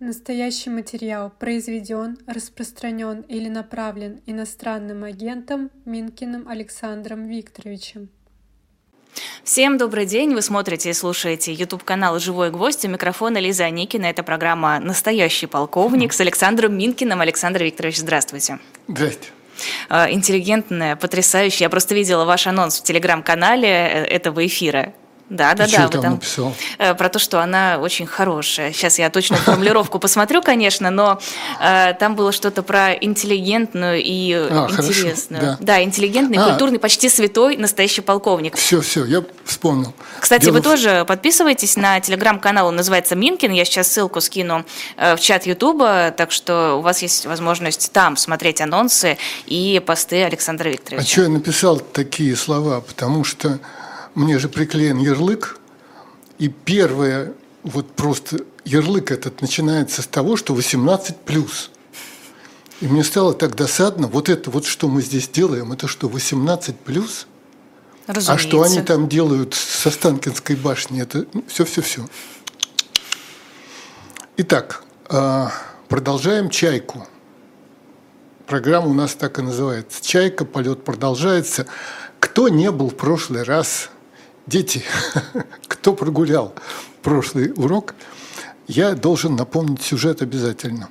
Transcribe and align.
Настоящий 0.00 0.70
материал 0.70 1.32
произведен, 1.38 2.18
распространен 2.26 3.20
или 3.22 3.48
направлен 3.48 4.20
иностранным 4.26 5.04
агентом 5.04 5.70
Минкиным 5.84 6.48
Александром 6.48 7.28
Викторовичем. 7.28 8.08
Всем 9.44 9.78
добрый 9.78 10.04
день. 10.04 10.34
Вы 10.34 10.42
смотрите 10.42 10.90
и 10.90 10.92
слушаете 10.92 11.52
YouTube-канал 11.52 12.18
«Живой 12.18 12.50
гвоздь». 12.50 12.84
У 12.84 12.88
микрофона 12.88 13.38
Лиза 13.38 13.70
Никина. 13.70 14.06
Это 14.06 14.24
программа 14.24 14.80
«Настоящий 14.80 15.46
полковник» 15.46 16.12
с 16.12 16.20
Александром 16.20 16.76
Минкиным. 16.76 17.20
Александр 17.20 17.62
Викторович, 17.62 17.98
здравствуйте. 17.98 18.58
Здравствуйте. 18.88 19.30
А, 19.88 20.10
интеллигентная, 20.10 20.96
потрясающая. 20.96 21.66
Я 21.66 21.70
просто 21.70 21.94
видела 21.94 22.24
ваш 22.24 22.48
анонс 22.48 22.80
в 22.80 22.82
телеграм-канале 22.82 23.68
э, 23.68 24.04
этого 24.06 24.44
эфира. 24.44 24.92
Да, 25.34 25.52
да, 25.54 25.66
Ты 25.66 25.72
да. 25.76 25.88
что 25.88 26.00
там 26.00 26.12
написал? 26.14 26.54
э, 26.78 26.94
про 26.94 27.08
то, 27.08 27.18
что 27.18 27.40
она 27.40 27.78
очень 27.80 28.06
хорошая. 28.06 28.72
Сейчас 28.72 28.98
я 29.00 29.10
точно 29.10 29.36
формулировку 29.36 29.98
посмотрю, 29.98 30.42
конечно, 30.42 30.90
но 30.90 31.18
э, 31.60 31.94
там 31.98 32.14
было 32.14 32.30
что-то 32.30 32.62
про 32.62 32.92
интеллигентную 32.92 34.00
и 34.02 34.32
А, 34.32 34.68
хорошо, 34.70 34.88
интересную. 34.90 35.56
да. 35.60 35.82
интеллигентный, 35.82 36.38
А. 36.38 36.50
культурный, 36.50 36.78
почти 36.78 37.08
святой 37.08 37.56
настоящий 37.56 38.00
полковник. 38.00 38.56
Все, 38.56 38.80
все, 38.80 39.04
я 39.06 39.24
вспомнил. 39.44 39.92
Кстати, 40.20 40.44
Дело 40.44 40.54
вы 40.54 40.60
тоже 40.62 41.04
подписывайтесь 41.06 41.76
на 41.76 41.98
телеграм-канал, 42.00 42.68
он 42.68 42.76
называется 42.76 43.16
Минкин. 43.16 43.50
Я 43.52 43.64
сейчас 43.64 43.88
ссылку 43.88 44.20
скину 44.20 44.64
э, 44.96 45.16
в 45.16 45.20
чат 45.20 45.46
Ютуба, 45.46 46.12
так 46.16 46.30
что 46.30 46.76
у 46.78 46.80
вас 46.80 47.02
есть 47.02 47.26
возможность 47.26 47.90
там 47.92 48.16
смотреть 48.16 48.60
анонсы 48.60 49.18
и 49.46 49.82
посты 49.84 50.22
Александра 50.22 50.68
А 50.68 50.72
Викторовича. 50.72 51.08
что 51.10 51.22
я 51.22 51.28
написал 51.28 51.78
такие 51.80 52.36
слова? 52.36 52.80
Потому 52.80 53.24
что 53.24 53.58
мне 54.14 54.38
же 54.38 54.48
приклеен 54.48 54.98
ярлык, 54.98 55.58
и 56.38 56.48
первое, 56.48 57.34
вот 57.62 57.90
просто 57.92 58.40
ярлык 58.64 59.10
этот 59.10 59.40
начинается 59.40 60.02
с 60.02 60.06
того, 60.06 60.36
что 60.36 60.54
18 60.54 61.16
плюс. 61.16 61.70
И 62.80 62.86
мне 62.86 63.04
стало 63.04 63.34
так 63.34 63.54
досадно, 63.54 64.08
вот 64.08 64.28
это 64.28 64.50
вот, 64.50 64.66
что 64.66 64.88
мы 64.88 65.02
здесь 65.02 65.28
делаем, 65.28 65.72
это 65.72 65.88
что, 65.88 66.08
18 66.08 66.76
плюс? 66.76 67.26
А 68.06 68.20
что 68.20 68.58
они 68.58 68.64
Разумеется. 68.64 68.82
там 68.82 69.08
делают 69.08 69.54
со 69.54 69.90
Станкинской 69.90 70.56
башни, 70.56 71.00
это 71.00 71.26
все-все-все. 71.46 72.06
Итак, 74.36 74.82
а, 75.08 75.50
продолжаем 75.88 76.50
«Чайку». 76.50 77.06
Программа 78.46 78.88
у 78.88 78.94
нас 78.94 79.14
так 79.14 79.38
и 79.38 79.42
называется. 79.42 80.04
«Чайка», 80.04 80.44
полет 80.44 80.84
продолжается. 80.84 81.66
Кто 82.20 82.48
не 82.48 82.70
был 82.70 82.90
в 82.90 82.96
прошлый 82.96 83.42
раз, 83.44 83.88
дети, 84.46 84.82
кто 85.68 85.94
прогулял 85.94 86.54
прошлый 87.02 87.52
урок, 87.56 87.94
я 88.66 88.94
должен 88.94 89.36
напомнить 89.36 89.82
сюжет 89.82 90.22
обязательно. 90.22 90.88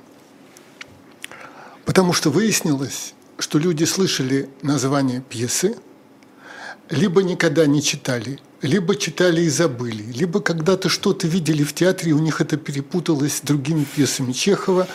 Потому 1.84 2.12
что 2.12 2.30
выяснилось, 2.30 3.14
что 3.38 3.58
люди 3.58 3.84
слышали 3.84 4.48
название 4.62 5.20
пьесы, 5.20 5.76
либо 6.88 7.22
никогда 7.22 7.66
не 7.66 7.82
читали, 7.82 8.38
либо 8.62 8.96
читали 8.96 9.42
и 9.42 9.48
забыли, 9.48 10.02
либо 10.12 10.40
когда-то 10.40 10.88
что-то 10.88 11.26
видели 11.26 11.64
в 11.64 11.74
театре, 11.74 12.10
и 12.10 12.14
у 12.14 12.18
них 12.18 12.40
это 12.40 12.56
перепуталось 12.56 13.38
с 13.38 13.40
другими 13.40 13.84
пьесами 13.84 14.32
Чехова, 14.32 14.86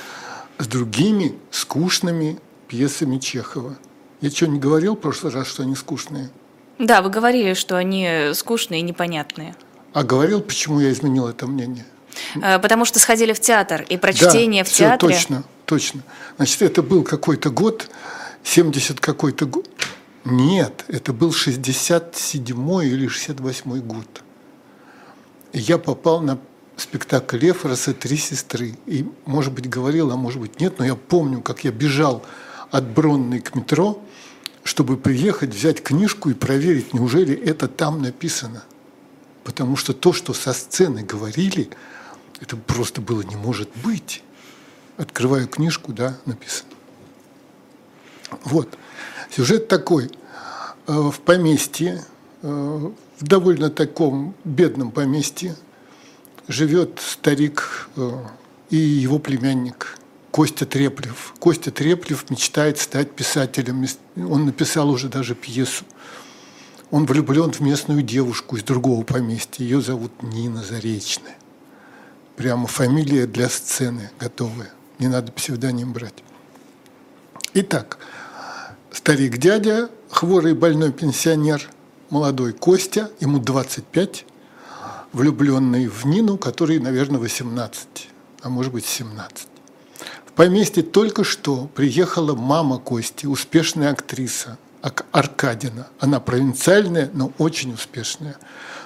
с 0.58 0.68
другими 0.68 1.36
скучными 1.52 2.40
пьесами 2.68 3.18
Чехова. 3.18 3.78
Я 4.22 4.32
что, 4.32 4.48
не 4.48 4.60
говорил 4.60 4.96
в 4.96 5.00
прошлый 5.00 5.32
раз, 5.32 5.48
что 5.48 5.64
они 5.64 5.76
скучные? 5.76 6.30
Да, 6.80 7.02
вы 7.02 7.10
говорили, 7.10 7.54
что 7.54 7.78
они 7.78 8.32
скучные 8.34 8.80
и 8.80 8.84
непонятные. 8.84 9.54
А 9.94 10.04
говорил, 10.04 10.42
почему 10.42 10.80
я 10.80 10.92
изменил 10.92 11.28
это 11.28 11.46
мнение? 11.46 11.86
Э, 12.42 12.60
Потому 12.60 12.86
что 12.86 13.00
сходили 13.00 13.34
в 13.34 13.40
театр, 13.40 13.86
и 13.88 13.98
прочтение 13.98 14.64
в 14.64 14.68
всё, 14.68 14.86
театре... 14.86 15.14
точно, 15.14 15.44
точно. 15.66 16.02
Значит, 16.38 16.62
это 16.62 16.82
был 16.82 17.04
какой-то 17.04 17.50
год, 17.50 17.90
70 18.44 19.00
какой-то 19.00 19.46
год. 19.46 19.70
Нет, 20.26 20.86
это 20.88 21.14
был 21.14 21.32
67 21.32 22.84
или 22.84 23.08
68 23.08 23.80
год. 23.82 24.22
Я 25.54 25.78
попал 25.78 26.22
на 26.22 26.40
спектакль 26.78 27.38
Лефроса 27.38 27.94
«Три 27.94 28.18
сестры». 28.18 28.78
И, 28.86 29.06
может 29.26 29.54
быть, 29.54 29.68
говорил, 29.68 30.12
а 30.12 30.16
может 30.16 30.40
быть, 30.40 30.60
нет, 30.60 30.80
но 30.80 30.86
я 30.86 30.96
помню, 30.96 31.42
как 31.42 31.64
я 31.64 31.72
бежал 31.72 32.24
от 32.72 32.86
Бронной 32.86 33.40
к 33.40 33.56
метро, 33.56 34.02
чтобы 34.70 34.98
приехать, 34.98 35.50
взять 35.50 35.82
книжку 35.82 36.30
и 36.30 36.36
проверить, 36.36 36.94
неужели 36.94 37.36
это 37.36 37.68
там 37.68 38.04
написано. 38.04 38.64
Потому 39.44 39.76
что 39.76 39.94
то, 39.94 40.14
что 40.14 40.32
со 40.36 40.54
сцены 40.54 41.02
говорили, 41.02 41.72
это 42.40 42.56
просто 42.56 43.02
было 43.02 43.24
не 43.24 43.36
может 43.36 43.68
быть. 43.84 44.24
Открываю 44.96 45.48
книжку, 45.48 45.92
да, 45.92 46.20
написано. 46.28 46.70
Вот. 48.44 48.78
Сюжет 49.32 49.68
такой. 49.68 50.12
Э, 50.86 51.10
В 51.10 51.20
поместье, 51.22 52.06
э, 52.44 52.48
в 52.48 53.24
довольно 53.24 53.72
таком 53.72 54.36
бедном 54.44 54.92
поместье, 54.92 55.56
живет 56.48 57.00
старик 57.02 57.90
э, 57.96 58.12
и 58.70 58.78
его 58.78 59.18
племянник 59.18 59.99
Костя 60.32 60.66
Треплев. 60.66 61.34
Костя 61.40 61.72
Треплев 61.72 62.30
мечтает 62.30 62.78
стать 62.78 63.12
писателем. 63.12 63.86
Он 64.16 64.46
написал 64.46 64.90
уже 64.90 65.10
даже 65.10 65.36
пьесу. 65.36 65.86
Он 66.92 67.06
влюблен 67.06 67.52
в 67.52 67.60
местную 67.60 68.02
девушку 68.02 68.56
из 68.56 68.64
другого 68.64 69.04
поместья. 69.04 69.64
Ее 69.64 69.82
зовут 69.82 70.12
Нина 70.22 70.64
Заречная. 70.64 71.38
Прямо 72.36 72.68
фамилия 72.68 73.28
для 73.28 73.50
сцены 73.50 74.12
готовая. 74.20 74.72
Не 74.98 75.08
надо 75.08 75.32
псевдоним 75.32 75.94
брать. 75.94 76.24
Итак, 77.54 77.98
старик-дядя, 78.92 79.90
хворый 80.10 80.54
больной 80.54 80.92
пенсионер, 80.92 81.70
молодой 82.10 82.54
Костя, 82.54 83.12
ему 83.20 83.40
25, 83.40 84.26
влюбленный 85.14 85.88
в 85.88 86.06
Нину, 86.06 86.38
которой, 86.38 86.80
наверное, 86.80 87.20
18, 87.20 88.10
а 88.42 88.50
может 88.50 88.72
быть 88.72 88.86
17. 88.86 89.48
Поместье 90.40 90.84
только 90.84 91.26
что 91.26 91.70
приехала 91.76 92.34
мама 92.34 92.78
Кости, 92.78 93.26
успешная 93.26 93.92
актриса 93.92 94.58
Ак- 94.82 95.06
Аркадина. 95.12 95.88
Она 96.00 96.22
провинциальная, 96.22 97.10
но 97.14 97.34
очень 97.40 97.74
успешная. 97.74 98.38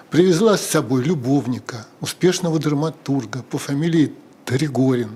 Привезла 0.09 0.57
с 0.57 0.65
собой 0.65 1.03
любовника, 1.03 1.85
успешного 2.01 2.57
драматурга 2.57 3.43
по 3.43 3.59
фамилии 3.59 4.13
Тригорин. 4.45 5.15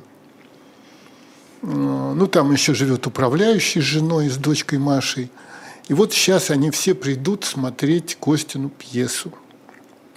Э, 1.64 1.66
Ну, 1.66 2.28
там 2.28 2.52
еще 2.52 2.76
живет 2.76 3.08
управляющий 3.08 3.82
с 3.82 3.86
женой, 3.86 4.30
с 4.30 4.38
дочкой 4.38 4.78
Машей. 4.78 5.32
И 5.88 5.96
вот 5.96 6.14
сейчас 6.14 6.52
они 6.52 6.70
все 6.70 6.94
придут 6.94 7.46
смотреть 7.46 8.16
Костину 8.20 8.70
пьесу. 8.70 9.34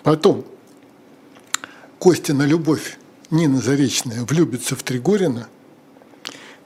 Потом 0.02 0.44
Костина 1.98 2.42
любовь 2.42 2.98
Нина 3.30 3.58
Заречная 3.62 4.22
влюбится 4.26 4.76
в 4.76 4.82
Тригорина, 4.82 5.48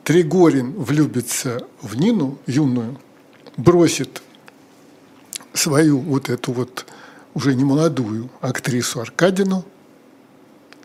Тригорин 0.04 0.72
влюбится 0.72 1.66
в 1.81 1.97
Нину 1.97 2.38
юную, 2.47 3.00
бросит 3.56 4.22
свою 5.54 5.98
вот 5.98 6.28
эту 6.28 6.53
вот 6.53 6.84
уже 7.32 7.54
не 7.54 7.65
молодую 7.65 8.28
актрису 8.43 9.00
Аркадину. 9.00 9.64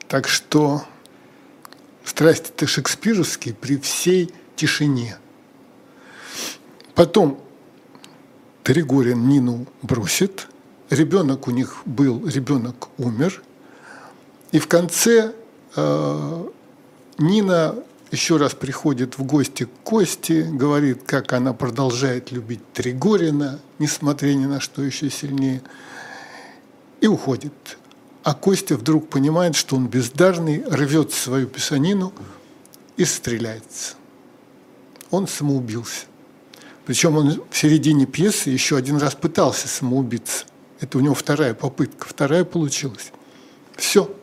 Так 0.08 0.30
что 0.30 0.84
страсти-то 2.06 2.66
шекспировские 2.66 3.54
при 3.54 3.78
всей 3.78 4.34
тишине. 4.56 5.18
Потом 6.96 7.44
Тригорин 8.64 9.28
Нину 9.28 9.68
бросит, 9.82 10.48
ребенок 10.90 11.48
у 11.50 11.52
них 11.52 11.82
был, 11.86 12.26
ребенок 12.26 12.88
умер, 12.98 13.44
и 14.54 14.60
в 14.60 14.68
конце 14.68 15.34
э, 15.76 16.50
Нина 17.18 17.76
еще 18.12 18.38
раз 18.38 18.54
приходит 18.54 19.18
в 19.18 19.24
гости 19.24 19.66
к 19.66 19.70
Косте, 19.84 20.44
говорит, 20.44 21.04
как 21.06 21.34
она 21.34 21.54
продолжает 21.54 22.32
любить 22.32 22.62
Тригорина, 22.74 23.60
несмотря 23.78 24.34
ни 24.34 24.46
на 24.46 24.60
что 24.60 24.82
еще 24.82 25.10
сильнее, 25.10 25.62
и 27.02 27.08
уходит. 27.08 27.54
А 28.24 28.34
Костя 28.34 28.76
вдруг 28.76 29.10
понимает, 29.10 29.56
что 29.56 29.76
он 29.76 29.88
бездарный, 29.88 30.64
рвет 30.66 31.14
свою 31.14 31.48
писанину 31.48 32.14
и 32.98 33.06
стреляется. 33.06 33.96
Он 35.12 35.28
самоубился. 35.28 36.06
Причем 36.86 37.18
он 37.18 37.44
в 37.50 37.58
середине 37.58 38.06
пьесы 38.06 38.50
еще 38.50 38.76
один 38.76 38.98
раз 38.98 39.14
пытался 39.16 39.68
самоубиться. 39.68 40.46
Это 40.80 40.98
у 40.98 41.02
него 41.02 41.14
вторая 41.14 41.54
попытка, 41.54 42.08
вторая 42.08 42.44
получилась. 42.44 43.12
Все, 43.76 44.14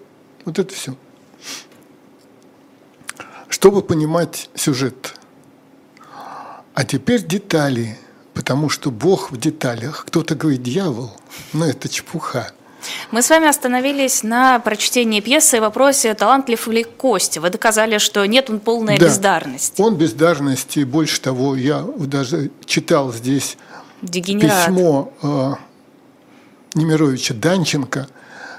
вот 0.45 0.59
это 0.59 0.75
все. 0.75 0.97
Чтобы 3.57 3.81
понимать 3.81 4.51
сюжет. 4.55 5.15
А 6.75 6.85
теперь 6.85 7.23
детали, 7.27 7.97
потому 8.35 8.69
что 8.69 8.91
Бог 8.91 9.31
в 9.33 9.39
деталях. 9.39 10.05
Кто-то 10.07 10.35
говорит 10.35 10.63
дьявол, 10.63 11.11
но 11.55 11.65
это 11.65 11.89
чепуха. 11.89 12.51
Мы 13.13 13.23
с 13.23 13.31
вами 13.31 13.49
остановились 13.49 14.23
на 14.23 14.59
прочтении 14.59 15.21
пьесы 15.23 15.57
и 15.57 15.61
вопросе, 15.61 16.13
талантлив 16.13 16.69
ли 16.69 16.85
Костя. 16.85 17.41
Вы 17.41 17.49
доказали, 17.49 17.97
что 17.97 18.27
нет, 18.27 18.51
он 18.51 18.61
полная 18.61 18.99
Да. 18.99 19.07
бездарность. 19.07 19.81
Он 19.81 19.97
бездарность, 19.97 20.77
и 20.77 20.85
больше 20.85 21.19
того, 21.23 21.57
я 21.57 21.81
даже 21.81 22.51
читал 22.67 23.11
здесь 23.11 23.57
Дегенерат. 24.03 24.67
письмо 24.67 25.15
э, 25.23 25.53
Немировича 26.75 27.33
Данченко, 27.33 28.07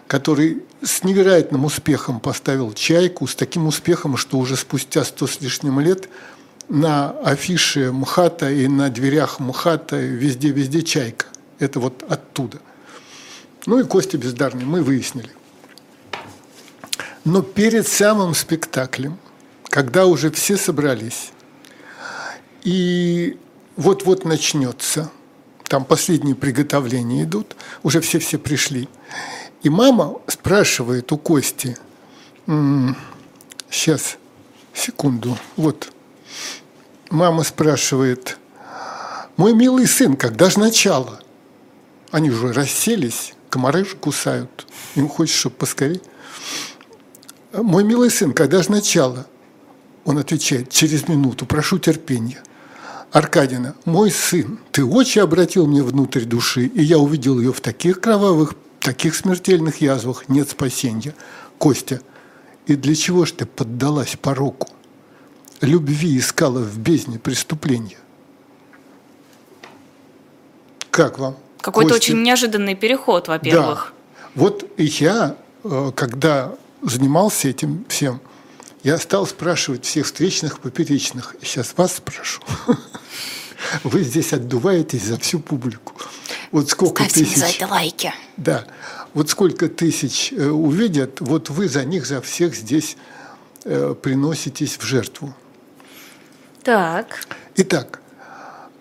который 0.08 0.64
с 0.82 1.04
невероятным 1.04 1.66
успехом 1.66 2.20
поставил 2.20 2.74
«Чайку», 2.74 3.28
с 3.28 3.36
таким 3.36 3.68
успехом, 3.68 4.18
что 4.18 4.38
уже 4.38 4.56
спустя 4.56 5.04
сто 5.04 5.28
с 5.28 5.42
лишним 5.42 5.80
лет 5.80 6.10
на 6.70 7.12
афише 7.12 7.92
МХАТа 7.92 8.52
и 8.52 8.68
на 8.68 8.90
дверях 8.90 9.40
МХАТа 9.40 9.98
везде-везде 9.98 10.84
«Чайка». 10.84 11.26
Это 11.60 11.80
вот 11.80 12.04
оттуда. 12.08 12.60
Ну 13.66 13.80
и 13.80 13.84
Костя 13.84 14.18
бездарный, 14.18 14.66
мы 14.66 14.84
выяснили. 14.84 15.32
Но 17.26 17.42
перед 17.42 17.88
самым 17.88 18.34
спектаклем, 18.34 19.18
когда 19.64 20.06
уже 20.06 20.32
все 20.32 20.56
собрались, 20.56 21.32
и 22.64 23.38
вот-вот 23.76 24.24
начнется, 24.24 25.12
там 25.64 25.84
последние 25.84 26.36
приготовления 26.36 27.24
идут, 27.24 27.56
уже 27.84 28.00
все-все 28.00 28.38
пришли. 28.38 28.88
И 29.64 29.70
мама 29.70 30.20
спрашивает 30.28 31.12
у 31.12 31.18
Кости, 31.18 31.78
сейчас, 33.70 34.18
секунду, 34.74 35.38
вот, 35.56 35.92
мама 37.10 37.44
спрашивает, 37.44 38.38
мой 39.36 39.54
милый 39.54 39.88
сын, 39.88 40.16
когда 40.16 40.50
же 40.50 40.60
начало? 40.60 41.22
Они 42.12 42.30
уже 42.30 42.54
расселись, 42.54 43.34
комары 43.50 43.84
же 43.84 43.96
кусают, 43.96 44.68
им 44.96 45.10
хочется, 45.10 45.40
чтобы 45.40 45.56
поскорее. 45.58 46.02
Мой 47.54 47.84
милый 47.84 48.12
сын, 48.12 48.34
когда 48.34 48.62
же 48.62 48.72
начало? 48.72 49.26
Он 50.06 50.18
отвечает, 50.18 50.70
через 50.70 51.08
минуту, 51.08 51.46
прошу 51.46 51.80
терпения. 51.80 52.42
Аркадина, 53.12 53.76
мой 53.86 54.12
сын, 54.12 54.60
ты 54.72 54.86
очень 54.86 55.22
обратил 55.22 55.66
мне 55.66 55.82
внутрь 55.82 56.26
души, 56.26 56.66
и 56.66 56.84
я 56.84 56.98
увидел 56.98 57.40
ее 57.40 57.52
в 57.52 57.62
таких 57.62 58.00
кровавых, 58.02 58.54
таких 58.80 59.16
смертельных 59.16 59.82
язвах, 59.82 60.30
нет 60.30 60.50
спасения. 60.50 61.14
Костя, 61.58 62.02
и 62.66 62.76
для 62.76 62.96
чего 62.96 63.26
ж 63.26 63.32
ты 63.32 63.46
поддалась 63.46 64.16
пороку? 64.16 64.68
Любви 65.62 66.18
искала 66.18 66.60
в 66.60 66.78
бездне 66.78 67.18
преступления. 67.18 67.98
Как 70.92 71.18
вам? 71.20 71.38
Какой-то 71.62 71.94
Костя? 71.94 72.12
очень 72.12 72.24
неожиданный 72.24 72.76
переход, 72.76 73.28
во-первых. 73.28 73.94
Да. 73.94 74.42
Вот 74.42 74.70
я, 74.78 75.36
э, 75.64 75.92
когда 75.96 76.56
занимался 76.82 77.50
этим 77.50 77.86
всем, 77.90 78.22
я 78.84 78.98
стал 78.98 79.26
спрашивать 79.26 79.86
всех 79.86 80.06
встречных, 80.06 80.60
поперечных. 80.60 81.36
Сейчас 81.42 81.74
вас 81.76 81.96
спрошу. 81.96 82.42
Вы 83.84 84.04
здесь 84.04 84.34
отдуваетесь 84.34 85.04
за 85.04 85.18
всю 85.18 85.40
публику. 85.40 85.94
Вот 86.52 86.70
сколько 86.70 87.04
Ставьте 87.04 87.22
мне 87.22 87.36
за 87.36 87.46
тысяч... 87.46 87.56
это 87.58 87.68
лайки. 87.68 88.14
Да. 88.38 88.66
Вот 89.14 89.30
сколько 89.30 89.68
тысяч 89.68 90.32
э, 90.32 90.48
увидят, 90.48 91.22
вот 91.22 91.50
вы 91.50 91.68
за 91.68 91.84
них, 91.84 92.06
за 92.06 92.22
всех 92.22 92.56
здесь 92.56 92.98
э, 93.64 93.96
приноситесь 94.02 94.78
в 94.78 94.84
жертву. 94.84 95.34
Так. 96.64 97.28
Итак, 97.56 98.02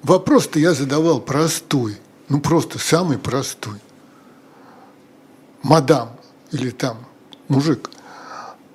вопрос-то 0.03 0.59
я 0.59 0.75
задавал 0.75 1.21
простой, 1.21 1.99
ну 2.29 2.41
просто 2.41 2.79
самый 2.79 3.19
простой. 3.19 3.79
Мадам 5.63 6.17
или 6.53 6.71
там 6.71 7.07
мужик, 7.49 7.91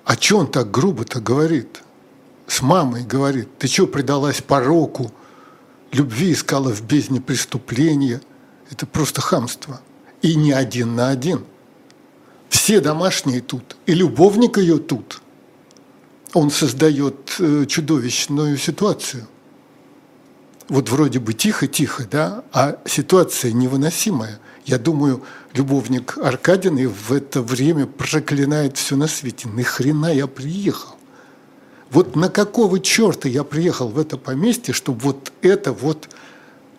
а 0.04 0.14
что 0.14 0.38
он 0.38 0.50
так 0.50 0.70
грубо-то 0.70 1.20
говорит? 1.20 1.82
С 2.46 2.60
мамой 2.60 3.04
говорит, 3.04 3.56
ты 3.58 3.68
что 3.68 3.86
предалась 3.86 4.42
пороку, 4.42 5.12
любви 5.92 6.32
искала 6.32 6.70
в 6.70 6.82
бездне 6.82 7.20
преступления. 7.20 8.20
Это 8.72 8.84
просто 8.86 9.20
хамство. 9.20 9.80
И 10.20 10.34
не 10.34 10.50
один 10.50 10.96
на 10.96 11.10
один. 11.10 11.44
Все 12.48 12.80
домашние 12.80 13.40
тут, 13.40 13.76
и 13.86 13.94
любовник 13.94 14.58
ее 14.58 14.78
тут. 14.78 15.20
Он 16.34 16.50
создает 16.50 17.36
э, 17.38 17.66
чудовищную 17.66 18.56
ситуацию 18.56 19.28
вот 20.72 20.88
вроде 20.88 21.18
бы 21.18 21.34
тихо-тихо, 21.34 22.06
да, 22.10 22.44
а 22.50 22.78
ситуация 22.86 23.52
невыносимая. 23.52 24.40
Я 24.64 24.78
думаю, 24.78 25.22
любовник 25.52 26.16
Аркадины 26.16 26.88
в 26.88 27.12
это 27.12 27.42
время 27.42 27.86
проклинает 27.86 28.78
все 28.78 28.96
на 28.96 29.06
свете. 29.06 29.50
Ни 29.50 29.62
хрена 29.62 30.14
я 30.14 30.26
приехал. 30.26 30.96
Вот 31.90 32.16
на 32.16 32.30
какого 32.30 32.80
черта 32.80 33.28
я 33.28 33.44
приехал 33.44 33.88
в 33.88 33.98
это 33.98 34.16
поместье, 34.16 34.72
чтобы 34.72 35.00
вот 35.00 35.30
это 35.42 35.72
вот 35.72 36.08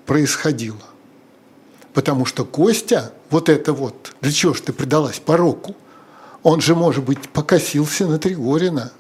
происходило? 0.07 0.81
Потому 1.93 2.25
что 2.25 2.45
Костя, 2.45 3.13
вот 3.29 3.49
это 3.49 3.73
вот, 3.73 4.15
для 4.21 4.31
чего 4.31 4.53
ж 4.53 4.61
ты 4.61 4.73
предалась 4.73 5.19
пороку? 5.19 5.75
Он 6.41 6.59
же, 6.59 6.75
может 6.75 7.03
быть, 7.03 7.29
покосился 7.29 8.07
на 8.07 8.19
Тригорина. 8.19 8.91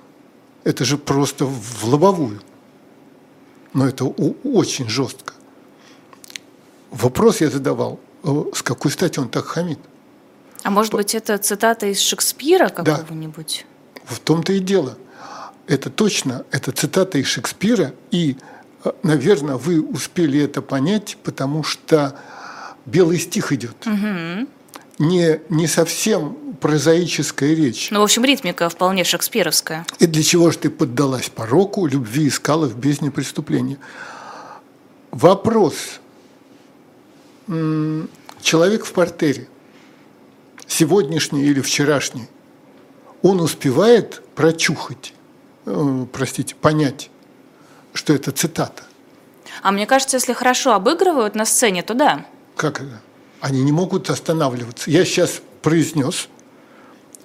Это 0.63 0.85
же 0.85 0.97
просто 0.97 1.45
в 1.45 1.85
лобовую 1.85 2.39
но 3.73 3.87
это 3.87 4.05
очень 4.05 4.89
жестко. 4.89 5.33
Вопрос 6.91 7.41
я 7.41 7.49
задавал, 7.49 7.99
э, 8.23 8.43
с 8.53 8.61
какой 8.61 8.91
стати 8.91 9.19
он 9.19 9.29
так 9.29 9.45
хамит? 9.45 9.79
А 10.61 10.69
может 10.69 10.93
быть, 10.93 11.15
это 11.15 11.37
цитата 11.37 11.87
из 11.87 11.99
Шекспира 11.99 12.69
какого-нибудь? 12.69 13.65
Да. 13.95 14.01
В 14.05 14.19
том-то 14.19 14.53
и 14.53 14.59
дело. 14.59 14.97
Это 15.67 15.89
точно, 15.89 16.45
это 16.51 16.71
цитата 16.71 17.17
из 17.17 17.27
Шекспира, 17.27 17.93
и, 18.11 18.37
э, 18.83 18.91
наверное, 19.01 19.55
вы 19.55 19.81
успели 19.81 20.39
это 20.39 20.61
понять, 20.61 21.17
потому 21.23 21.63
что 21.63 22.19
белый 22.85 23.19
стих 23.19 23.51
идет. 23.51 23.75
Угу. 23.85 24.47
Не, 24.99 25.41
не 25.49 25.67
совсем 25.67 26.37
прозаическая 26.59 27.53
речь. 27.53 27.89
Ну, 27.91 27.99
в 27.99 28.03
общем, 28.03 28.23
ритмика 28.23 28.69
вполне 28.69 29.03
шекспировская. 29.03 29.85
И 29.99 30.05
для 30.05 30.23
чего 30.23 30.51
же 30.51 30.59
ты 30.59 30.69
поддалась 30.69 31.29
пороку, 31.29 31.85
любви 31.87 32.27
искала 32.27 32.67
в 32.67 32.77
бездне 32.77 33.11
преступления? 33.11 33.77
Вопрос. 35.11 35.99
Человек 38.41 38.85
в 38.85 38.93
портере, 38.93 39.47
сегодняшний 40.67 41.43
или 41.43 41.59
вчерашний, 41.59 42.27
он 43.21 43.41
успевает 43.41 44.21
прочухать, 44.35 45.13
э, 45.65 46.05
простите, 46.11 46.55
понять, 46.55 47.09
что 47.93 48.13
это 48.13 48.31
цитата. 48.31 48.83
А 49.61 49.71
мне 49.71 49.85
кажется, 49.85 50.17
если 50.17 50.33
хорошо 50.33 50.73
обыгрывают 50.73 51.35
на 51.35 51.45
сцене, 51.45 51.83
то 51.83 51.93
да. 51.93 52.25
Как 52.55 52.81
это? 52.81 53.01
Они 53.41 53.61
не 53.61 53.71
могут 53.71 54.09
останавливаться. 54.09 54.89
Я 54.89 55.05
сейчас 55.05 55.41
произнес, 55.61 56.29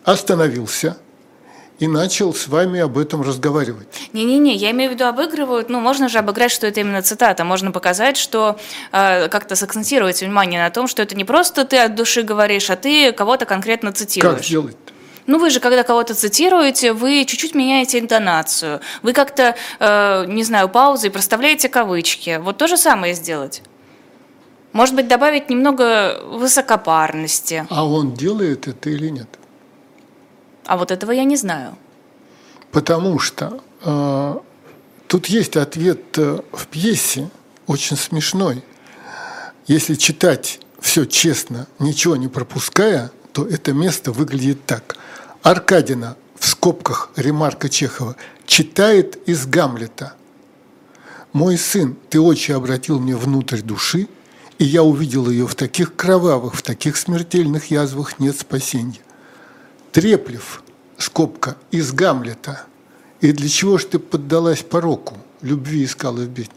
остановился 0.04 0.96
и 1.78 1.86
начал 1.86 2.34
с 2.34 2.48
вами 2.48 2.80
об 2.80 2.98
этом 2.98 3.22
разговаривать. 3.22 4.08
Не-не-не, 4.12 4.56
я 4.56 4.72
имею 4.72 4.90
в 4.90 4.94
виду 4.94 5.06
обыгрывают, 5.06 5.68
ну, 5.68 5.80
можно 5.80 6.08
же 6.08 6.18
обыграть, 6.18 6.50
что 6.50 6.66
это 6.66 6.80
именно 6.80 7.02
цитата, 7.02 7.44
можно 7.44 7.70
показать, 7.70 8.16
что 8.16 8.58
э, 8.90 9.28
как-то 9.28 9.54
сакцентировать 9.54 10.20
внимание 10.20 10.60
на 10.60 10.70
том, 10.70 10.88
что 10.88 11.02
это 11.02 11.14
не 11.14 11.24
просто 11.24 11.64
ты 11.64 11.78
от 11.78 11.94
души 11.94 12.22
говоришь, 12.22 12.68
а 12.70 12.76
ты 12.76 13.12
кого-то 13.12 13.44
конкретно 13.44 13.92
цитируешь. 13.92 14.36
Как 14.36 14.44
сделать? 14.44 14.76
Ну, 15.26 15.38
вы 15.38 15.50
же, 15.50 15.60
когда 15.60 15.82
кого-то 15.82 16.14
цитируете, 16.14 16.94
вы 16.94 17.24
чуть-чуть 17.26 17.54
меняете 17.54 17.98
интонацию. 17.98 18.80
Вы 19.02 19.12
как-то, 19.12 19.54
э, 19.78 20.24
не 20.26 20.42
знаю, 20.42 20.70
паузой 20.70 21.10
проставляете 21.10 21.68
кавычки. 21.68 22.40
Вот 22.42 22.56
то 22.56 22.66
же 22.66 22.78
самое 22.78 23.14
сделать. 23.14 23.62
Может 24.72 24.94
быть, 24.94 25.08
добавить 25.08 25.50
немного 25.50 26.20
высокопарности. 26.24 27.66
А 27.70 27.86
он 27.86 28.14
делает 28.14 28.68
это 28.68 28.90
или 28.90 29.08
нет? 29.08 29.28
А 30.66 30.76
вот 30.76 30.90
этого 30.90 31.12
я 31.12 31.24
не 31.24 31.36
знаю. 31.36 31.76
Потому 32.70 33.18
что 33.18 33.62
э, 33.82 34.38
тут 35.06 35.26
есть 35.26 35.56
ответ 35.56 36.18
э, 36.18 36.40
в 36.52 36.66
пьесе, 36.66 37.30
очень 37.66 37.96
смешной. 37.96 38.62
Если 39.66 39.94
читать 39.94 40.60
все 40.80 41.06
честно, 41.06 41.66
ничего 41.78 42.16
не 42.16 42.28
пропуская, 42.28 43.10
то 43.32 43.46
это 43.46 43.72
место 43.72 44.12
выглядит 44.12 44.64
так. 44.66 44.96
Аркадина, 45.42 46.16
в 46.38 46.46
скобках 46.46 47.10
ремарка 47.16 47.68
Чехова, 47.68 48.16
читает 48.46 49.16
из 49.26 49.46
Гамлета. 49.46 50.14
«Мой 51.32 51.58
сын, 51.58 51.96
ты 52.10 52.20
очень 52.20 52.54
обратил 52.54 52.98
мне 52.98 53.16
внутрь 53.16 53.60
души, 53.60 54.08
и 54.58 54.64
я 54.64 54.82
увидел 54.82 55.30
ее 55.30 55.46
в 55.46 55.54
таких 55.54 55.94
кровавых, 55.94 56.54
в 56.54 56.62
таких 56.62 56.96
смертельных 56.96 57.70
язвах 57.70 58.18
нет 58.18 58.36
спасения. 58.36 59.00
Треплев, 59.92 60.62
скобка, 60.96 61.56
из 61.70 61.92
Гамлета. 61.92 62.62
И 63.20 63.32
для 63.32 63.48
чего 63.48 63.78
ж 63.78 63.84
ты 63.84 63.98
поддалась 63.98 64.62
пороку, 64.62 65.16
любви 65.42 65.84
искала 65.84 66.18
в 66.18 66.28
бездне? 66.28 66.54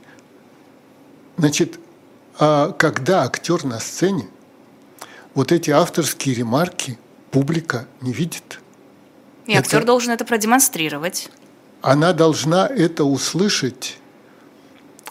Значит, 1.37 1.79
а 2.39 2.71
когда 2.71 3.23
актер 3.23 3.63
на 3.65 3.79
сцене, 3.79 4.27
вот 5.33 5.51
эти 5.51 5.69
авторские 5.69 6.35
ремарки 6.35 6.97
публика 7.29 7.87
не 8.01 8.13
видит. 8.13 8.59
И 9.45 9.55
актер 9.55 9.79
это... 9.79 9.87
должен 9.87 10.11
это 10.11 10.25
продемонстрировать. 10.25 11.29
Она 11.81 12.13
должна 12.13 12.67
это 12.67 13.05
услышать, 13.05 13.97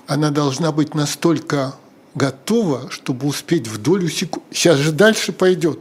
она 0.07 0.31
должна 0.31 0.73
быть 0.73 0.95
настолько 0.95 1.75
готова, 2.14 2.90
чтобы 2.90 3.26
успеть 3.26 3.69
в 3.69 3.79
долю 3.79 4.09
секунды. 4.09 4.47
Сейчас 4.52 4.79
же 4.79 4.93
дальше 4.93 5.33
пойдет. 5.33 5.79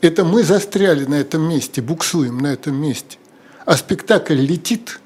Это 0.00 0.24
мы 0.24 0.42
застряли 0.42 1.04
на 1.04 1.14
этом 1.14 1.42
месте, 1.42 1.80
буксуем 1.80 2.38
на 2.38 2.48
этом 2.48 2.74
месте. 2.74 3.18
А 3.64 3.76
спектакль 3.76 4.34
летит. 4.34 5.00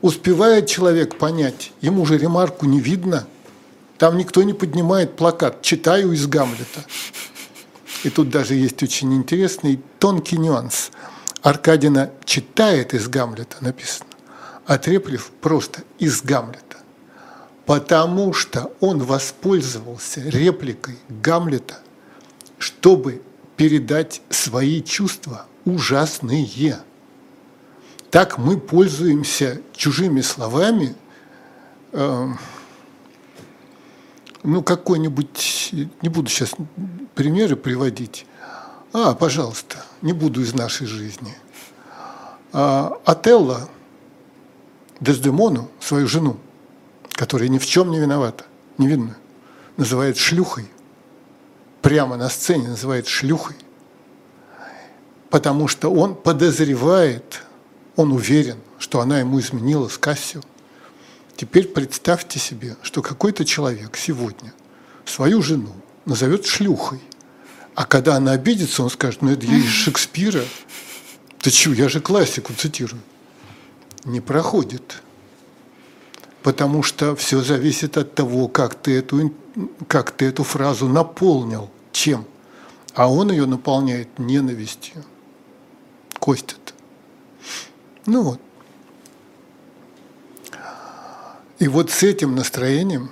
Успевает 0.00 0.66
человек 0.66 1.16
понять, 1.16 1.72
ему 1.80 2.04
же 2.06 2.18
ремарку 2.18 2.66
не 2.66 2.80
видно. 2.80 3.26
Там 3.98 4.18
никто 4.18 4.42
не 4.42 4.52
поднимает 4.52 5.14
плакат 5.14 5.62
«Читаю 5.62 6.12
из 6.12 6.26
Гамлета». 6.26 6.84
И 8.02 8.10
тут 8.10 8.30
даже 8.30 8.54
есть 8.54 8.82
очень 8.82 9.14
интересный 9.14 9.80
тонкий 10.00 10.38
нюанс. 10.38 10.90
Аркадина 11.42 12.10
читает 12.24 12.94
из 12.94 13.06
Гамлета, 13.06 13.58
написано, 13.60 14.10
а 14.66 14.76
Треплев 14.78 15.30
просто 15.40 15.82
из 16.00 16.22
Гамлета. 16.22 16.71
Потому 17.66 18.32
что 18.32 18.72
он 18.80 19.02
воспользовался 19.02 20.20
репликой 20.20 20.98
Гамлета, 21.08 21.78
чтобы 22.58 23.22
передать 23.56 24.22
свои 24.30 24.82
чувства 24.82 25.46
ужасные. 25.64 26.78
Так 28.10 28.38
мы 28.38 28.58
пользуемся 28.58 29.62
чужими 29.74 30.20
словами, 30.20 30.94
э, 31.92 32.28
ну, 34.42 34.62
какой-нибудь, 34.62 35.70
не 36.02 36.08
буду 36.08 36.28
сейчас 36.28 36.54
примеры 37.14 37.56
приводить, 37.56 38.26
а, 38.92 39.14
пожалуйста, 39.14 39.84
не 40.02 40.12
буду 40.12 40.42
из 40.42 40.52
нашей 40.52 40.86
жизни. 40.86 41.34
А, 42.52 42.98
Отелло 43.04 43.68
Дездемону, 45.00 45.70
свою 45.80 46.06
жену, 46.06 46.36
которая 47.12 47.48
ни 47.48 47.58
в 47.58 47.66
чем 47.66 47.90
не 47.90 48.00
виновата, 48.00 48.44
невинную, 48.78 49.16
называет 49.76 50.16
шлюхой. 50.16 50.68
Прямо 51.80 52.16
на 52.16 52.28
сцене 52.28 52.68
называет 52.68 53.06
шлюхой. 53.06 53.56
Потому 55.30 55.68
что 55.68 55.92
он 55.92 56.14
подозревает, 56.14 57.42
он 57.96 58.12
уверен, 58.12 58.58
что 58.78 59.00
она 59.00 59.20
ему 59.20 59.40
изменила 59.40 59.88
с 59.88 59.98
Кассио. 59.98 60.42
Теперь 61.36 61.68
представьте 61.68 62.38
себе, 62.38 62.76
что 62.82 63.02
какой-то 63.02 63.44
человек 63.44 63.96
сегодня 63.96 64.52
свою 65.04 65.42
жену 65.42 65.72
назовет 66.04 66.46
шлюхой, 66.46 67.00
а 67.74 67.84
когда 67.84 68.16
она 68.16 68.32
обидится, 68.32 68.82
он 68.82 68.90
скажет, 68.90 69.22
ну 69.22 69.30
это 69.30 69.46
я 69.46 69.56
из 69.56 69.68
Шекспира. 69.68 70.44
Ты 71.40 71.50
чего, 71.50 71.74
я 71.74 71.88
же 71.88 72.00
классику 72.00 72.52
цитирую. 72.52 73.02
Не 74.04 74.20
проходит. 74.20 75.02
Потому 76.42 76.82
что 76.82 77.14
все 77.14 77.40
зависит 77.40 77.96
от 77.96 78.14
того, 78.14 78.48
как 78.48 78.74
ты 78.74 78.98
эту, 78.98 79.32
как 79.86 80.10
ты 80.10 80.26
эту 80.26 80.42
фразу 80.42 80.88
наполнил. 80.88 81.70
Чем? 81.92 82.24
А 82.94 83.10
он 83.10 83.30
ее 83.30 83.46
наполняет 83.46 84.18
ненавистью. 84.18 85.04
Костит. 86.18 86.74
Ну 88.06 88.22
вот. 88.22 88.40
И 91.58 91.68
вот 91.68 91.90
с 91.90 92.02
этим 92.02 92.34
настроением 92.34 93.10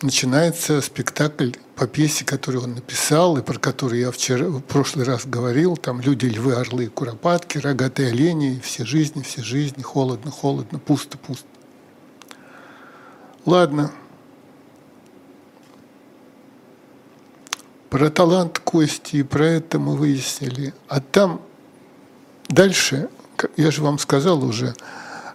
начинается 0.00 0.80
спектакль 0.80 1.50
по 1.76 1.86
пьесе, 1.86 2.24
которую 2.24 2.64
он 2.64 2.74
написал, 2.74 3.36
и 3.36 3.42
про 3.42 3.58
которую 3.58 4.00
я 4.00 4.10
вчера, 4.10 4.46
в 4.46 4.60
прошлый 4.60 5.04
раз 5.04 5.26
говорил, 5.26 5.76
там 5.76 6.00
«Люди, 6.00 6.26
львы, 6.26 6.54
орлы, 6.54 6.86
куропатки», 6.86 7.58
«Рогатые 7.58 8.08
олени», 8.08 8.60
«Все 8.64 8.86
жизни, 8.86 9.22
все 9.22 9.42
жизни», 9.42 9.82
«Холодно, 9.82 10.30
холодно, 10.30 10.78
пусто, 10.78 11.18
пусто». 11.18 11.46
Ладно. 13.48 13.90
Про 17.88 18.10
талант 18.10 18.58
Кости 18.58 19.16
и 19.16 19.22
про 19.22 19.46
это 19.46 19.78
мы 19.78 19.96
выяснили. 19.96 20.74
А 20.86 21.00
там 21.00 21.40
дальше, 22.48 23.08
я 23.56 23.70
же 23.70 23.82
вам 23.82 23.98
сказал 23.98 24.44
уже, 24.44 24.74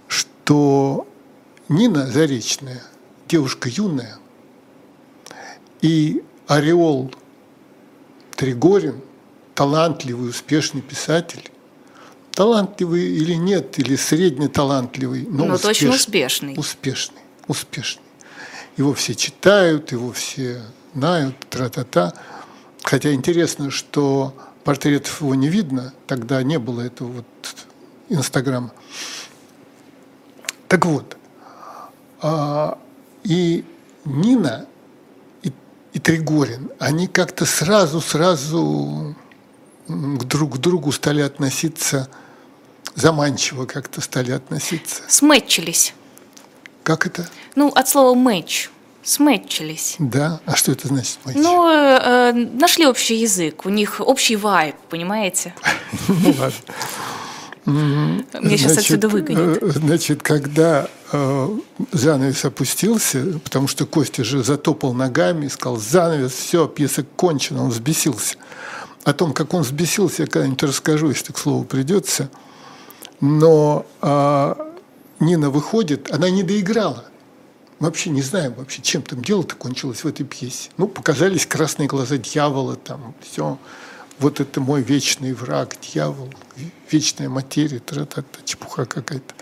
что 0.07 1.07
Нина 1.69 2.05
Заречная, 2.05 2.83
девушка 3.27 3.67
юная, 3.67 4.19
и 5.81 6.23
Ореол 6.45 7.11
Тригорин, 8.35 9.01
талантливый, 9.55 10.29
успешный 10.29 10.83
писатель, 10.83 11.49
талантливый 12.29 13.01
или 13.01 13.33
нет, 13.33 13.79
или 13.79 13.95
средне 13.95 14.49
талантливый, 14.49 15.25
но, 15.27 15.45
но 15.45 15.55
успешный, 15.55 15.69
точно 15.69 15.89
успешный. 15.95 16.53
Успешный, 16.59 17.22
успешный. 17.47 18.03
Его 18.77 18.93
все 18.93 19.15
читают, 19.15 19.91
его 19.91 20.11
все 20.11 20.61
знают, 20.93 21.35
тра-та-та. 21.49 22.13
Хотя 22.83 23.13
интересно, 23.13 23.71
что 23.71 24.35
портретов 24.63 25.21
его 25.21 25.35
не 25.35 25.49
видно, 25.49 25.93
тогда 26.07 26.41
не 26.43 26.59
было 26.59 26.81
этого 26.81 27.07
вот 27.07 27.25
Инстаграма. 28.09 28.71
Так 30.67 30.85
вот, 30.85 31.17
а, 32.21 32.77
и 33.23 33.63
Нина 34.05 34.65
и, 35.43 35.51
и 35.93 35.99
Тригорин, 35.99 36.71
они 36.79 37.07
как-то 37.07 37.45
сразу-сразу 37.45 39.15
к 39.87 40.23
друг 40.23 40.55
к 40.55 40.57
другу 40.57 40.91
стали 40.91 41.21
относиться 41.21 42.09
заманчиво 42.95 43.65
как-то 43.65 44.01
стали 44.01 44.31
относиться. 44.31 45.03
Смэтчились. 45.07 45.93
Как 46.83 47.07
это? 47.07 47.27
Ну, 47.55 47.69
от 47.69 47.87
слова 47.89 48.13
«мэтч». 48.15 48.69
Смэтчились. 49.05 49.97
Да? 49.99 50.39
А 50.45 50.55
что 50.55 50.71
это 50.71 50.87
значит 50.87 51.17
мэтч? 51.25 51.35
Ну, 51.37 51.69
э, 51.69 51.99
э, 52.01 52.31
нашли 52.33 52.85
общий 52.87 53.15
язык, 53.15 53.65
у 53.65 53.69
них 53.69 53.99
общий 53.99 54.37
вайб, 54.37 54.75
понимаете? 54.89 55.53
Ну, 56.07 56.33
ладно. 56.39 56.57
Меня 57.65 58.57
сейчас 58.57 58.77
отсюда 58.77 59.07
выгонят. 59.07 59.61
Э, 59.61 59.71
значит, 59.71 60.21
когда 60.21 60.87
э, 61.11 61.49
занавес 61.91 62.45
опустился, 62.45 63.39
потому 63.43 63.67
что 63.67 63.85
Костя 63.85 64.23
же 64.23 64.43
затопал 64.43 64.93
ногами 64.93 65.45
и 65.45 65.49
сказал, 65.49 65.77
занавес, 65.77 66.33
все, 66.33 66.67
пьеса 66.67 67.05
кончена, 67.15 67.63
он 67.63 67.69
взбесился. 67.69 68.35
О 69.03 69.13
том, 69.13 69.33
как 69.33 69.53
он 69.53 69.63
взбесился, 69.63 70.23
я 70.23 70.27
когда-нибудь 70.27 70.63
расскажу, 70.63 71.09
если 71.09 71.31
к 71.31 71.37
слову 71.37 71.63
придется. 71.63 72.29
Но 73.21 73.85
э, 74.01 74.55
Нина 75.19 75.49
выходит, 75.49 76.11
она 76.11 76.29
не 76.29 76.43
доиграла. 76.43 77.05
Мы 77.79 77.87
вообще 77.87 78.09
не 78.09 78.21
знаем, 78.21 78.53
вообще, 78.53 78.81
чем 78.81 79.01
там 79.01 79.21
дело-то 79.21 79.55
кончилось 79.55 80.03
в 80.03 80.07
этой 80.07 80.25
пьесе. 80.25 80.69
Ну, 80.77 80.87
показались 80.87 81.45
красные 81.45 81.87
глаза 81.87 82.17
дьявола, 82.17 82.75
там 82.75 83.13
все 83.21 83.57
вот 84.19 84.39
это 84.39 84.61
мой 84.61 84.81
вечный 84.81 85.33
враг, 85.33 85.75
дьявол, 85.81 86.29
вечная 86.89 87.29
материя, 87.29 87.79
тра-та-та, 87.79 88.39
чепуха 88.45 88.85
какая-то. 88.85 89.33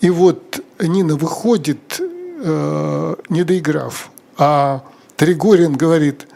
И 0.00 0.08
вот 0.08 0.60
Нина 0.78 1.16
выходит, 1.16 2.00
э, 2.00 3.16
не 3.28 3.44
доиграв, 3.44 4.10
а 4.38 4.82
Тригорин 5.16 5.74
говорит, 5.74 6.26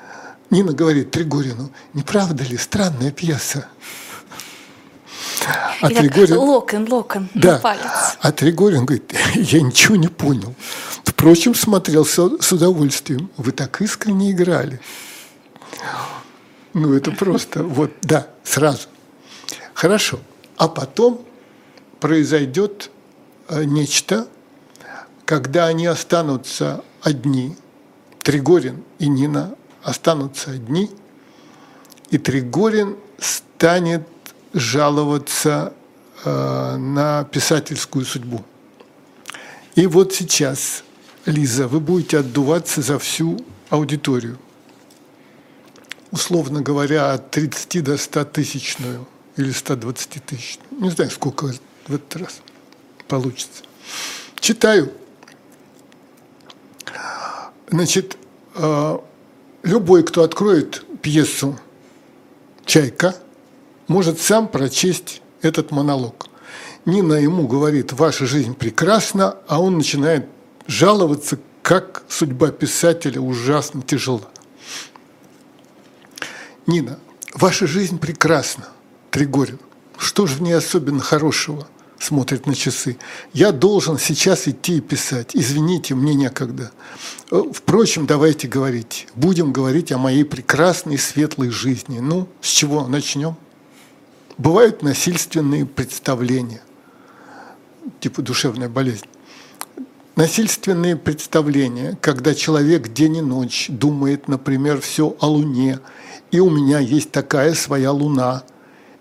Нина 0.51 0.73
говорит 0.73 1.11
Тригорину, 1.11 1.71
не 1.95 2.03
правда 2.03 2.45
ли, 2.45 2.59
странная 2.59 3.11
пьеса? 3.11 3.67
А 5.81 5.91
И 5.91 5.95
Тригорин, 5.95 6.37
локон, 6.37 6.87
локон 6.91 7.29
да, 7.35 7.53
на 7.53 7.59
палец. 7.59 8.17
А 8.21 8.33
Тригорин 8.33 8.85
говорит, 8.85 9.13
я 9.35 9.61
ничего 9.61 9.97
не 9.97 10.09
понял. 10.09 10.55
Впрочем, 11.05 11.55
смотрел 11.55 12.05
с, 12.05 12.19
с 12.41 12.53
удовольствием. 12.53 13.31
Вы 13.37 13.53
так 13.53 13.81
искренне 13.81 14.33
играли. 14.33 14.81
Ну, 16.73 16.93
это 16.95 17.13
просто, 17.13 17.63
вот, 17.65 17.93
да, 18.03 18.29
сразу. 18.43 18.89
Хорошо. 19.75 20.21
А 20.57 20.69
потом 20.69 21.25
произойдет 22.01 22.91
э, 23.49 23.65
нечто, 23.65 24.29
когда 25.25 25.67
они 25.67 25.87
останутся 25.87 26.85
одни, 27.03 27.57
Тригорин 28.23 28.85
и 28.99 29.09
Нина 29.09 29.55
останутся 29.83 30.51
одни, 30.51 30.91
и 32.11 32.19
Тригорин 32.19 32.97
станет 33.19 34.09
жаловаться 34.55 35.75
э, 36.25 36.77
на 36.77 37.25
писательскую 37.25 38.07
судьбу. 38.07 38.43
И 39.75 39.87
вот 39.87 40.15
сейчас, 40.15 40.85
Лиза, 41.27 41.69
вы 41.69 41.81
будете 41.81 42.19
отдуваться 42.19 42.81
за 42.81 42.99
всю 42.99 43.45
аудиторию 43.69 44.39
условно 46.15 46.63
говоря, 46.63 47.13
от 47.13 47.33
30 47.33 47.83
до 47.83 47.99
100 47.99 48.25
тысячную 48.27 49.07
или 49.37 49.51
120 49.51 50.25
тысяч. 50.25 50.59
Не 50.71 50.89
знаю, 50.91 51.11
сколько 51.11 51.53
в 51.89 51.95
этот 51.95 52.17
раз 52.17 52.41
получится. 53.09 53.65
Читаю. 54.39 54.93
Значит, 57.69 58.17
э, 58.55 58.99
любой, 59.65 60.05
кто 60.05 60.23
откроет 60.23 60.85
пьесу 61.03 61.59
Чайка 62.65 63.17
может 63.89 64.21
сам 64.21 64.49
прочесть 64.49 65.23
этот 65.43 65.71
монолог. 65.71 66.29
Нина 66.85 67.15
ему 67.15 67.47
говорит, 67.47 67.93
ваша 67.93 68.27
жизнь 68.27 68.55
прекрасна, 68.55 69.37
а 69.49 69.61
он 69.61 69.79
начинает 69.79 70.27
жаловаться, 70.67 71.39
как 71.63 72.05
судьба 72.09 72.51
писателя 72.51 73.21
ужасно 73.21 73.83
тяжела. 73.83 74.29
Нина, 76.67 76.99
ваша 77.35 77.67
жизнь 77.67 77.99
прекрасна, 77.99 78.69
Тригорин. 79.11 79.59
Что 79.97 80.27
же 80.27 80.37
в 80.37 80.43
ней 80.43 80.53
особенно 80.53 81.01
хорошего? 81.01 81.67
Смотрит 81.99 82.47
на 82.47 82.55
часы. 82.55 82.99
Я 83.33 83.51
должен 83.51 83.99
сейчас 83.99 84.47
идти 84.47 84.77
и 84.77 84.81
писать. 84.81 85.31
Извините, 85.33 85.95
мне 85.95 86.15
некогда. 86.15 86.71
Э, 87.31 87.43
впрочем, 87.55 88.07
давайте 88.07 88.47
говорить. 88.47 89.07
Будем 89.15 89.53
говорить 89.53 89.93
о 89.93 89.99
моей 89.99 90.25
прекрасной 90.25 90.99
светлой 90.99 91.49
жизни. 91.49 92.01
Ну, 92.01 92.29
с 92.43 92.49
чего 92.49 92.87
начнем? 92.87 93.37
Бывают 94.37 94.83
насильственные 94.83 95.65
представления, 95.65 96.61
типа 98.01 98.21
душевная 98.21 98.69
болезнь. 98.69 99.07
Насильственные 100.17 100.97
представления, 100.97 101.97
когда 102.01 102.35
человек 102.35 102.93
день 102.93 103.19
и 103.19 103.21
ночь 103.21 103.67
думает, 103.69 104.27
например, 104.27 104.81
все 104.81 105.17
о 105.21 105.27
Луне, 105.29 105.79
и 106.33 106.41
у 106.41 106.51
меня 106.51 106.81
есть 106.81 107.13
такая 107.13 107.55
своя 107.55 107.93
Луна. 107.93 108.43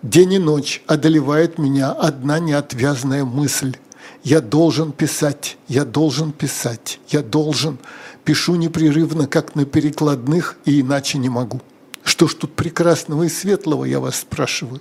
День 0.02 0.34
и 0.34 0.38
ночь 0.38 0.82
одолевает 0.86 1.58
меня 1.58 1.90
одна 1.90 2.38
неотвязная 2.38 3.24
мысль. 3.24 3.76
Я 4.22 4.40
должен 4.40 4.92
писать, 4.92 5.56
я 5.66 5.84
должен 5.84 6.30
писать, 6.30 7.00
я 7.08 7.22
должен. 7.22 7.78
Пишу 8.24 8.54
непрерывно, 8.54 9.26
как 9.26 9.56
на 9.56 9.64
перекладных, 9.64 10.56
и 10.64 10.80
иначе 10.80 11.18
не 11.18 11.28
могу. 11.28 11.60
Что 12.04 12.28
ж 12.28 12.34
тут 12.34 12.54
прекрасного 12.54 13.24
и 13.24 13.28
светлого, 13.30 13.84
я 13.84 13.98
вас 13.98 14.20
спрашиваю? 14.20 14.80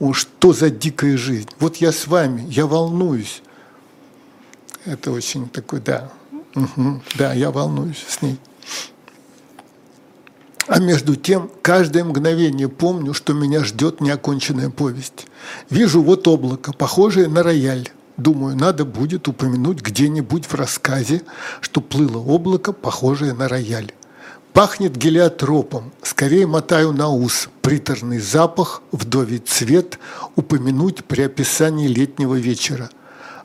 О, 0.00 0.14
что 0.14 0.54
за 0.54 0.70
дикая 0.70 1.16
жизнь? 1.18 1.50
Вот 1.60 1.76
я 1.76 1.92
с 1.92 2.06
вами, 2.06 2.46
я 2.48 2.66
волнуюсь. 2.66 3.42
Это 4.86 5.12
очень 5.12 5.48
такой, 5.48 5.80
да, 5.80 6.10
угу, 6.54 7.02
да, 7.16 7.32
я 7.34 7.50
волнуюсь 7.50 8.04
с 8.08 8.22
ней. 8.22 8.38
А 10.66 10.80
между 10.80 11.14
тем, 11.16 11.50
каждое 11.60 12.04
мгновение 12.04 12.68
помню, 12.70 13.12
что 13.12 13.34
меня 13.34 13.62
ждет 13.62 14.00
неоконченная 14.00 14.70
повесть. 14.70 15.26
Вижу 15.68 16.02
вот 16.02 16.26
облако, 16.26 16.72
похожее 16.72 17.28
на 17.28 17.42
рояль. 17.42 17.90
Думаю, 18.16 18.56
надо 18.56 18.86
будет 18.86 19.28
упомянуть 19.28 19.82
где-нибудь 19.82 20.46
в 20.46 20.54
рассказе, 20.54 21.22
что 21.60 21.82
плыло 21.82 22.18
облако, 22.18 22.72
похожее 22.72 23.34
на 23.34 23.48
рояль. 23.48 23.92
Пахнет 24.54 24.96
гелиотропом, 24.96 25.92
скорее 26.04 26.46
мотаю 26.46 26.92
на 26.92 27.08
ус. 27.08 27.48
Приторный 27.60 28.20
запах, 28.20 28.82
вдовий 28.92 29.38
цвет, 29.38 29.98
упомянуть 30.36 31.04
при 31.04 31.22
описании 31.22 31.88
летнего 31.88 32.36
вечера. 32.36 32.88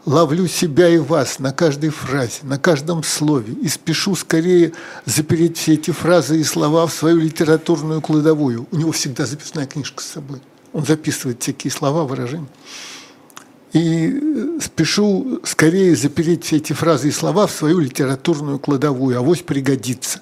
Ловлю 0.05 0.45
себя 0.47 0.87
и 0.87 0.99
вас 0.99 1.39
на 1.39 1.51
каждой 1.51 1.89
фразе, 1.89 2.41
на 2.43 2.59
каждом 2.59 3.01
слове 3.01 3.53
и 3.53 3.67
спешу 3.69 4.15
скорее 4.15 4.73
запереть 5.07 5.57
все 5.57 5.73
эти 5.73 5.89
фразы 5.89 6.39
и 6.39 6.43
слова 6.43 6.85
в 6.85 6.93
свою 6.93 7.17
литературную 7.17 8.01
кладовую. 8.01 8.67
У 8.69 8.75
него 8.77 8.91
всегда 8.91 9.25
записная 9.25 9.65
книжка 9.65 10.03
с 10.03 10.05
собой. 10.05 10.41
Он 10.73 10.85
записывает 10.85 11.41
всякие 11.41 11.71
слова, 11.71 12.03
выражения. 12.03 12.45
И 13.73 14.59
спешу 14.61 15.39
скорее 15.43 15.95
запереть 15.95 16.43
все 16.43 16.57
эти 16.57 16.73
фразы 16.73 17.07
и 17.07 17.11
слова 17.11 17.47
в 17.47 17.51
свою 17.51 17.79
литературную 17.79 18.59
кладовую, 18.59 19.17
авось 19.17 19.41
пригодится. 19.41 20.21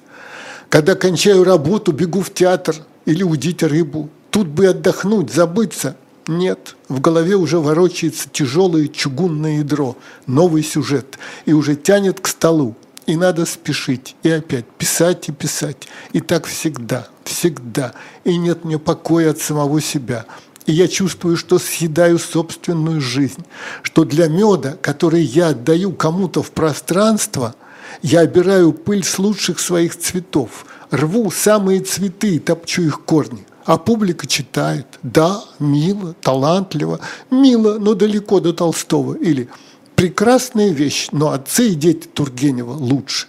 Когда 0.69 0.95
кончаю 0.95 1.43
работу, 1.43 1.91
бегу 1.91 2.21
в 2.21 2.33
театр 2.33 2.75
или 3.05 3.23
удить 3.23 3.63
рыбу. 3.63 4.09
Тут 4.31 4.47
бы 4.47 4.67
отдохнуть, 4.67 5.31
забыться. 5.31 5.95
Нет, 6.27 6.75
в 6.89 6.99
голове 6.99 7.35
уже 7.35 7.59
ворочается 7.59 8.27
тяжелое 8.29 8.89
чугунное 8.89 9.59
ядро, 9.59 9.95
новый 10.25 10.61
сюжет, 10.61 11.17
и 11.45 11.53
уже 11.53 11.77
тянет 11.77 12.19
к 12.19 12.27
столу. 12.27 12.75
И 13.05 13.15
надо 13.15 13.45
спешить, 13.45 14.17
и 14.23 14.29
опять 14.29 14.65
писать 14.65 15.29
и 15.29 15.31
писать. 15.31 15.87
И 16.11 16.19
так 16.19 16.45
всегда, 16.45 17.07
всегда. 17.23 17.93
И 18.25 18.35
нет 18.35 18.65
мне 18.65 18.77
покоя 18.77 19.31
от 19.31 19.39
самого 19.39 19.79
себя. 19.79 20.25
И 20.65 20.73
я 20.73 20.89
чувствую, 20.89 21.37
что 21.37 21.59
съедаю 21.59 22.19
собственную 22.19 22.99
жизнь, 22.99 23.45
что 23.83 24.03
для 24.03 24.27
меда, 24.27 24.75
который 24.81 25.23
я 25.23 25.49
отдаю 25.49 25.93
кому-то 25.93 26.43
в 26.43 26.51
пространство– 26.51 27.55
я 28.01 28.21
обираю 28.21 28.73
пыль 28.73 29.03
с 29.03 29.17
лучших 29.19 29.59
своих 29.59 29.97
цветов, 29.97 30.65
рву 30.91 31.31
самые 31.31 31.81
цветы 31.81 32.35
и 32.35 32.39
топчу 32.39 32.83
их 32.83 33.01
корни. 33.01 33.45
А 33.65 33.77
публика 33.77 34.27
читает. 34.27 34.87
Да, 35.03 35.43
мило, 35.59 36.15
талантливо, 36.21 36.99
мило, 37.29 37.77
но 37.79 37.95
далеко 37.95 38.39
до 38.39 38.53
Толстого. 38.53 39.15
Или 39.15 39.49
прекрасная 39.95 40.69
вещь, 40.69 41.09
но 41.11 41.31
отцы 41.31 41.69
и 41.69 41.75
дети 41.75 42.07
Тургенева 42.07 42.71
лучше. 42.71 43.27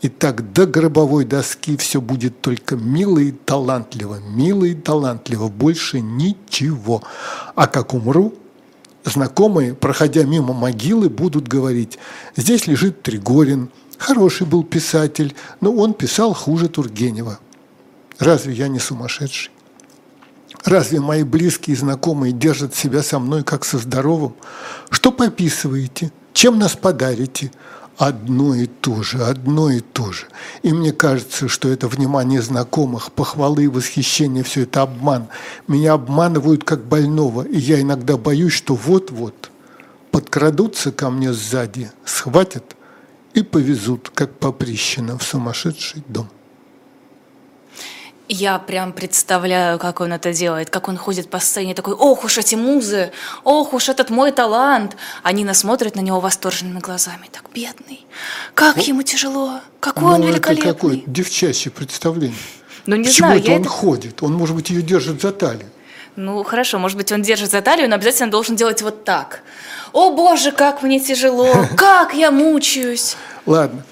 И 0.00 0.08
так 0.08 0.52
до 0.52 0.66
гробовой 0.66 1.24
доски 1.24 1.76
все 1.76 2.00
будет 2.00 2.40
только 2.40 2.76
мило 2.76 3.18
и 3.18 3.32
талантливо, 3.32 4.20
мило 4.26 4.64
и 4.64 4.74
талантливо, 4.74 5.48
больше 5.48 6.00
ничего. 6.00 7.02
А 7.54 7.66
как 7.66 7.94
умру, 7.94 8.34
знакомые, 9.04 9.74
проходя 9.74 10.24
мимо 10.24 10.54
могилы, 10.54 11.08
будут 11.10 11.48
говорить, 11.48 11.98
здесь 12.36 12.66
лежит 12.66 13.02
Тригорин– 13.02 13.70
Хороший 13.98 14.46
был 14.46 14.64
писатель, 14.64 15.34
но 15.60 15.72
он 15.72 15.94
писал 15.94 16.34
хуже 16.34 16.68
Тургенева. 16.68 17.38
Разве 18.18 18.54
я 18.54 18.68
не 18.68 18.78
сумасшедший? 18.78 19.50
Разве 20.64 21.00
мои 21.00 21.24
близкие 21.24 21.74
и 21.74 21.78
знакомые 21.78 22.32
держат 22.32 22.74
себя 22.74 23.02
со 23.02 23.18
мной 23.18 23.44
как 23.44 23.64
со 23.64 23.78
здоровым? 23.78 24.34
Что 24.90 25.12
пописываете? 25.12 26.12
Чем 26.32 26.58
нас 26.58 26.74
подарите? 26.74 27.50
Одно 27.96 28.54
и 28.54 28.66
то 28.66 29.02
же, 29.04 29.22
одно 29.22 29.70
и 29.70 29.80
то 29.80 30.10
же. 30.10 30.26
И 30.62 30.72
мне 30.72 30.92
кажется, 30.92 31.46
что 31.48 31.68
это 31.68 31.86
внимание 31.86 32.42
знакомых, 32.42 33.12
похвалы 33.12 33.64
и 33.64 33.68
восхищение– 33.68 34.42
все 34.44 34.62
это 34.62 34.82
обман. 34.82 35.28
Меня 35.68 35.92
обманывают 35.92 36.64
как 36.64 36.84
больного, 36.84 37.42
и 37.42 37.56
я 37.56 37.80
иногда 37.80 38.16
боюсь, 38.16 38.52
что 38.52 38.74
вот-вот 38.74 39.50
подкрадутся 40.10 40.90
ко 40.90 41.08
мне 41.10 41.32
сзади, 41.32 41.90
схватят– 42.04 42.73
и 43.34 43.42
повезут, 43.42 44.10
как 44.14 44.38
поприщено, 44.38 45.18
в 45.18 45.22
сумасшедший 45.22 46.02
дом. 46.08 46.28
Я 48.26 48.58
прям 48.58 48.92
представляю, 48.92 49.78
как 49.78 50.00
он 50.00 50.12
это 50.12 50.32
делает, 50.32 50.70
как 50.70 50.88
он 50.88 50.96
ходит 50.96 51.28
по 51.28 51.40
сцене 51.40 51.74
такой, 51.74 51.92
ох 51.92 52.24
уж 52.24 52.38
эти 52.38 52.54
музы, 52.54 53.12
ох 53.42 53.74
уж 53.74 53.90
этот 53.90 54.08
мой 54.08 54.32
талант. 54.32 54.96
Они 55.22 55.44
насмотрят 55.44 55.94
на 55.94 56.00
него 56.00 56.20
восторженными 56.20 56.80
глазами. 56.80 57.28
Так, 57.30 57.44
бедный, 57.54 58.06
как 58.54 58.76
ну, 58.76 58.82
ему 58.82 59.02
тяжело, 59.02 59.60
какой 59.78 60.02
ну, 60.02 60.08
он 60.08 60.22
великолепный. 60.22 60.70
Это 60.70 60.74
какое 60.74 61.02
девчачье 61.06 61.70
представление. 61.70 62.38
Ну, 62.86 62.96
не 62.96 63.04
Почему 63.04 63.28
знаю, 63.28 63.40
это 63.42 63.52
он 63.52 63.60
это... 63.60 63.68
ходит? 63.68 64.22
Он, 64.22 64.32
может 64.32 64.56
быть, 64.56 64.70
ее 64.70 64.80
держит 64.80 65.20
за 65.20 65.30
талию. 65.32 65.68
Ну, 66.16 66.44
хорошо, 66.44 66.78
может 66.78 66.96
быть, 66.96 67.10
он 67.10 67.22
держит 67.22 67.50
за 67.50 67.60
талию, 67.60 67.88
но 67.88 67.96
обязательно 67.96 68.30
должен 68.30 68.54
делать 68.54 68.82
вот 68.82 69.04
так. 69.04 69.42
О, 69.92 70.12
Боже, 70.12 70.52
как 70.52 70.82
мне 70.82 71.00
тяжело, 71.00 71.52
как 71.76 72.14
я 72.14 72.30
мучаюсь. 72.30 73.16
Ладно, 73.46 73.84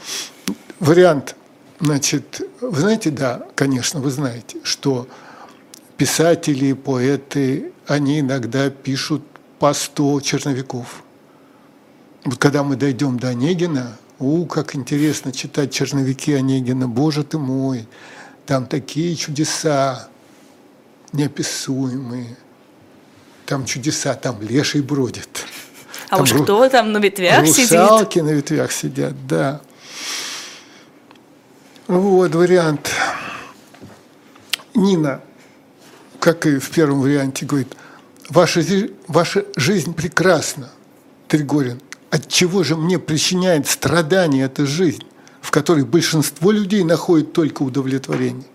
вариант. 0.78 1.36
Значит, 1.80 2.42
вы 2.60 2.78
знаете, 2.78 3.10
да, 3.10 3.42
конечно, 3.56 3.98
вы 3.98 4.10
знаете, 4.10 4.58
что 4.62 5.08
писатели, 5.96 6.74
поэты, 6.74 7.72
они 7.88 8.20
иногда 8.20 8.70
пишут 8.70 9.22
по 9.58 9.74
100 9.74 10.20
черновиков. 10.20 11.02
Вот 12.24 12.38
когда 12.38 12.62
мы 12.62 12.76
дойдем 12.76 13.18
до 13.18 13.30
Онегина, 13.30 13.96
у, 14.20 14.46
как 14.46 14.76
интересно 14.76 15.32
читать 15.32 15.72
черновики 15.72 16.32
Онегина, 16.32 16.86
боже 16.86 17.24
ты 17.24 17.36
мой, 17.36 17.88
там 18.46 18.66
такие 18.66 19.16
чудеса 19.16 20.08
неописуемые, 21.12 22.36
там 23.46 23.64
чудеса, 23.64 24.14
там 24.14 24.40
леший 24.40 24.82
бродит. 24.82 25.28
А 26.08 26.16
там 26.16 26.22
уж 26.22 26.32
кто 26.32 26.68
там 26.68 26.92
на 26.92 26.98
ветвях 26.98 27.40
русалки 27.40 27.60
сидит? 27.60 27.80
Русалки 27.80 28.18
на 28.20 28.30
ветвях 28.30 28.72
сидят, 28.72 29.26
да. 29.26 29.60
Вот 31.86 32.34
вариант. 32.34 32.90
Нина, 34.74 35.20
как 36.18 36.46
и 36.46 36.58
в 36.58 36.70
первом 36.70 37.02
варианте, 37.02 37.44
говорит, 37.44 37.76
ваша, 38.30 38.62
ваша 39.06 39.44
жизнь 39.56 39.94
прекрасна, 39.94 40.70
Тригорин. 41.28 41.80
От 42.10 42.28
чего 42.28 42.62
же 42.62 42.76
мне 42.76 42.98
причиняет 42.98 43.66
страдания 43.66 44.44
эта 44.44 44.66
жизнь, 44.66 45.04
в 45.40 45.50
которой 45.50 45.84
большинство 45.84 46.50
людей 46.50 46.84
находит 46.84 47.32
только 47.32 47.62
удовлетворение? 47.62 48.46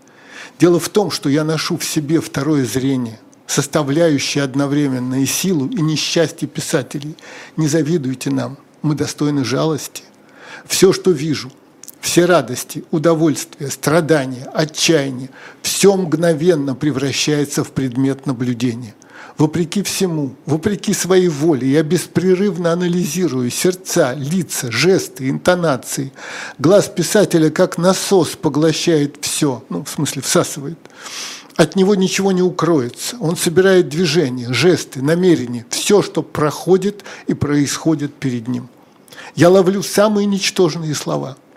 Дело 0.58 0.80
в 0.80 0.88
том, 0.88 1.10
что 1.10 1.28
я 1.28 1.44
ношу 1.44 1.76
в 1.76 1.84
себе 1.84 2.20
второе 2.20 2.64
зрение– 2.64 3.18
составляющие 3.48 4.44
одновременно 4.44 5.22
и 5.22 5.26
силу, 5.26 5.66
и 5.68 5.80
несчастье 5.80 6.46
писателей. 6.46 7.16
Не 7.56 7.66
завидуйте 7.66 8.30
нам, 8.30 8.58
мы 8.82 8.94
достойны 8.94 9.44
жалости. 9.44 10.04
Все, 10.66 10.92
что 10.92 11.10
вижу, 11.10 11.50
все 12.00 12.26
радости, 12.26 12.84
удовольствия, 12.90 13.70
страдания, 13.70 14.44
отчаяние, 14.52 15.30
все 15.62 15.96
мгновенно 15.96 16.74
превращается 16.74 17.64
в 17.64 17.72
предмет 17.72 18.26
наблюдения. 18.26 18.94
Вопреки 19.38 19.84
всему, 19.84 20.34
вопреки 20.46 20.92
своей 20.92 21.28
воле, 21.28 21.70
я 21.70 21.84
беспрерывно 21.84 22.72
анализирую 22.72 23.50
сердца, 23.50 24.12
лица, 24.12 24.72
жесты, 24.72 25.30
интонации. 25.30 26.12
Глаз 26.58 26.88
писателя 26.88 27.48
как 27.48 27.78
насос 27.78 28.30
поглощает 28.30 29.16
все, 29.20 29.62
ну, 29.68 29.84
в 29.84 29.88
смысле 29.88 30.22
всасывает. 30.22 30.78
От 31.54 31.76
него 31.76 31.94
ничего 31.94 32.32
не 32.32 32.42
укроется. 32.42 33.16
Он 33.20 33.36
собирает 33.36 33.88
движения, 33.88 34.52
жесты, 34.52 35.02
намерения, 35.02 35.64
все, 35.70 36.02
что 36.02 36.24
проходит 36.24 37.04
и 37.28 37.34
происходит 37.34 38.12
перед 38.14 38.48
ним. 38.48 38.68
Я 39.36 39.50
ловлю 39.50 39.84
самые 39.84 40.26
ничтожные 40.26 40.96
слова– 40.96 41.36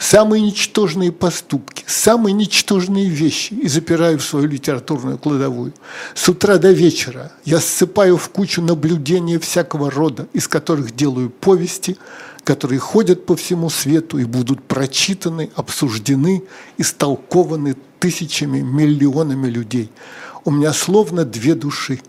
самые 0.00 0.42
ничтожные 0.42 1.12
поступки, 1.12 1.84
самые 1.86 2.32
ничтожные 2.32 3.08
вещи 3.08 3.52
и 3.52 3.68
запираю 3.68 4.18
в 4.18 4.24
свою 4.24 4.48
литературную 4.48 5.18
кладовую. 5.18 5.74
С 6.14 6.26
утра 6.28 6.56
до 6.56 6.72
вечера 6.72 7.32
я 7.44 7.60
ссыпаю 7.60 8.16
в 8.16 8.30
кучу 8.30 8.62
наблюдения 8.62 9.38
всякого 9.38 9.90
рода, 9.90 10.26
из 10.32 10.48
которых 10.48 10.96
делаю 10.96 11.28
повести, 11.28 11.98
которые 12.44 12.78
ходят 12.78 13.26
по 13.26 13.36
всему 13.36 13.68
свету 13.68 14.16
и 14.16 14.24
будут 14.24 14.62
прочитаны, 14.62 15.50
обсуждены, 15.54 16.42
истолкованы 16.78 17.76
тысячами, 17.98 18.60
миллионами 18.60 19.48
людей. 19.48 19.90
У 20.46 20.50
меня 20.50 20.72
словно 20.72 21.26
две 21.26 21.54
души. 21.54 22.00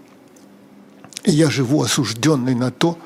И 1.25 1.32
я 1.32 1.51
живу 1.51 1.84
осужденный 1.84 2.56
на 2.56 2.71
то, 2.71 2.97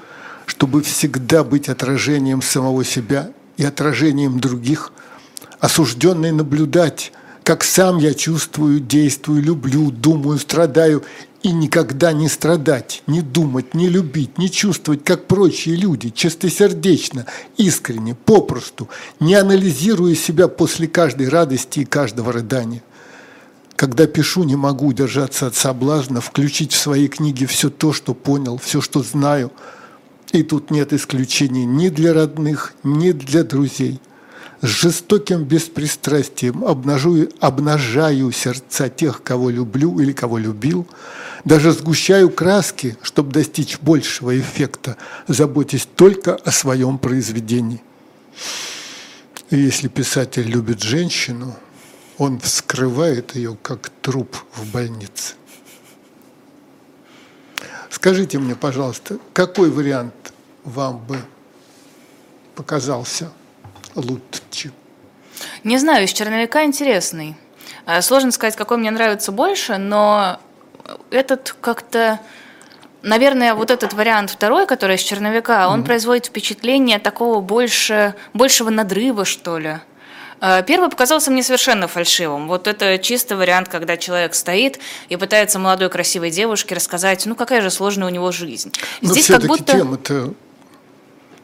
чтобы 0.46 0.84
всегда 0.84 1.44
быть 1.44 1.70
отражением 1.70 2.44
самого 2.44 2.86
себя 2.86 3.32
и 3.58 3.64
отражением 3.64 4.40
других, 4.40 4.92
осужденный 5.60 6.32
наблюдать, 6.32 7.12
как 7.44 7.64
сам 7.64 7.98
я 8.00 8.14
чувствую, 8.14 8.80
действую, 8.80 9.44
люблю, 9.44 9.92
думаю, 9.92 10.40
страдаю, 10.40 11.04
и 11.44 11.52
никогда 11.52 12.12
не 12.12 12.28
страдать, 12.28 13.04
не 13.06 13.22
думать, 13.22 13.76
не 13.76 13.88
любить, 13.88 14.40
не 14.40 14.50
чувствовать, 14.50 15.04
как 15.04 15.28
прочие 15.28 15.76
люди, 15.76 16.10
чистосердечно, 16.10 17.28
искренне, 17.56 18.16
попросту, 18.16 18.90
не 19.20 19.36
анализируя 19.36 20.16
себя 20.16 20.48
после 20.48 20.88
каждой 20.88 21.30
радости 21.30 21.82
и 21.82 21.86
каждого 21.86 22.34
рыдания. 22.34 22.82
Когда 23.76 24.08
пишу, 24.08 24.44
не 24.44 24.56
могу 24.56 24.88
удержаться 24.88 25.46
от 25.46 25.56
соблазна 25.56 26.20
включить 26.20 26.72
в 26.72 26.80
свои 26.80 27.08
книги 27.08 27.46
все 27.46 27.70
то, 27.70 27.94
что 27.94 28.16
понял, 28.16 28.58
все, 28.58 28.82
что 28.82 29.04
знаю– 29.04 29.52
и 30.36 30.44
тут 30.44 30.72
нет 30.72 30.94
исключений 30.94 31.66
ни 31.66 31.90
для 31.90 32.14
родных, 32.14 32.74
ни 32.84 33.12
для 33.12 33.44
друзей. 33.44 34.00
С 34.62 34.68
жестоким 34.68 35.44
беспристрастием 35.44 36.64
обнажую, 36.64 37.32
обнажаю 37.40 38.32
сердца 38.32 38.90
тех, 38.90 39.22
кого 39.24 39.50
люблю 39.50 40.00
или 40.00 40.12
кого 40.12 40.38
любил, 40.38 40.88
даже 41.44 41.72
сгущаю 41.72 42.30
краски, 42.30 42.98
чтобы 43.02 43.32
достичь 43.32 43.80
большего 43.80 44.38
эффекта, 44.38 44.98
заботясь 45.28 45.88
только 45.96 46.36
о 46.36 46.52
своем 46.52 46.98
произведении. 46.98 47.82
И 49.52 49.58
если 49.58 49.88
писатель 49.88 50.48
любит 50.48 50.82
женщину, 50.82 51.56
он 52.18 52.40
вскрывает 52.40 53.36
ее 53.36 53.58
как 53.62 53.90
труп 54.02 54.36
в 54.56 54.72
больнице. 54.72 55.36
Скажите 57.90 58.40
мне, 58.40 58.56
пожалуйста, 58.56 59.20
какой 59.34 59.70
вариант 59.70 60.25
вам 60.66 60.98
бы 60.98 61.20
показался 62.56 63.32
лучше? 63.96 64.72
Не 65.64 65.78
знаю, 65.78 66.06
из 66.06 66.14
черновика 66.14 66.64
интересный. 66.64 67.36
А, 67.86 68.02
сложно 68.02 68.32
сказать, 68.32 68.56
какой 68.56 68.78
мне 68.78 68.92
нравится 68.92 69.32
больше, 69.32 69.78
но 69.78 70.40
этот 71.12 71.56
как-то... 71.62 72.20
Наверное, 73.02 73.54
вот 73.54 73.70
этот 73.70 73.94
вариант 73.94 74.32
второй, 74.32 74.66
который 74.66 74.96
из 74.96 75.02
черновика, 75.02 75.70
он 75.70 75.82
mm-hmm. 75.82 75.86
производит 75.86 76.26
впечатление 76.26 76.98
такого 76.98 77.40
больше, 77.40 78.16
большего 78.34 78.72
надрыва, 78.72 79.26
что 79.26 79.60
ли. 79.60 79.78
А, 80.42 80.64
первый 80.64 80.90
показался 80.90 81.30
мне 81.30 81.44
совершенно 81.44 81.88
фальшивым. 81.88 82.48
Вот 82.48 82.68
это 82.68 82.98
чисто 82.98 83.36
вариант, 83.38 83.70
когда 83.70 83.96
человек 83.98 84.34
стоит 84.34 84.80
и 85.10 85.18
пытается 85.18 85.60
молодой 85.60 85.90
красивой 85.90 86.32
девушке 86.32 86.74
рассказать, 86.74 87.26
ну 87.28 87.36
какая 87.36 87.62
же 87.62 87.70
сложная 87.70 88.08
у 88.08 88.12
него 88.12 88.32
жизнь. 88.32 88.72
Но 89.02 89.12
Здесь 89.12 89.28
как 89.28 89.44
будто 89.44 89.74
тема-то 89.74 90.34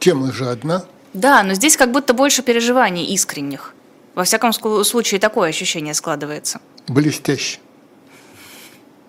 Тема 0.02 0.32
же 0.32 0.50
одна. 0.50 0.84
Да, 1.14 1.44
но 1.44 1.54
здесь 1.54 1.76
как 1.76 1.92
будто 1.92 2.12
больше 2.12 2.42
переживаний 2.42 3.04
искренних. 3.14 3.72
Во 4.16 4.24
всяком 4.24 4.52
случае, 4.52 5.20
такое 5.20 5.48
ощущение 5.50 5.94
складывается. 5.94 6.60
Блестяще. 6.88 7.60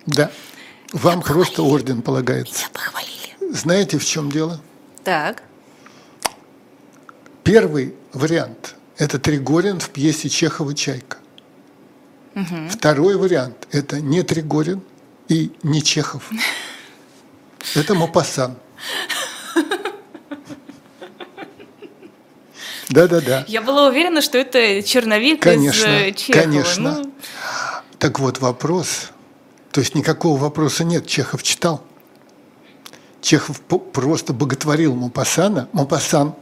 Да. 0.06 0.29
Вам 0.91 1.15
Меня 1.15 1.23
просто 1.25 1.56
похвалили. 1.56 1.73
орден 1.73 2.01
полагается. 2.03 2.60
Меня 2.60 2.69
похвалили. 2.73 3.53
Знаете, 3.56 3.97
в 3.97 4.06
чем 4.06 4.32
дело? 4.32 4.62
Так. 5.03 5.41
Первый 7.43 7.95
вариант– 8.13 8.75
это 8.99 9.17
Тригорин 9.17 9.79
в 9.79 9.89
пьесе 9.89 10.29
Чехова 10.29 10.75
«Чайка». 10.75 11.17
Угу. 12.36 12.69
Второй 12.69 13.15
вариант– 13.17 13.67
это 13.71 13.99
не 13.99 14.21
Тригорин 14.21 14.84
и 15.27 15.51
не 15.63 15.82
Чехов. 15.82 16.29
Это 17.75 17.95
Мопассан. 17.95 18.58
Да-да-да. 22.93 23.45
Я 23.47 23.62
была 23.62 23.88
уверена, 23.88 24.21
что 24.21 24.38
это 24.38 24.84
черновик 24.84 25.41
конечно, 25.41 25.67
из 25.86 25.86
э, 25.86 26.12
Чехова. 26.13 26.43
Конечно. 26.43 27.01
Ну... 27.03 27.12
Так 27.99 28.19
вот 28.19 28.39
вопрос. 28.39 29.12
То 29.71 29.82
есть 29.82 29.95
никакого 29.95 30.39
вопроса 30.39 30.84
нет. 30.84 31.08
Чехов 31.08 31.41
читал. 31.43 31.82
Чехов 33.21 33.62
просто 33.62 34.34
боготворил 34.34 34.95
Мопассана. 34.95 35.69
Мопассан 35.71 36.36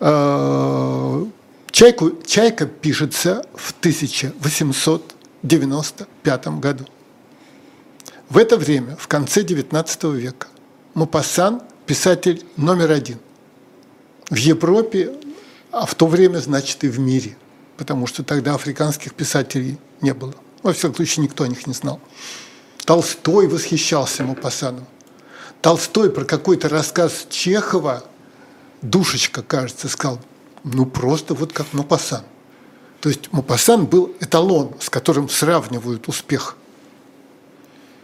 э, 0.00 1.24
Чайку, 1.70 2.12
Чайка 2.26 2.66
пишется 2.66 3.44
в 3.54 3.72
1895 3.80 6.48
году. 6.58 6.84
В 8.28 8.36
это 8.38 8.56
время, 8.56 8.96
в 8.96 9.06
конце 9.08 9.42
XIX 9.42 10.16
века, 10.16 10.46
Мопассан– 10.94 11.62
писатель 11.86 12.44
номер 12.56 12.92
один. 12.92 13.18
В 14.28 14.36
Европе 14.36 15.12
а 15.72 15.86
в 15.86 15.94
то 15.94 16.06
время, 16.06 16.38
значит, 16.38 16.82
и 16.84 16.88
в 16.88 16.98
мире, 16.98 17.36
потому 17.76 18.06
что 18.06 18.22
тогда 18.22 18.54
африканских 18.54 19.14
писателей 19.14 19.78
не 20.00 20.14
было. 20.14 20.34
Во 20.62 20.72
всяком 20.72 20.96
случае, 20.96 21.24
никто 21.24 21.44
о 21.44 21.48
них 21.48 21.66
не 21.66 21.74
знал. 21.74 22.00
Толстой 22.84 23.46
восхищался 23.48 24.24
Мапасаном. 24.24 24.86
Толстой 25.62 26.10
про 26.10 26.24
какой-то 26.24 26.68
рассказ 26.68 27.26
Чехова, 27.30 28.04
душечка, 28.82 29.42
кажется, 29.42 29.88
сказал, 29.88 30.20
ну 30.64 30.86
просто 30.86 31.34
вот 31.34 31.52
как 31.52 31.72
Мапасан. 31.72 32.24
То 33.00 33.08
есть 33.08 33.32
Мапасан 33.32 33.86
был 33.86 34.14
эталон, 34.20 34.74
с 34.80 34.90
которым 34.90 35.28
сравнивают 35.28 36.08
успех. 36.08 36.56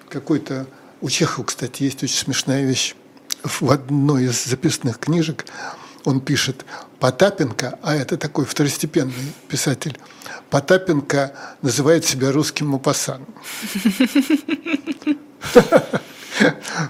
Какой-то 0.08 0.66
у 1.00 1.10
Чехова, 1.10 1.44
кстати, 1.44 1.82
есть 1.82 2.02
очень 2.02 2.16
смешная 2.16 2.64
вещь. 2.64 2.94
В 3.42 3.70
одной 3.70 4.24
из 4.24 4.44
записных 4.44 4.98
книжек 4.98 5.44
он 6.06 6.20
пишет 6.20 6.64
Потапенко, 7.00 7.78
а 7.82 7.94
это 7.94 8.16
такой 8.16 8.44
второстепенный 8.44 9.32
писатель, 9.48 9.98
Потапенко 10.50 11.32
называет 11.62 12.04
себя 12.04 12.30
русским 12.32 12.68
Мапасаном. 12.68 13.26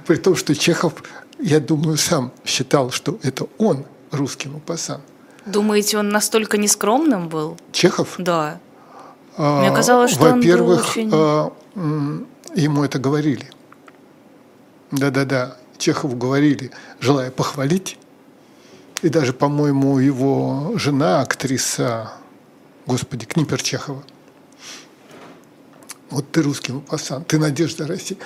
При 0.06 0.16
том, 0.16 0.36
что 0.36 0.54
Чехов, 0.54 0.92
я 1.38 1.60
думаю, 1.60 1.96
сам 1.96 2.30
считал, 2.44 2.90
что 2.90 3.18
это 3.22 3.46
он 3.56 3.86
русский 4.10 4.48
Мапасан. 4.50 5.00
Думаете, 5.46 5.96
он 5.96 6.10
настолько 6.10 6.58
нескромным 6.58 7.28
был? 7.28 7.56
Чехов? 7.72 8.16
Да. 8.18 8.60
А, 9.38 9.60
Мне 9.60 9.74
казалось, 9.74 10.10
что 10.10 10.34
Во-первых, 10.34 10.90
очень... 10.90 11.08
ему 12.54 12.84
это 12.84 12.98
говорили. 12.98 13.48
Да-да-да, 14.90 15.56
Чехову 15.78 16.16
говорили, 16.16 16.70
желая 17.00 17.30
похвалить, 17.30 17.96
и 19.02 19.08
даже, 19.08 19.32
по-моему, 19.32 19.98
его 19.98 20.72
жена, 20.76 21.20
актриса, 21.20 22.12
господи, 22.86 23.26
Книпер 23.26 23.62
Чехова. 23.62 24.02
Вот 26.10 26.30
ты 26.30 26.42
русский 26.42 26.72
пасан, 26.72 27.24
ты 27.24 27.38
надежда 27.38 27.86
России. 27.86 28.16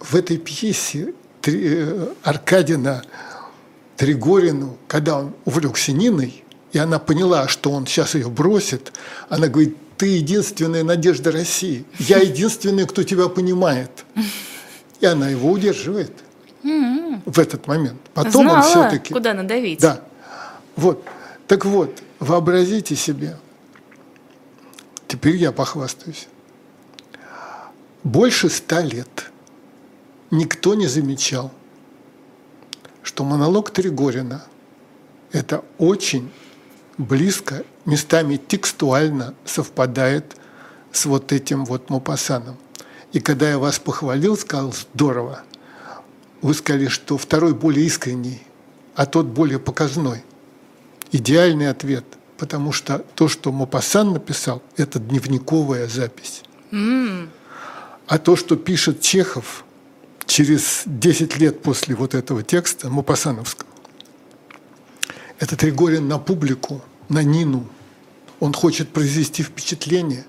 В 0.00 0.14
этой 0.14 0.38
пьесе 0.38 1.12
э, 1.44 2.12
Аркадина 2.22 3.02
Тригорину, 3.96 4.76
когда 4.86 5.18
он 5.18 5.34
увлекся 5.44 5.92
Ниной, 5.92 6.44
и 6.72 6.78
она 6.78 6.98
поняла, 6.98 7.48
что 7.48 7.70
он 7.70 7.86
сейчас 7.86 8.14
ее 8.14 8.28
бросит, 8.28 8.92
она 9.28 9.48
говорит, 9.48 9.76
ты 9.96 10.06
единственная 10.06 10.84
надежда 10.84 11.32
России, 11.32 11.84
я 11.98 12.18
единственная, 12.18 12.86
кто 12.86 13.02
тебя 13.02 13.28
понимает. 13.28 14.04
И 15.00 15.06
она 15.06 15.28
его 15.28 15.50
удерживает 15.50 16.12
в 16.62 17.38
этот 17.38 17.66
момент. 17.66 18.00
Потом 18.14 18.42
Знала, 18.42 18.56
он 18.56 18.62
все-таки... 18.62 19.12
куда 19.12 19.34
надавить. 19.34 19.80
Да. 19.80 20.02
Вот. 20.76 21.02
Так 21.46 21.64
вот, 21.64 22.02
Вообразите 22.18 22.96
себе, 22.96 23.36
теперь 25.06 25.36
я 25.36 25.52
похвастаюсь, 25.52 26.28
больше 28.02 28.48
ста 28.48 28.80
лет 28.80 29.30
никто 30.30 30.74
не 30.74 30.86
замечал, 30.86 31.52
что 33.02 33.22
монолог 33.22 33.70
Тригорина– 33.70 34.46
это 35.32 35.62
очень 35.76 36.32
близко, 36.96 37.64
местами 37.84 38.38
текстуально 38.38 39.34
совпадает 39.44 40.36
с 40.90 41.04
вот 41.04 41.32
этим 41.32 41.66
вот 41.66 41.90
Мопассаном. 41.90 42.56
И 43.12 43.20
когда 43.20 43.50
я 43.50 43.58
вас 43.58 43.78
похвалил, 43.78 44.38
сказал 44.38 44.72
«здорово», 44.72 45.42
вы 46.40 46.54
сказали, 46.54 46.88
что 46.88 47.18
второй 47.18 47.52
более 47.52 47.84
искренний, 47.84 48.42
а 48.94 49.04
тот 49.04 49.26
более 49.26 49.58
показной– 49.58 50.24
идеальный 51.16 51.68
ответ, 51.68 52.04
потому 52.38 52.72
что 52.72 53.04
то, 53.14 53.28
что 53.28 53.52
Мопассан 53.52 54.12
написал, 54.12 54.62
это 54.76 54.98
дневниковая 54.98 55.88
запись. 55.88 56.42
Mm. 56.70 57.28
А 58.06 58.18
то, 58.18 58.36
что 58.36 58.56
пишет 58.56 59.00
Чехов 59.00 59.64
через 60.26 60.82
10 60.86 61.38
лет 61.38 61.62
после 61.62 61.94
вот 61.94 62.14
этого 62.14 62.42
текста 62.42 62.88
Мопассановского, 62.88 63.68
это 65.38 65.56
Тригорин 65.56 66.08
на 66.08 66.18
публику, 66.18 66.80
на 67.08 67.22
Нину. 67.22 67.66
Он 68.40 68.52
хочет 68.52 68.88
произвести 68.90 69.42
впечатление, 69.42 70.24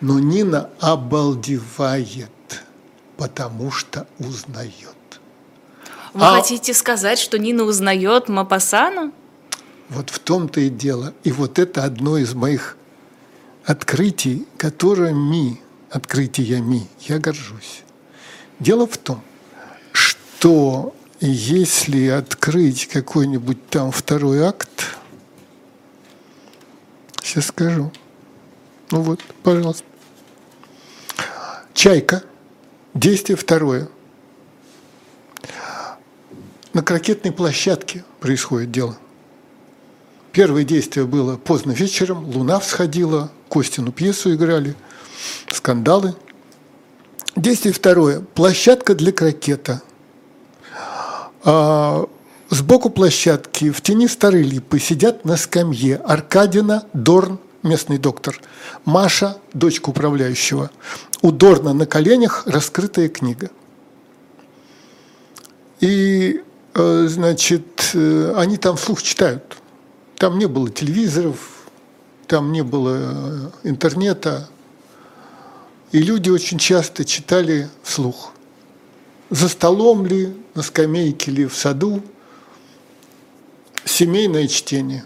но 0.00 0.18
Нина 0.18 0.70
обалдевает, 0.80 2.30
потому 3.16 3.70
что 3.70 4.06
узнает. 4.18 4.94
Вы 6.12 6.24
а... 6.24 6.36
хотите 6.36 6.72
сказать, 6.74 7.18
что 7.18 7.38
Нина 7.38 7.64
узнает 7.64 8.28
Мапасана? 8.28 9.12
Вот 9.88 10.10
в 10.10 10.18
том-то 10.18 10.60
и 10.60 10.68
дело. 10.68 11.14
И 11.24 11.32
вот 11.32 11.58
это 11.58 11.84
одно 11.84 12.18
из 12.18 12.34
моих 12.34 12.76
открытий, 13.64 14.46
которыми, 14.56 15.60
открытиями 15.90 16.88
я 17.00 17.18
горжусь. 17.18 17.82
Дело 18.58 18.86
в 18.86 18.96
том, 18.96 19.22
что 19.92 20.94
если 21.20 22.08
открыть 22.08 22.86
какой-нибудь 22.86 23.68
там 23.68 23.90
второй 23.90 24.42
акт, 24.42 24.96
сейчас 27.22 27.46
скажу. 27.46 27.92
Ну 28.90 29.02
вот, 29.02 29.20
пожалуйста. 29.42 29.84
Чайка. 31.74 32.22
Действие 32.94 33.36
второе. 33.36 33.88
На 36.72 36.82
крокетной 36.82 37.32
площадке 37.32 38.04
происходит 38.20 38.70
дело. 38.70 38.96
Первое 40.36 40.64
действие 40.64 41.06
было 41.06 41.38
поздно 41.38 41.72
вечером, 41.72 42.28
луна 42.28 42.60
всходила, 42.60 43.30
Костину 43.48 43.90
пьесу 43.90 44.34
играли, 44.34 44.74
скандалы. 45.50 46.14
Действие 47.36 47.72
второе. 47.72 48.20
Площадка 48.20 48.94
для 48.94 49.12
крокета. 49.12 49.80
А, 51.42 52.06
сбоку 52.50 52.90
площадки 52.90 53.70
в 53.70 53.80
тени 53.80 54.08
старой 54.08 54.42
липы 54.42 54.78
сидят 54.78 55.24
на 55.24 55.38
скамье 55.38 55.96
Аркадина, 56.04 56.84
Дорн, 56.92 57.38
местный 57.62 57.96
доктор, 57.96 58.38
Маша, 58.84 59.38
дочка 59.54 59.88
управляющего. 59.88 60.70
У 61.22 61.32
Дорна 61.32 61.72
на 61.72 61.86
коленях 61.86 62.46
раскрытая 62.46 63.08
книга. 63.08 63.48
И, 65.80 66.42
э, 66.74 67.06
значит, 67.08 67.92
э, 67.94 68.34
они 68.36 68.58
там 68.58 68.76
вслух 68.76 69.02
читают– 69.02 69.56
там 70.18 70.38
не 70.38 70.46
было 70.46 70.70
телевизоров, 70.70 71.66
там 72.26 72.52
не 72.52 72.62
было 72.62 72.96
э, 72.96 73.50
интернета, 73.64 74.48
и 75.92 75.98
люди 76.00 76.30
очень 76.30 76.58
часто 76.58 77.04
читали 77.04 77.68
вслух. 77.82 78.32
За 79.30 79.48
столом 79.48 80.06
ли, 80.06 80.34
на 80.54 80.62
скамейке 80.62 81.30
ли, 81.30 81.46
в 81.46 81.56
саду. 81.56 82.02
Семейное 83.84 84.48
чтение. 84.48 85.04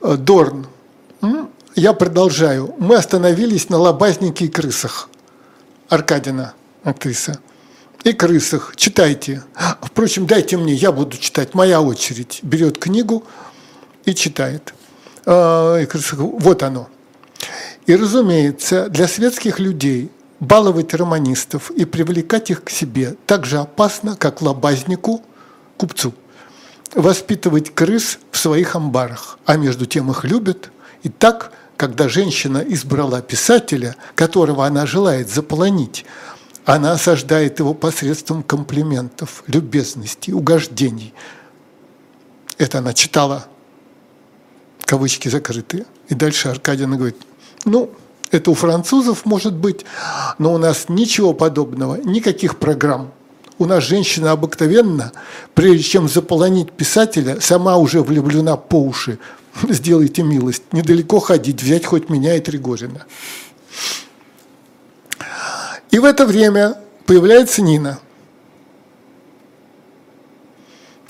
Э, 0.00 0.16
Дорн. 0.16 0.66
Я 1.74 1.92
продолжаю. 1.92 2.74
Мы 2.78 2.96
остановились 2.96 3.68
на 3.68 3.76
лобазнике 3.76 4.46
и 4.46 4.48
крысах. 4.48 5.10
Аркадина, 5.88 6.54
актриса 6.82 7.40
и 8.06 8.12
крысах. 8.12 8.74
Читайте. 8.76 9.42
Впрочем, 9.82 10.26
дайте 10.26 10.56
мне, 10.56 10.74
я 10.74 10.92
буду 10.92 11.16
читать. 11.16 11.54
Моя 11.54 11.82
очередь. 11.82 12.38
Берет 12.42 12.78
книгу 12.78 13.24
и 14.04 14.14
читает. 14.14 14.74
А, 15.24 15.76
и 15.78 15.86
крысах. 15.86 16.20
Вот 16.20 16.62
оно. 16.62 16.88
И, 17.86 17.96
разумеется, 17.96 18.88
для 18.88 19.08
светских 19.08 19.58
людей 19.58 20.10
баловать 20.38 20.94
романистов 20.94 21.70
и 21.72 21.84
привлекать 21.84 22.50
их 22.50 22.62
к 22.62 22.70
себе 22.70 23.16
так 23.26 23.44
же 23.44 23.58
опасно, 23.58 24.14
как 24.16 24.40
лобазнику, 24.40 25.22
купцу. 25.76 26.14
Воспитывать 26.94 27.74
крыс 27.74 28.20
в 28.30 28.38
своих 28.38 28.76
амбарах, 28.76 29.38
а 29.44 29.56
между 29.56 29.84
тем 29.86 30.12
их 30.12 30.24
любят. 30.24 30.70
И 31.02 31.08
так, 31.08 31.50
когда 31.76 32.08
женщина 32.08 32.58
избрала 32.58 33.20
писателя, 33.20 33.96
которого 34.14 34.64
она 34.64 34.86
желает 34.86 35.28
заполонить, 35.28 36.04
она 36.66 36.92
осаждает 36.92 37.60
его 37.60 37.74
посредством 37.74 38.42
комплиментов, 38.42 39.44
любезностей, 39.46 40.32
угождений. 40.32 41.14
Это 42.58 42.78
она 42.78 42.92
читала, 42.92 43.46
кавычки 44.84 45.28
закрытые. 45.28 45.86
И 46.08 46.14
дальше 46.14 46.48
Аркадьевна 46.48 46.96
говорит, 46.96 47.16
ну, 47.64 47.90
это 48.32 48.50
у 48.50 48.54
французов 48.54 49.24
может 49.24 49.54
быть, 49.54 49.86
но 50.38 50.52
у 50.52 50.58
нас 50.58 50.86
ничего 50.88 51.32
подобного, 51.32 51.96
никаких 52.02 52.58
программ. 52.58 53.12
У 53.58 53.64
нас 53.64 53.84
женщина 53.84 54.32
обыкновенно, 54.32 55.12
прежде 55.54 55.84
чем 55.84 56.08
заполонить 56.08 56.72
писателя, 56.72 57.40
сама 57.40 57.76
уже 57.76 58.02
влюблена 58.02 58.56
по 58.56 58.82
уши. 58.82 59.20
Сделайте 59.68 60.24
милость, 60.24 60.64
недалеко 60.72 61.20
ходить, 61.20 61.62
взять 61.62 61.86
хоть 61.86 62.10
меня 62.10 62.34
и 62.34 62.40
Тригорина. 62.40 63.06
И 65.90 65.98
в 65.98 66.04
это 66.04 66.26
время 66.26 66.78
появляется 67.06 67.62
Нина. 67.62 68.00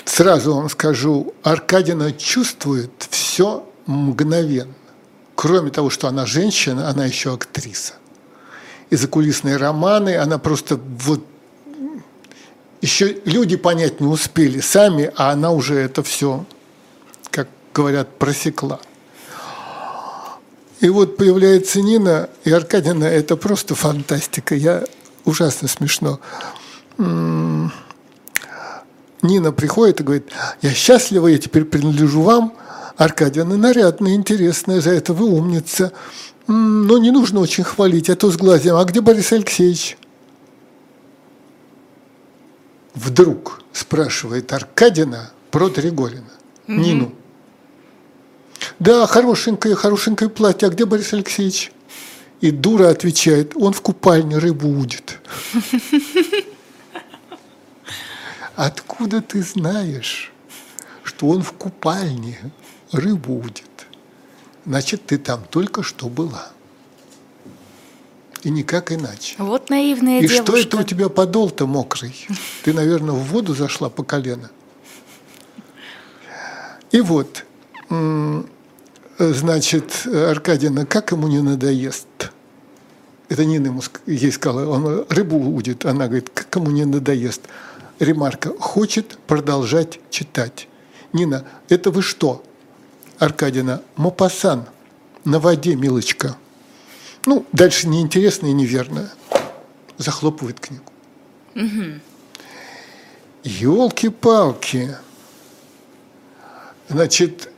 Сразу 0.05 0.55
вам 0.55 0.71
скажу, 0.71 1.35
Аркадина 1.43 2.13
чувствует 2.13 2.91
все 3.11 3.69
мгновенно. 3.87 4.75
Кроме 5.35 5.71
того, 5.71 5.91
что 5.91 6.09
она 6.09 6.25
женщина, 6.25 6.89
она 6.89 7.05
еще 7.05 7.35
актриса. 7.35 7.95
И 8.89 8.97
закулисные 8.97 9.57
романы, 9.57 10.17
она 10.17 10.39
просто 10.39 10.77
вот 10.77 11.25
еще 12.81 13.21
люди 13.25 13.57
понять 13.57 14.01
не 14.01 14.07
успели 14.07 14.61
сами, 14.61 15.11
а 15.17 15.31
она 15.31 15.51
уже 15.51 15.75
это 15.75 16.03
все, 16.03 16.45
как 17.31 17.49
говорят, 17.75 18.17
просекла. 18.19 18.81
И 20.81 20.89
вот 20.89 21.17
появляется 21.17 21.81
Нина 21.81 22.29
и 22.45 22.51
Аркадина, 22.51 23.05
это 23.05 23.37
просто 23.37 23.75
фантастика. 23.75 24.55
Я 24.55 24.85
ужасно 25.25 25.69
смешно. 25.69 26.21
Нина 26.99 27.73
приходит 29.53 30.01
и 30.01 30.05
говорит, 30.05 30.29
я 30.63 30.71
счастлива, 30.73 31.29
я 31.29 31.39
теперь 31.39 31.65
принадлежу 31.65 32.23
вам. 32.23 32.53
Аркадьевна 32.97 33.57
нарядная, 33.57 34.15
интересная, 34.15 34.81
за 34.81 34.91
это 34.91 35.13
вы 35.13 35.27
умница. 35.27 35.93
Но 36.47 36.99
не 36.99 37.11
нужно 37.11 37.41
очень 37.41 37.65
хвалить, 37.65 38.09
а 38.09 38.17
то 38.17 38.31
сглазим. 38.31 38.77
А 38.77 38.85
где 38.85 39.01
Борис 39.01 39.33
Алексеевич? 39.33 39.99
Вдруг 42.95 43.61
спрашивает 43.73 44.53
Аркадина 44.53 45.31
про 45.51 45.69
Тригорина, 45.69 46.31
mm-hmm. 46.67 46.77
Нину. 46.77 47.13
Да, 48.79 49.07
хорошенькое, 49.07 49.75
хорошенькое 49.75 50.31
платье. 50.31 50.69
А 50.69 50.71
где 50.71 50.85
Борис 50.85 51.13
Алексеевич? 51.13 51.73
И 52.41 52.51
дура 52.51 52.91
отвечает, 52.91 53.53
он 53.57 53.73
в 53.73 53.81
купальне 53.81 54.37
рыбу 54.37 54.69
удит. 54.69 55.19
Откуда 58.57 59.21
ты 59.23 59.43
знаешь, 59.43 60.33
что 61.03 61.29
он 61.29 61.43
в 61.43 61.53
купальне 61.53 62.39
рыбу 62.93 63.39
удит? 63.39 63.87
Значит, 64.67 65.07
ты 65.07 65.19
там 65.19 65.45
только 65.51 65.83
что 65.83 66.09
была. 66.09 66.49
И 68.43 68.51
никак 68.51 68.93
иначе. 68.93 69.35
Вот 69.39 69.71
наивная 69.71 70.21
И 70.21 70.29
девушка. 70.29 70.43
что 70.45 70.57
это 70.57 70.77
у 70.79 70.83
тебя 70.83 71.09
подол-то 71.09 71.67
мокрый? 71.67 72.15
Ты, 72.65 72.73
наверное, 72.73 73.15
в 73.15 73.25
воду 73.25 73.55
зашла 73.55 73.89
по 73.89 74.05
колено. 74.05 74.51
И 76.93 77.01
вот, 77.01 77.45
значит, 79.19 80.07
Аркадина, 80.07 80.87
как 80.87 81.13
ему 81.13 81.29
не 81.29 81.41
надоест? 81.41 82.07
Это 83.29 83.45
Нина 83.45 83.67
ему 83.67 83.83
ей 84.07 84.31
сказала, 84.31 84.69
он 84.69 85.05
рыбу 85.09 85.37
удит. 85.37 85.85
Она 85.85 86.07
говорит, 86.07 86.31
как 86.33 86.55
ему 86.57 86.71
не 86.71 86.85
надоест? 86.85 87.43
Ремарка, 87.99 88.51
хочет 88.59 89.19
продолжать 89.27 90.01
читать. 90.11 90.69
Нина, 91.13 91.45
это 91.69 91.91
вы 91.91 92.03
что? 92.03 92.45
Аркадина, 93.19 93.83
Мопассан, 93.97 94.67
на 95.25 95.41
воде, 95.41 95.75
милочка. 95.75 96.37
Ну, 97.25 97.45
дальше 97.53 97.89
неинтересно 97.89 98.47
и 98.47 98.53
неверно. 98.53 99.11
Захлопывает 99.99 100.61
книгу. 100.61 100.85
Угу. 101.55 102.01
Елки-палки. 103.45 104.97
Значит, 106.89 107.51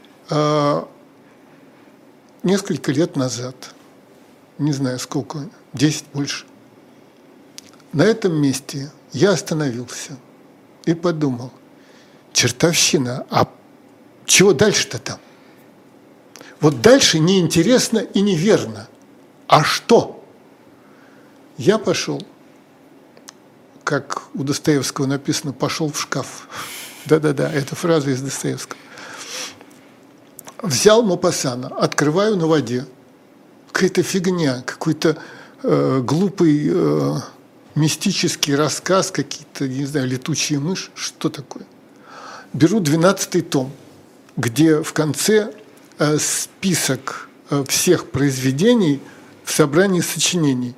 несколько 2.42 2.92
лет 2.92 3.16
назад, 3.16 3.54
не 4.58 4.72
знаю 4.72 4.98
сколько, 4.98 5.48
10 5.72 6.04
больше, 6.12 6.44
на 7.92 8.02
этом 8.02 8.34
месте 8.40 8.90
я 9.12 9.32
остановился 9.32 10.16
и 10.84 10.94
подумал, 10.94 11.52
чертовщина, 12.32 13.26
а 13.30 13.48
чего 14.26 14.52
дальше-то 14.52 14.98
там? 14.98 15.18
Вот 16.60 16.80
дальше 16.82 17.18
неинтересно 17.18 17.98
и 17.98 18.20
неверно. 18.20 18.88
А 19.46 19.64
что? 19.64 20.24
Я 21.56 21.78
пошел, 21.78 22.24
как 23.84 24.22
у 24.34 24.44
Достоевского 24.44 25.06
написано, 25.06 25.52
пошел 25.52 25.90
в 25.90 26.00
шкаф. 26.00 26.48
Да-да-да, 27.06 27.50
это 27.52 27.74
фраза 27.74 28.10
из 28.10 28.20
Достоевского. 28.20 28.78
Взял 30.62 31.02
Мопассана, 31.02 31.68
открываю 31.68 32.36
на 32.36 32.46
воде. 32.46 32.86
Какая-то 33.72 34.02
фигня, 34.02 34.62
какой-то 34.66 35.16
э, 35.62 36.00
глупый 36.02 36.68
э, 36.70 37.14
мистический 37.74 38.54
рассказ, 38.54 39.10
какие-то, 39.10 39.68
не 39.68 39.84
знаю, 39.84 40.08
летучие 40.08 40.58
мышь. 40.58 40.90
Что 40.94 41.28
такое? 41.28 41.64
Беру 42.52 42.80
12 42.80 43.50
том, 43.50 43.70
где 44.36 44.82
в 44.82 44.92
конце 44.92 45.52
Э, 45.98 46.16
список 46.20 47.28
э, 47.50 47.64
всех 47.66 48.10
произведений 48.10 49.00
в 49.44 49.50
собрании 49.50 50.00
сочинений. 50.00 50.76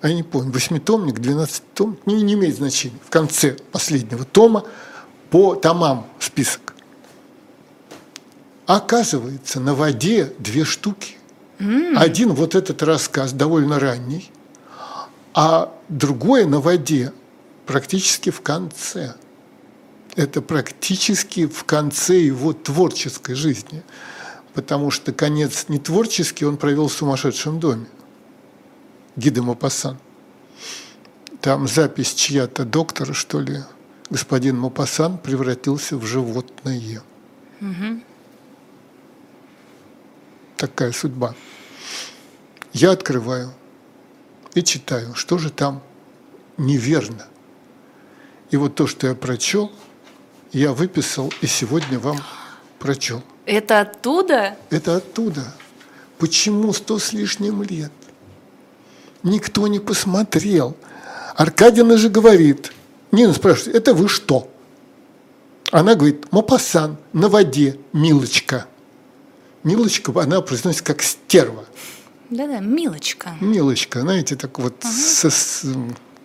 А 0.00 0.08
я 0.08 0.14
не 0.14 0.22
помню, 0.22 0.50
восьмитомник, 0.50 1.18
двенадцатый 1.18 1.68
том, 1.74 1.98
не, 2.06 2.22
не 2.22 2.32
имеет 2.34 2.56
значения. 2.56 2.96
В 3.04 3.10
конце 3.10 3.56
последнего 3.70 4.24
тома 4.24 4.64
по 5.28 5.54
томам 5.56 6.06
список. 6.18 6.73
Оказывается, 8.66 9.60
на 9.60 9.74
воде 9.74 10.32
две 10.38 10.64
штуки. 10.64 11.16
Mm. 11.58 11.96
Один 11.96 12.32
вот 12.32 12.54
этот 12.54 12.82
рассказ 12.82 13.32
довольно 13.32 13.78
ранний, 13.78 14.30
а 15.34 15.72
другой 15.88 16.46
на 16.46 16.60
воде 16.60 17.12
практически 17.66 18.30
в 18.30 18.40
конце. 18.40 19.14
Это 20.16 20.40
практически 20.42 21.46
в 21.46 21.64
конце 21.64 22.18
его 22.18 22.52
творческой 22.52 23.34
жизни 23.34 23.82
потому 24.54 24.90
что 24.90 25.12
конец 25.12 25.66
не 25.68 25.78
творческий, 25.78 26.46
он 26.46 26.56
провел 26.56 26.88
в 26.88 26.92
сумасшедшем 26.92 27.60
доме. 27.60 27.86
Гида 29.16 29.42
Мапасан. 29.42 29.98
Там 31.40 31.68
запись 31.68 32.14
чья-то 32.14 32.64
доктора, 32.64 33.12
что 33.12 33.40
ли, 33.40 33.60
господин 34.08 34.58
Мапасан 34.58 35.18
превратился 35.18 35.96
в 35.96 36.06
животное. 36.06 37.02
Угу. 37.60 38.00
Такая 40.64 40.92
судьба. 40.92 41.34
Я 42.72 42.92
открываю 42.92 43.52
и 44.54 44.62
читаю, 44.62 45.14
что 45.14 45.36
же 45.36 45.50
там 45.50 45.82
неверно. 46.56 47.26
И 48.50 48.56
вот 48.56 48.74
то, 48.74 48.86
что 48.86 49.06
я 49.06 49.14
прочел, 49.14 49.70
я 50.52 50.72
выписал 50.72 51.30
и 51.42 51.46
сегодня 51.46 51.98
вам 51.98 52.18
прочел. 52.78 53.22
Это 53.44 53.80
оттуда? 53.80 54.56
Это 54.70 54.96
оттуда. 54.96 55.54
Почему 56.16 56.72
сто 56.72 56.98
с 56.98 57.12
лишним 57.12 57.62
лет? 57.62 57.92
Никто 59.22 59.66
не 59.66 59.80
посмотрел. 59.80 60.78
Аркадина 61.36 61.98
же 61.98 62.08
говорит, 62.08 62.72
Нина 63.12 63.34
спрашивает, 63.34 63.76
это 63.76 63.92
вы 63.92 64.08
что? 64.08 64.48
Она 65.70 65.94
говорит, 65.94 66.32
Мопассан, 66.32 66.96
на 67.12 67.28
воде, 67.28 67.78
милочка. 67.92 68.66
Милочка, 69.64 70.12
она 70.20 70.40
произносится 70.42 70.84
как 70.84 71.02
стерва. 71.02 71.64
Да-да, 72.30 72.60
милочка. 72.60 73.34
Милочка, 73.40 74.02
знаете, 74.02 74.36
так 74.36 74.58
вот, 74.58 74.74
ага. 74.82 74.92
со, 74.92 75.30
с, 75.30 75.62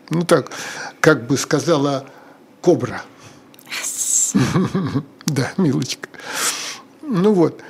ну 0.10 0.24
так, 0.24 0.52
как 1.00 1.26
бы 1.28 1.38
сказала 1.38 2.06
кобра. 2.62 3.02
Да, 5.26 5.52
милочка. 5.58 6.10
Ну 7.04 7.34
вот. 7.34 7.62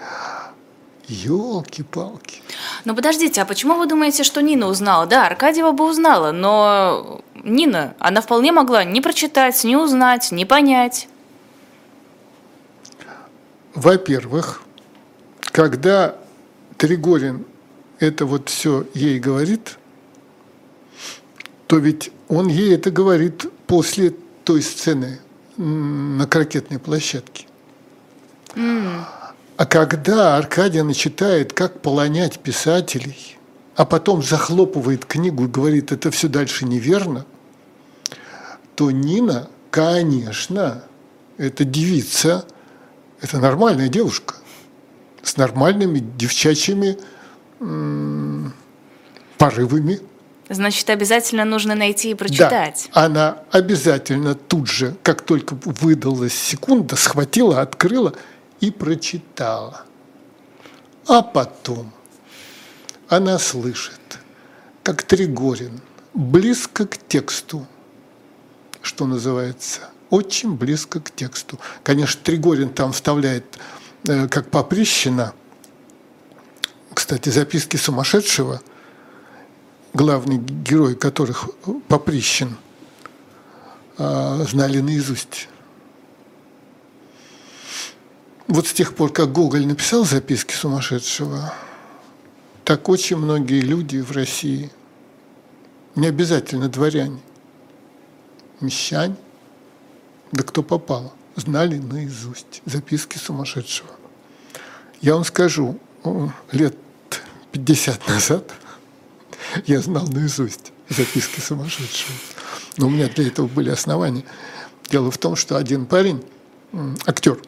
Елки-палки. 1.08 2.42
Но 2.86 2.96
подождите, 2.96 3.42
а 3.42 3.46
почему 3.46 3.76
вы 3.76 3.86
думаете, 3.86 4.24
что 4.24 4.42
Нина 4.42 4.68
узнала? 4.68 5.06
Да, 5.08 5.26
Аркадьева 5.26 5.72
бы 5.72 5.90
узнала, 5.90 6.32
но 6.32 7.22
Нина, 7.44 7.96
она 8.00 8.22
вполне 8.22 8.54
могла 8.54 8.86
не 8.86 9.02
прочитать, 9.02 9.62
не 9.66 9.76
узнать, 9.76 10.32
не 10.32 10.46
понять. 10.46 11.10
Во-первых, 13.76 14.62
когда 15.52 16.16
Тригорин 16.78 17.46
это 18.00 18.26
вот 18.26 18.50
все 18.50 18.88
ей 18.94 19.20
говорит, 19.20 19.78
то 21.68 21.78
ведь 21.78 22.12
он 22.28 22.48
ей 22.48 22.74
это 22.74 22.92
говорит 22.92 23.46
после 23.68 24.16
той 24.44 24.62
сцены 24.62 25.20
на 25.58 26.26
крокетной 26.26 26.80
площадке. 26.80 27.46
Mm. 28.56 29.04
А 29.58 29.66
когда 29.66 30.38
Аркадий 30.38 30.94
читает, 30.94 31.52
как 31.54 31.82
полонять 31.82 32.40
писателей, 32.40 33.38
а 33.76 33.86
потом 33.86 34.24
захлопывает 34.24 35.06
книгу 35.06 35.46
и 35.46 35.48
говорит, 35.48 35.92
это 35.92 36.12
все 36.12 36.30
дальше 36.30 36.66
неверно, 36.66 37.26
то 38.76 38.90
Нина, 38.90 39.50
конечно, 39.70 40.84
это 41.38 41.66
девица, 41.66 42.46
это 43.22 43.38
нормальная 43.40 43.90
девушка 43.90 44.36
с 45.24 45.38
нормальными 45.38 46.00
девчачьими 46.00 46.98
порывами. 49.38 50.00
Значит, 50.50 50.90
обязательно 50.90 51.46
нужно 51.46 51.76
найти 51.76 52.12
и 52.12 52.16
прочитать. 52.16 52.90
Да, 52.94 53.06
она 53.06 53.44
обязательно 53.52 54.34
тут 54.34 54.68
же, 54.68 54.96
как 55.04 55.22
только 55.22 55.56
выдалась 55.64 56.34
секунда, 56.34 56.96
схватила, 56.96 57.62
открыла 57.62 58.16
и 58.60 58.72
прочитала. 58.72 59.84
А 61.08 61.22
потом 61.22 61.92
она 63.08 63.38
слышит, 63.38 64.20
как 64.82 65.04
Тригорин, 65.04 65.82
близко 66.14 66.88
к 66.88 66.98
тексту, 67.08 67.68
что 68.82 69.06
называется, 69.06 69.82
очень 70.10 70.54
близко 70.56 71.00
к 71.00 71.12
тексту. 71.12 71.60
Конечно, 71.84 72.22
Тригорин 72.24 72.70
там 72.70 72.92
вставляет, 72.92 73.60
как 74.04 74.50
Поприщина, 74.50 75.34
кстати, 76.94 77.30
записки 77.30 77.78
сумасшедшего, 77.78 78.62
главный 79.94 80.38
герой 80.38 80.96
которых 80.96 81.50
Поприщин, 81.88 82.58
э, 83.98 84.46
знали 84.50 84.80
наизусть. 84.80 85.50
Вот 88.48 88.68
с 88.68 88.74
тех 88.74 88.96
пор, 88.96 89.12
как 89.12 89.32
Гоголь 89.32 89.68
написал 89.68 90.06
записки 90.06 90.54
сумасшедшего, 90.54 91.54
так 92.64 92.90
очень 92.90 93.18
многие 93.18 93.62
люди 93.62 93.98
в 93.98 94.12
России, 94.12 94.72
не 95.96 96.08
обязательно 96.08 96.70
дворяне, 96.70 97.20
мещане, 98.60 99.16
да 100.32 100.44
кто 100.44 100.64
попало, 100.64 101.12
знали 101.40 101.78
наизусть 101.78 102.62
записки 102.66 103.18
сумасшедшего. 103.18 103.90
Я 105.02 105.16
вам 105.16 105.24
скажу, 105.24 105.80
лет 106.52 106.76
50 107.52 108.08
назад 108.08 108.52
я 109.66 109.82
знал 109.82 110.08
наизусть 110.08 110.72
записки 110.90 111.40
сумасшедшего. 111.40 112.14
Но 112.78 112.88
у 112.88 112.90
меня 112.90 113.08
для 113.08 113.28
этого 113.28 113.48
были 113.48 113.70
основания. 113.70 114.24
Дело 114.90 115.12
в 115.12 115.18
том, 115.18 115.36
что 115.36 115.58
один 115.58 115.86
парень, 115.86 116.24
актер, 117.06 117.40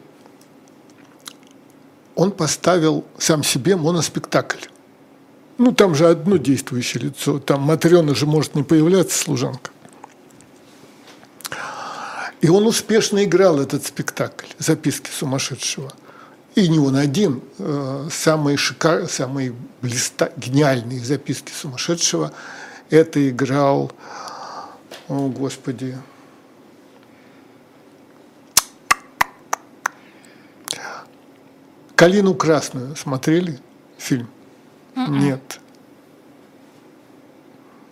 он 2.14 2.30
поставил 2.32 3.04
сам 3.18 3.42
себе 3.42 3.76
моноспектакль. 3.76 4.66
Ну, 5.58 5.72
там 5.72 5.94
же 5.94 6.08
одно 6.08 6.36
действующее 6.36 7.04
лицо, 7.04 7.38
там 7.38 7.62
Матрена 7.62 8.14
же 8.14 8.26
может 8.26 8.54
не 8.54 8.62
появляться, 8.62 9.18
служанка. 9.18 9.70
И 12.42 12.48
он 12.48 12.66
успешно 12.66 13.24
играл 13.24 13.60
этот 13.60 13.86
спектакль 13.86 14.46
«Записки 14.58 15.08
сумасшедшего». 15.08 15.92
И 16.56 16.68
не 16.68 16.80
он 16.80 16.96
один, 16.96 17.40
э, 17.58 18.08
самые, 18.10 18.56
шикар... 18.56 19.08
самые 19.08 19.54
блиста... 19.80 20.32
гениальные 20.36 21.02
записки 21.04 21.52
сумасшедшего 21.52 22.32
это 22.90 23.30
играл, 23.30 23.92
о 25.08 25.28
господи, 25.28 25.96
«Калину 31.94 32.34
красную» 32.34 32.96
смотрели 32.96 33.60
фильм? 33.98 34.28
Нет. 34.96 35.60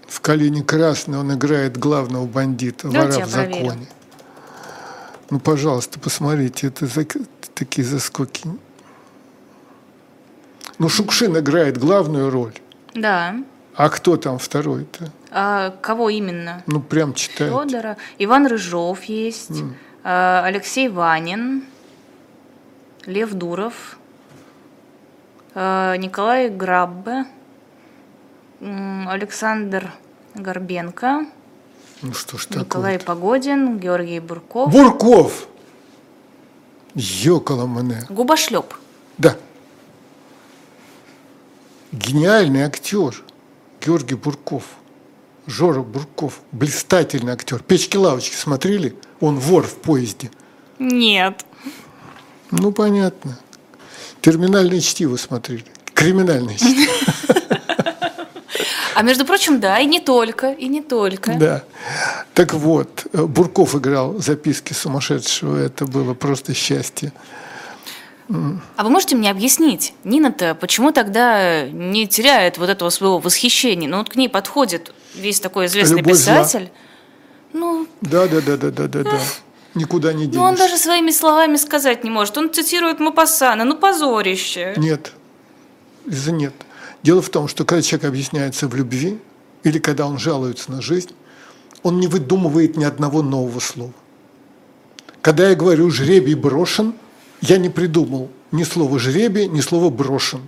В 0.09 0.21
«Калине 0.21 0.65
красной» 0.65 1.19
он 1.19 1.33
играет 1.33 1.79
главного 1.79 2.27
бандита, 2.27 2.89
Давайте 2.89 3.25
вора 3.25 3.27
в 3.27 3.33
проверю. 3.33 3.87
Ну, 5.31 5.39
пожалуйста, 5.39 5.99
посмотрите, 6.01 6.67
это 6.69 6.87
зак- 6.87 7.27
такие 7.55 7.87
заскоки. 7.87 8.49
Ну, 10.79 10.89
Шукшин 10.89 11.39
играет 11.39 11.79
главную 11.79 12.31
роль. 12.31 12.55
Да. 12.95 13.37
А 13.77 13.89
кто 13.89 14.17
там 14.17 14.39
второй-то? 14.39 15.11
А 15.31 15.71
кого 15.81 16.11
именно? 16.11 16.63
Ну, 16.67 16.81
прям 16.81 17.15
читает. 17.15 17.53
Федора. 17.53 17.97
Иван 18.19 18.47
Рыжов 18.47 19.05
есть. 19.05 19.63
а, 20.03 20.43
Алексей 20.45 20.89
Ванин. 20.89 21.65
Лев 23.07 23.33
Дуров. 23.33 23.97
а, 25.55 25.95
Николай 25.97 26.49
Граббе. 26.49 27.25
Александр 28.61 29.93
Горбенко. 30.35 31.27
Ну, 32.03 32.15
что 32.15 32.39
ж 32.39 32.47
Николай 32.51 32.99
такое 32.99 33.17
Погодин. 33.17 33.79
Георгий 33.79 34.21
Бурков. 34.21 34.73
Бурков! 34.73 35.47
Ёкало 36.95 37.67
мене. 37.67 38.07
Губошлеп. 38.09 38.75
Да. 39.19 39.37
Гениальный 41.93 42.63
актер 42.63 43.23
Георгий 43.85 44.15
Бурков. 44.15 44.65
Жора 45.47 45.83
Бурков. 45.83 46.41
Блистательный 46.53 47.33
актер. 47.33 47.63
Печки-лавочки 47.63 48.35
смотрели? 48.35 48.97
Он 49.21 49.39
вор 49.39 49.65
в 49.67 49.75
поезде. 49.75 50.31
Нет. 50.79 51.45
Ну, 52.51 52.73
понятно. 52.73 53.39
Терминальное 54.23 54.81
чтиво 54.81 55.17
смотрели. 55.17 55.65
Криминальное 55.95 56.57
чтиво. 56.57 56.93
А 58.95 59.03
между 59.03 59.25
прочим, 59.25 59.61
да, 59.61 59.79
и 59.79 59.87
не 59.87 60.01
только, 60.01 60.51
и 60.53 60.69
не 60.69 60.83
только. 60.83 61.35
Да. 61.35 61.63
Так 62.35 62.55
вот, 62.55 63.07
Бурков 63.13 63.75
играл 63.75 64.19
записки 64.19 64.73
сумасшедшего. 64.73 65.57
Это 65.57 65.85
было 65.85 66.15
просто 66.15 66.55
счастье. 66.55 67.13
А 68.77 68.85
вы 68.85 68.91
можете 68.91 69.17
мне 69.17 69.31
объяснить, 69.31 69.93
Нина-то 70.05 70.55
почему 70.55 70.93
тогда 70.93 71.69
не 71.69 72.07
теряет 72.07 72.59
вот 72.59 72.71
этого 72.71 72.91
своего 72.91 73.19
восхищения? 73.19 73.89
Ну 73.89 73.99
вот 73.99 74.09
к 74.09 74.15
ней 74.15 74.29
подходит 74.29 74.95
весь 75.15 75.41
такой 75.41 75.67
известный 75.67 75.99
Любовь 75.99 76.15
зла. 76.17 76.45
писатель. 76.45 76.71
Ну, 77.53 77.89
Да, 78.01 78.29
да, 78.29 78.41
да, 78.41 78.57
да, 78.57 78.71
да, 78.71 78.87
да, 78.87 79.03
да. 79.03 79.19
Никуда 79.75 80.13
не 80.13 80.27
ну, 80.27 80.43
он 80.43 80.55
денешься. 80.55 80.65
даже 80.65 80.77
своими 80.77 81.11
словами 81.11 81.57
сказать 81.57 82.05
не 82.05 82.11
может. 82.11 82.37
Он 82.39 82.53
цитирует 82.53 83.01
Мапассана. 83.01 83.65
Ну, 83.65 83.77
позорище. 83.77 84.75
Нет. 84.77 85.13
Лиза, 86.07 86.33
нет. 86.33 86.55
Дело 87.03 87.23
в 87.23 87.29
том, 87.31 87.49
что 87.49 87.65
когда 87.65 87.83
человек 87.83 88.09
объясняется 88.09 88.69
в 88.69 88.75
любви, 88.75 89.19
или 89.63 89.79
когда 89.79 90.07
он 90.07 90.19
жалуется 90.19 90.71
на 90.71 90.83
жизнь, 90.83 91.13
он 91.83 91.99
не 91.99 92.07
выдумывает 92.07 92.77
ни 92.77 92.85
одного 92.85 93.23
нового 93.23 93.61
слова. 93.61 93.93
Когда 95.23 95.49
я 95.49 95.55
говорю 95.55 95.91
«жребий 95.91 96.35
брошен», 96.35 96.95
я 97.41 97.57
не 97.59 97.69
придумал 97.71 98.31
ни 98.53 98.65
слова 98.65 98.99
«жребий», 98.99 99.47
ни 99.49 99.61
слова 99.61 99.91
«брошен». 99.91 100.41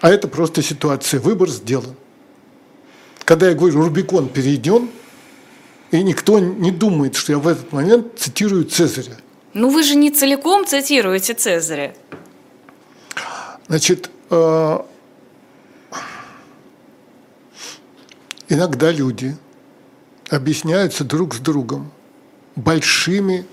А 0.00 0.10
это 0.10 0.28
просто 0.28 0.62
ситуация, 0.62 1.20
выбор 1.20 1.48
сделан. 1.48 1.94
Когда 3.24 3.48
я 3.48 3.54
говорю 3.54 3.82
«Рубикон 3.82 4.28
перейден», 4.28 4.90
и 5.92 6.02
никто 6.02 6.38
не 6.38 6.70
думает, 6.70 7.16
что 7.16 7.32
я 7.32 7.38
в 7.38 7.46
этот 7.46 7.70
момент 7.72 8.18
цитирую 8.18 8.64
Цезаря. 8.64 9.16
Ну, 9.54 9.68
вы 9.68 9.82
же 9.82 9.94
не 9.94 10.10
целиком 10.10 10.66
цитируете 10.66 11.34
Цезаря. 11.34 11.94
Значит, 13.68 14.10
иногда 18.52 18.92
люди 18.92 19.34
объясняются 20.28 21.04
друг 21.04 21.34
с 21.34 21.38
другом 21.38 21.90
большими 22.54 23.46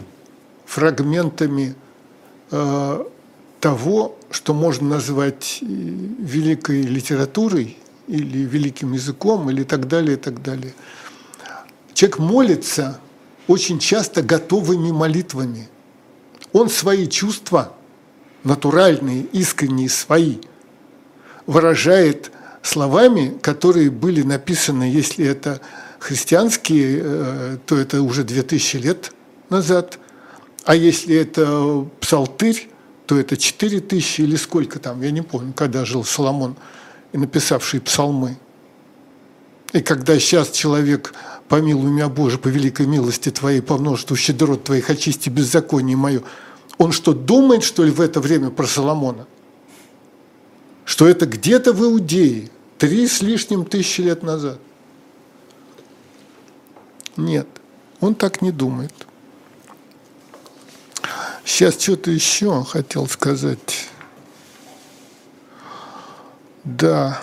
фрагментами 0.65 1.73
э, 2.51 3.05
того, 3.61 4.17
что 4.29 4.53
можно 4.53 4.89
назвать 4.89 5.59
э, 5.61 5.65
великой 5.65 6.81
литературой 6.81 7.77
или 8.07 8.39
великим 8.39 8.91
языком, 8.91 9.49
или 9.49 9.63
так 9.63 9.87
далее, 9.87 10.13
и 10.13 10.19
так 10.19 10.41
далее. 10.41 10.73
Человек 11.93 12.19
молится 12.19 12.99
очень 13.47 13.79
часто 13.79 14.21
готовыми 14.21 14.91
молитвами. 14.91 15.69
Он 16.51 16.69
свои 16.69 17.07
чувства, 17.07 17.73
натуральные, 18.43 19.23
искренние, 19.31 19.89
свои, 19.89 20.37
выражает 21.45 22.31
словами, 22.61 23.37
которые 23.41 23.89
были 23.89 24.21
написаны, 24.21 24.83
если 24.83 25.25
это 25.25 25.61
христианские, 25.99 27.01
э, 27.03 27.57
то 27.65 27.77
это 27.77 28.01
уже 28.01 28.23
2000 28.23 28.77
лет 28.77 29.11
назад, 29.49 29.99
а 30.65 30.75
если 30.75 31.15
это 31.15 31.87
псалтырь, 31.99 32.69
то 33.05 33.17
это 33.17 33.37
4000 33.37 34.21
или 34.21 34.35
сколько 34.35 34.79
там, 34.79 35.01
я 35.01 35.11
не 35.11 35.21
помню, 35.21 35.53
когда 35.53 35.83
жил 35.85 36.03
Соломон, 36.03 36.55
написавший 37.11 37.81
псалмы. 37.81 38.37
И 39.73 39.81
когда 39.81 40.17
сейчас 40.19 40.51
человек, 40.51 41.13
помилуй 41.47 41.91
меня, 41.91 42.07
Боже, 42.07 42.37
по 42.37 42.47
великой 42.47 42.85
милости 42.85 43.29
Твоей, 43.29 43.61
по 43.61 43.77
множеству 43.77 44.15
щедрот 44.15 44.63
Твоих, 44.63 44.89
очисти 44.89 45.29
беззаконие 45.29 45.97
мое, 45.97 46.21
он 46.77 46.91
что, 46.91 47.13
думает, 47.13 47.63
что 47.63 47.83
ли, 47.83 47.91
в 47.91 47.99
это 47.99 48.19
время 48.19 48.51
про 48.51 48.65
Соломона? 48.65 49.27
Что 50.89 51.07
это 51.07 51.27
где-то 51.27 51.71
в 51.71 51.83
Иудее, 51.83 52.49
три 52.79 53.07
с 53.07 53.21
лишним 53.21 53.63
тысячи 53.63 54.01
лет 54.01 54.23
назад? 54.23 54.57
Нет, 57.15 57.47
он 57.99 58.15
так 58.15 58.41
не 58.41 58.51
думает. 58.51 58.91
Сейчас 61.45 61.79
что-то 61.79 62.09
еще 62.09 62.63
хотел 62.63 63.07
сказать. 63.07 63.87
Да, 66.63 67.21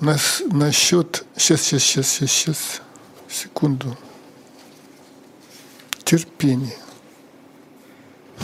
нас, 0.00 0.42
насчет... 0.44 1.24
Сейчас, 1.34 1.62
сейчас, 1.62 1.82
сейчас, 1.84 2.08
сейчас, 2.08 2.30
сейчас. 2.30 2.82
Секунду. 3.26 3.96
Терпение. 6.04 6.76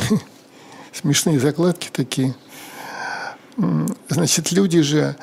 Смешные 0.95 1.39
закладки 1.39 1.91
такие. 1.93 2.35
Значит, 4.09 4.53
люди 4.53 4.81
же, 4.83 5.17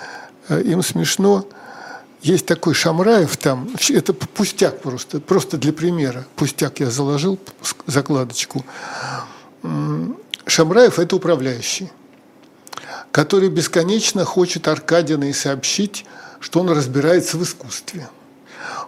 э, 0.49 0.61
им 0.61 0.83
смешно. 0.83 1.45
Есть 2.21 2.45
такой 2.45 2.73
Шамраев 2.73 3.35
там, 3.37 3.69
это 3.89 4.13
пустяк 4.13 4.79
просто, 4.81 5.19
просто 5.19 5.57
для 5.57 5.73
примера. 5.73 6.25
Пустяк 6.35 6.79
я 6.79 6.91
заложил, 6.91 7.39
закладочку. 7.87 8.63
Шамраев– 10.45 10.99
это 10.99 11.15
управляющий 11.15 11.89
который 13.11 13.49
бесконечно 13.49 14.25
хочет 14.25 14.67
Аркадиной 14.67 15.33
сообщить, 15.33 16.05
что 16.39 16.61
он 16.61 16.69
разбирается 16.69 17.37
в 17.37 17.43
искусстве. 17.43 18.09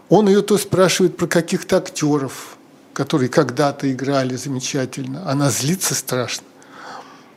Он 0.10 0.28
ее 0.28 0.42
то 0.42 0.58
спрашивает 0.58 1.18
про 1.18 1.28
каких-то 1.28 1.78
актеров, 1.78 2.58
которые 2.94 3.30
когда-то 3.30 3.92
играли 3.92 4.36
замечательно. 4.36 5.30
Она 5.30 5.50
злится 5.50 5.94
страшно. 5.94 6.46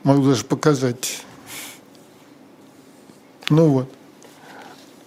Могу 0.03 0.29
даже 0.29 0.45
показать. 0.45 1.23
Ну 3.49 3.69
вот. 3.69 3.91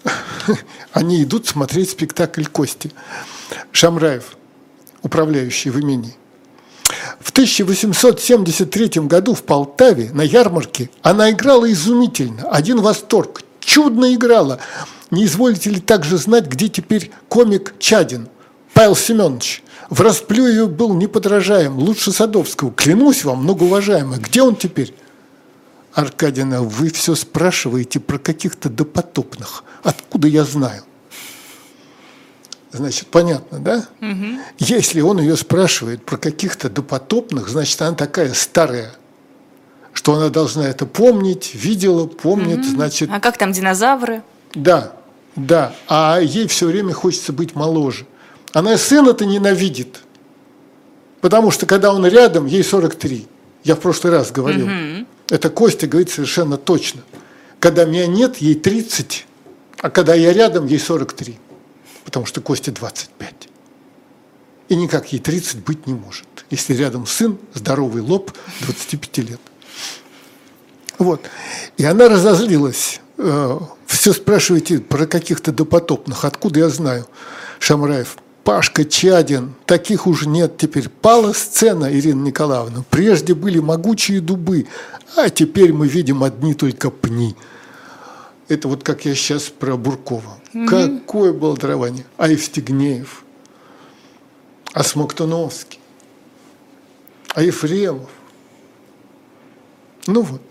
Они 0.93 1.22
идут 1.22 1.47
смотреть 1.47 1.91
спектакль 1.91 2.45
«Кости». 2.45 2.91
Шамраев, 3.72 4.36
управляющий 5.03 5.70
в 5.70 5.80
имении. 5.80 6.14
В 7.20 7.30
1873 7.30 9.03
году 9.03 9.34
в 9.34 9.43
Полтаве 9.43 10.11
на 10.12 10.22
ярмарке 10.22 10.91
она 11.03 11.30
играла 11.30 11.70
изумительно, 11.70 12.49
один 12.51 12.80
восторг, 12.80 13.43
чудно 13.61 14.14
играла. 14.14 14.59
Не 15.11 15.26
изволите 15.26 15.70
ли 15.70 15.80
также 15.80 16.16
знать, 16.16 16.47
где 16.47 16.68
теперь 16.68 17.11
комик 17.28 17.74
Чадин, 17.78 18.28
Павел 18.72 18.97
Семенович? 18.97 19.62
В 19.91 20.01
расплю 20.01 20.47
ее 20.47 20.66
был 20.66 20.95
неподражаем, 20.95 21.78
лучше 21.78 22.12
Садовского. 22.12 22.72
Клянусь 22.72 23.24
вам, 23.24 23.43
многоуважаемый, 23.43 24.18
где 24.18 24.43
он 24.43 24.57
теперь? 24.57 24.95
Аркадина, 25.95 26.62
вы 26.62 26.91
все 26.91 27.14
спрашиваете 27.14 27.99
про 28.01 28.18
каких-то 28.18 28.68
допотопных. 28.68 29.64
Откуда 29.82 30.28
я 30.28 30.45
знаю? 30.45 30.82
Значит, 32.72 33.09
понятно, 33.09 33.59
да? 33.59 33.86
Если 34.59 35.01
он 35.01 35.20
ее 35.20 35.36
спрашивает 35.36 36.05
про 36.05 36.16
каких-то 36.16 36.70
допотопных, 36.70 37.49
значит, 37.49 37.82
она 37.82 37.97
такая 37.97 38.32
старая, 38.32 38.93
что 39.93 40.14
она 40.14 40.28
должна 40.28 40.68
это 40.68 40.86
помнить, 40.86 41.51
видела, 41.55 42.07
помнит, 42.07 42.64
значит, 42.64 43.11
А 43.12 43.18
как 43.18 43.38
там 43.38 43.51
динозавры? 43.53 44.22
да, 44.55 44.93
да. 45.34 45.74
А 45.88 46.18
ей 46.20 46.47
все 46.47 46.66
время 46.66 46.93
хочется 46.93 47.32
быть 47.32 47.55
моложе. 47.57 48.07
Она 48.53 48.76
сына-то 48.78 49.26
ненавидит, 49.26 50.01
потому 51.20 51.51
что 51.51 51.66
когда 51.66 51.93
он 51.93 52.07
рядом, 52.07 52.47
ей 52.47 52.62
43. 52.62 53.26
Я 53.64 53.74
в 53.74 53.80
прошлый 53.80 54.12
раз 54.12 54.30
говорил. 54.30 54.68
Это 55.30 55.48
Костя 55.48 55.86
говорит 55.86 56.10
совершенно 56.10 56.56
точно. 56.58 57.02
Когда 57.60 57.84
меня 57.84 58.06
нет, 58.06 58.38
ей 58.38 58.54
30, 58.54 59.26
а 59.78 59.90
когда 59.90 60.14
я 60.14 60.32
рядом, 60.32 60.66
ей 60.66 60.78
43. 60.78 61.38
Потому 62.04 62.26
что 62.26 62.40
Косте 62.40 62.72
25. 62.72 63.48
И 64.68 64.76
никак 64.76 65.12
ей 65.12 65.18
30 65.20 65.64
быть 65.64 65.86
не 65.86 65.94
может, 65.94 66.26
если 66.50 66.74
рядом 66.74 67.06
сын, 67.06 67.38
здоровый 67.54 68.02
лоб, 68.02 68.32
25 68.60 69.18
лет. 69.18 69.40
Вот. 70.98 71.22
И 71.76 71.84
она 71.84 72.08
разозлилась. 72.08 73.00
Э, 73.16 73.58
Все 73.86 74.12
спрашиваете 74.12 74.78
про 74.78 75.06
каких-то 75.06 75.52
допотопных. 75.52 76.24
Откуда 76.24 76.60
я 76.60 76.68
знаю? 76.68 77.06
Шамраев. 77.58 78.16
Пашка 78.45 78.84
Чадин. 78.84 79.55
Таких 79.66 80.07
уже 80.07 80.28
нет 80.28 80.57
теперь. 80.57 80.88
Пала 80.88 81.32
сцена, 81.32 81.93
Ирина 81.93 82.22
Николаевна. 82.22 82.84
Прежде 82.91 83.34
были 83.34 83.59
могучие 83.59 84.20
дубы, 84.20 84.66
а 85.16 85.30
теперь 85.30 85.72
мы 85.72 85.88
видим 85.88 86.22
одни 86.24 86.55
только 86.55 86.91
пни. 86.91 87.36
Это 88.49 88.66
вот 88.68 88.82
как 88.82 89.05
я 89.05 89.14
сейчас 89.14 89.45
про 89.45 89.76
Буркова. 89.76 90.38
Угу. 90.55 90.66
Какое 90.66 91.32
балдрование. 91.32 92.05
А 92.16 92.28
Евстигнеев, 92.28 93.24
а 94.72 94.82
Смоктуновский, 94.82 95.78
а 97.34 97.43
Ефремов. 97.43 98.11
Ну 100.07 100.22
вот. 100.22 100.43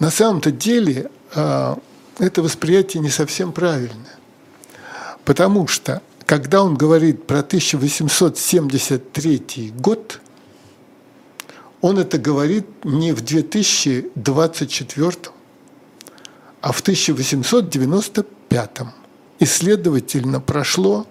На 0.00 0.10
самом-то 0.10 0.50
деле 0.50 1.10
а, 1.34 1.78
это 2.18 2.42
восприятие 2.42 3.02
не 3.02 3.10
совсем 3.10 3.52
правильное. 3.52 4.18
Потому 5.24 5.66
что, 5.68 6.02
когда 6.26 6.62
он 6.62 6.76
говорит 6.76 7.26
про 7.26 7.38
1873 7.40 9.72
год, 9.76 10.20
он 11.80 11.98
это 11.98 12.18
говорит 12.18 12.66
не 12.84 13.12
в 13.12 13.22
2024, 13.22 15.10
а 16.60 16.72
в 16.72 16.80
1895. 16.80 18.80
И, 19.38 19.44
следовательно, 19.44 20.40
прошло 20.40 21.06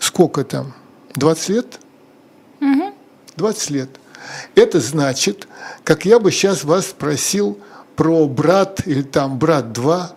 сколько 0.00 0.44
там? 0.44 0.74
20 1.14 1.48
лет? 1.50 1.78
Угу. 2.60 2.92
20 3.36 3.70
лет. 3.70 3.88
Это 4.56 4.80
значит, 4.80 5.46
как 5.84 6.04
я 6.04 6.18
бы 6.18 6.32
сейчас 6.32 6.64
вас 6.64 6.88
спросил 6.88 7.60
про 7.94 8.26
«Брат» 8.26 8.84
или 8.86 9.02
там 9.02 9.38
«Брат 9.38 9.66
2», 9.66 10.10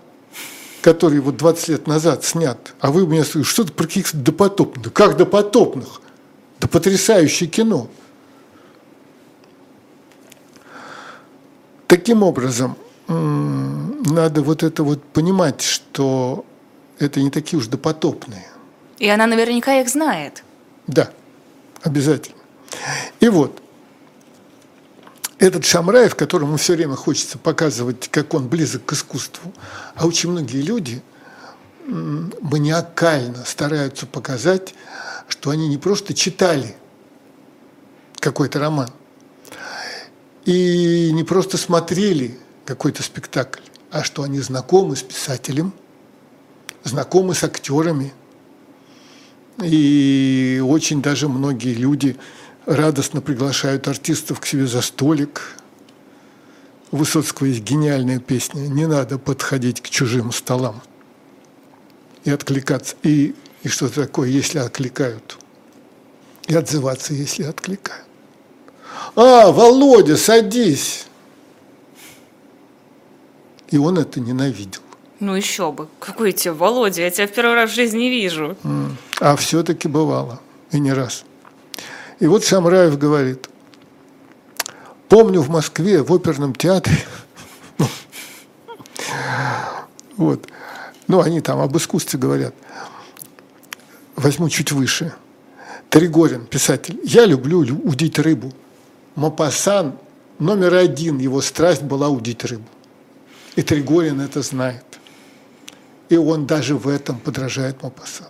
который 0.85 1.19
вот 1.19 1.35
20 1.35 1.69
лет 1.69 1.87
назад 1.87 2.23
снят, 2.23 2.75
а 2.79 2.91
вы 2.91 3.07
мне 3.07 3.23
сказали, 3.23 3.43
что-то 3.43 3.73
про 3.73 3.87
каких-то 3.87 4.17
допотопных. 4.17 4.93
Как 4.93 5.17
допотопных? 5.17 5.99
Да 6.59 6.67
потрясающее 6.67 7.49
кино. 7.49 7.87
Таким 11.87 12.21
образом, 12.21 12.77
надо 13.07 14.43
вот 14.43 14.61
это 14.61 14.83
вот 14.83 15.01
понимать, 15.05 15.61
что 15.61 16.45
это 16.99 17.19
не 17.19 17.31
такие 17.31 17.57
уж 17.57 17.65
допотопные. 17.65 18.45
И 18.99 19.09
она 19.09 19.25
наверняка 19.25 19.81
их 19.81 19.89
знает. 19.89 20.43
Да, 20.85 21.09
обязательно. 21.81 22.37
И 23.19 23.27
вот, 23.27 23.59
этот 25.37 25.65
Шамраев, 25.65 26.15
которому 26.15 26.57
все 26.57 26.73
время 26.73 26.95
хочется 26.95 27.37
показывать, 27.37 28.07
как 28.09 28.33
он 28.33 28.47
близок 28.47 28.85
к 28.85 28.93
искусству, 28.93 29.53
а 29.95 30.07
очень 30.07 30.31
многие 30.31 30.61
люди 30.61 31.01
маниакально 31.85 33.43
стараются 33.45 34.07
показать, 34.07 34.73
что 35.27 35.49
они 35.49 35.67
не 35.67 35.77
просто 35.77 36.13
читали 36.13 36.75
какой-то 38.19 38.59
роман, 38.59 38.89
и 40.45 41.11
не 41.11 41.23
просто 41.23 41.57
смотрели 41.57 42.37
какой-то 42.65 43.03
спектакль, 43.03 43.61
а 43.91 44.03
что 44.03 44.23
они 44.23 44.39
знакомы 44.39 44.95
с 44.95 45.03
писателем, 45.03 45.73
знакомы 46.83 47.35
с 47.35 47.43
актерами. 47.43 48.13
И 49.63 50.61
очень 50.65 51.01
даже 51.01 51.29
многие 51.29 51.73
люди 51.73 52.17
радостно 52.65 53.21
приглашают 53.21 53.87
артистов 53.87 54.39
к 54.39 54.45
себе 54.45 54.67
за 54.67 54.81
столик. 54.81 55.55
У 56.91 56.97
Высоцкого 56.97 57.47
есть 57.47 57.61
гениальная 57.61 58.19
песня 58.19 58.61
«Не 58.67 58.87
надо 58.87 59.17
подходить 59.17 59.81
к 59.81 59.89
чужим 59.89 60.31
столам» 60.31 60.81
и 62.23 62.31
откликаться. 62.31 62.95
И, 63.03 63.35
и 63.63 63.67
что 63.67 63.89
такое, 63.89 64.29
если 64.29 64.59
откликают? 64.59 65.37
И 66.47 66.55
отзываться, 66.55 67.13
если 67.13 67.43
откликают. 67.43 68.05
«А, 69.15 69.51
Володя, 69.51 70.17
садись!» 70.17 71.05
И 73.69 73.77
он 73.77 73.97
это 73.97 74.19
ненавидел. 74.19 74.81
Ну 75.19 75.35
еще 75.35 75.71
бы. 75.71 75.87
Какой 75.99 76.33
тебе 76.33 76.53
Володя? 76.53 77.01
Я 77.01 77.09
тебя 77.09 77.27
в 77.27 77.31
первый 77.31 77.55
раз 77.55 77.71
в 77.71 77.75
жизни 77.75 78.05
вижу. 78.05 78.55
А 79.19 79.35
все-таки 79.35 79.87
бывало. 79.87 80.39
И 80.71 80.79
не 80.79 80.93
раз. 80.93 81.25
И 82.19 82.27
вот 82.27 82.45
Шамраев 82.45 82.97
говорит, 82.97 83.49
помню 85.09 85.41
в 85.41 85.49
Москве 85.49 86.01
в 86.01 86.13
оперном 86.13 86.55
театре, 86.55 86.97
вот, 90.17 90.47
ну 91.07 91.21
они 91.21 91.41
там 91.41 91.59
об 91.59 91.75
искусстве 91.75 92.17
говорят, 92.17 92.55
возьму 94.15 94.49
чуть 94.49 94.71
выше. 94.71 95.13
Тригорин, 95.89 96.45
писатель, 96.45 96.99
я 97.03 97.25
люблю 97.25 97.59
удить 97.59 98.17
рыбу. 98.19 98.51
Мапасан, 99.15 99.97
номер 100.39 100.73
один, 100.75 101.19
его 101.19 101.41
страсть 101.41 101.83
была 101.83 102.09
удить 102.09 102.43
рыбу. 102.43 102.67
И 103.55 103.61
Тригорин 103.61 104.19
это 104.19 104.41
знает. 104.41 104.83
И 106.09 106.17
он 106.17 106.45
даже 106.47 106.75
в 106.75 106.87
этом 106.87 107.19
подражает 107.19 107.81
Мапасан. 107.83 108.27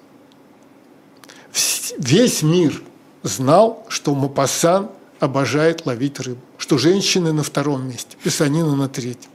Весь 1.97 2.41
мир– 2.41 2.81
знал, 3.25 3.83
что 3.89 4.13
Мапасан 4.13 4.89
обожает 5.19 5.85
ловить 5.85 6.19
рыбу, 6.19 6.41
что 6.57 6.77
женщины 6.77 7.33
на 7.33 7.43
втором 7.43 7.87
месте, 7.89 8.15
писанина 8.23 8.75
на 8.75 8.87
третьем. 8.87 9.31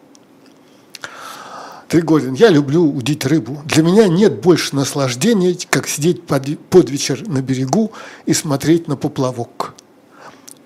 Тригорин, 1.89 2.35
я 2.35 2.51
люблю 2.51 2.85
удить 2.89 3.27
рыбу. 3.27 3.63
Для 3.65 3.83
меня 3.83 4.07
нет 4.07 4.41
больше 4.41 4.77
наслаждения, 4.77 5.57
как 5.69 5.89
сидеть 5.89 6.25
под, 6.25 6.57
под 6.69 6.89
вечер 6.89 7.27
на 7.27 7.43
берегу 7.43 7.91
и 8.27 8.33
смотреть 8.33 8.87
на 8.87 8.97
поплавок. 8.97 9.75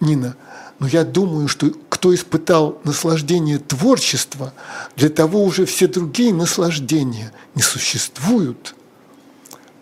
Нина, 0.00 0.36
но 0.78 0.86
я 0.86 1.02
думаю, 1.02 1.48
что 1.48 1.72
кто 1.88 2.14
испытал 2.14 2.78
наслаждение 2.84 3.58
творчества, 3.58 4.52
для 4.96 5.08
того 5.08 5.42
уже 5.42 5.64
все 5.64 5.86
другие 5.86 6.34
наслаждения 6.34 7.32
не 7.54 7.62
существуют. 7.62 8.74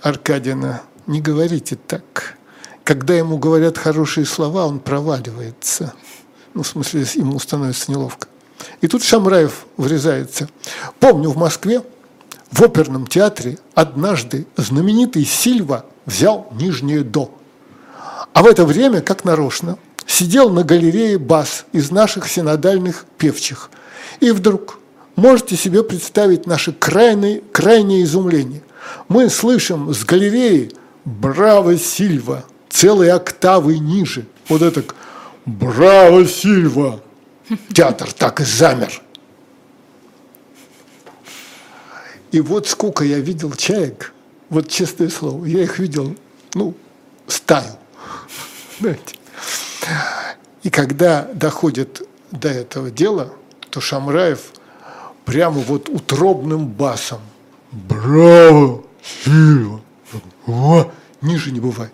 Аркадина, 0.00 0.82
не 1.08 1.20
говорите 1.20 1.74
так 1.74 2.36
когда 2.84 3.14
ему 3.14 3.38
говорят 3.38 3.78
хорошие 3.78 4.26
слова, 4.26 4.66
он 4.66 4.80
проваливается. 4.80 5.94
Ну, 6.54 6.62
в 6.62 6.66
смысле, 6.66 7.06
ему 7.14 7.38
становится 7.38 7.90
неловко. 7.90 8.28
И 8.80 8.88
тут 8.88 9.02
Шамраев 9.02 9.66
врезается. 9.76 10.48
Помню, 11.00 11.30
в 11.30 11.36
Москве 11.36 11.82
в 12.50 12.62
оперном 12.62 13.06
театре 13.06 13.58
однажды 13.74 14.46
знаменитый 14.56 15.24
Сильва 15.24 15.86
взял 16.04 16.48
нижнее 16.52 17.02
«до». 17.02 17.32
А 18.34 18.42
в 18.42 18.46
это 18.46 18.64
время, 18.64 19.00
как 19.00 19.24
нарочно, 19.24 19.78
сидел 20.06 20.50
на 20.50 20.64
галерее 20.64 21.18
бас 21.18 21.64
из 21.72 21.90
наших 21.90 22.28
синодальных 22.28 23.06
певчих. 23.18 23.70
И 24.20 24.30
вдруг, 24.30 24.78
можете 25.16 25.56
себе 25.56 25.82
представить 25.82 26.46
наше 26.46 26.72
крайнее, 26.72 27.42
крайнее 27.52 28.02
изумление. 28.02 28.62
Мы 29.08 29.28
слышим 29.30 29.92
с 29.94 30.04
галереи 30.04 30.72
«Браво, 31.04 31.76
Сильва!» 31.76 32.44
Целой 32.72 33.10
октавой 33.10 33.78
ниже. 33.78 34.26
Вот 34.48 34.62
это 34.62 34.82
«Браво, 35.44 36.26
Сильва!» 36.26 37.00
Театр 37.72 38.12
так 38.12 38.40
и 38.40 38.44
замер. 38.44 39.02
И 42.30 42.40
вот 42.40 42.66
сколько 42.66 43.04
я 43.04 43.18
видел 43.18 43.52
чаек, 43.52 44.14
вот 44.48 44.68
честное 44.68 45.10
слово, 45.10 45.44
я 45.44 45.62
их 45.62 45.78
видел, 45.78 46.16
ну, 46.54 46.74
стаю. 47.26 47.76
Знаете. 48.80 49.16
И 50.62 50.70
когда 50.70 51.28
доходит 51.34 52.08
до 52.30 52.48
этого 52.48 52.90
дела, 52.90 53.32
то 53.68 53.80
Шамраев 53.80 54.52
прямо 55.24 55.60
вот 55.60 55.88
утробным 55.90 56.68
басом 56.68 57.20
«Браво! 57.70 58.84
Сильва!» 59.24 59.80
Ниже 61.20 61.52
не 61.52 61.60
бывает. 61.60 61.92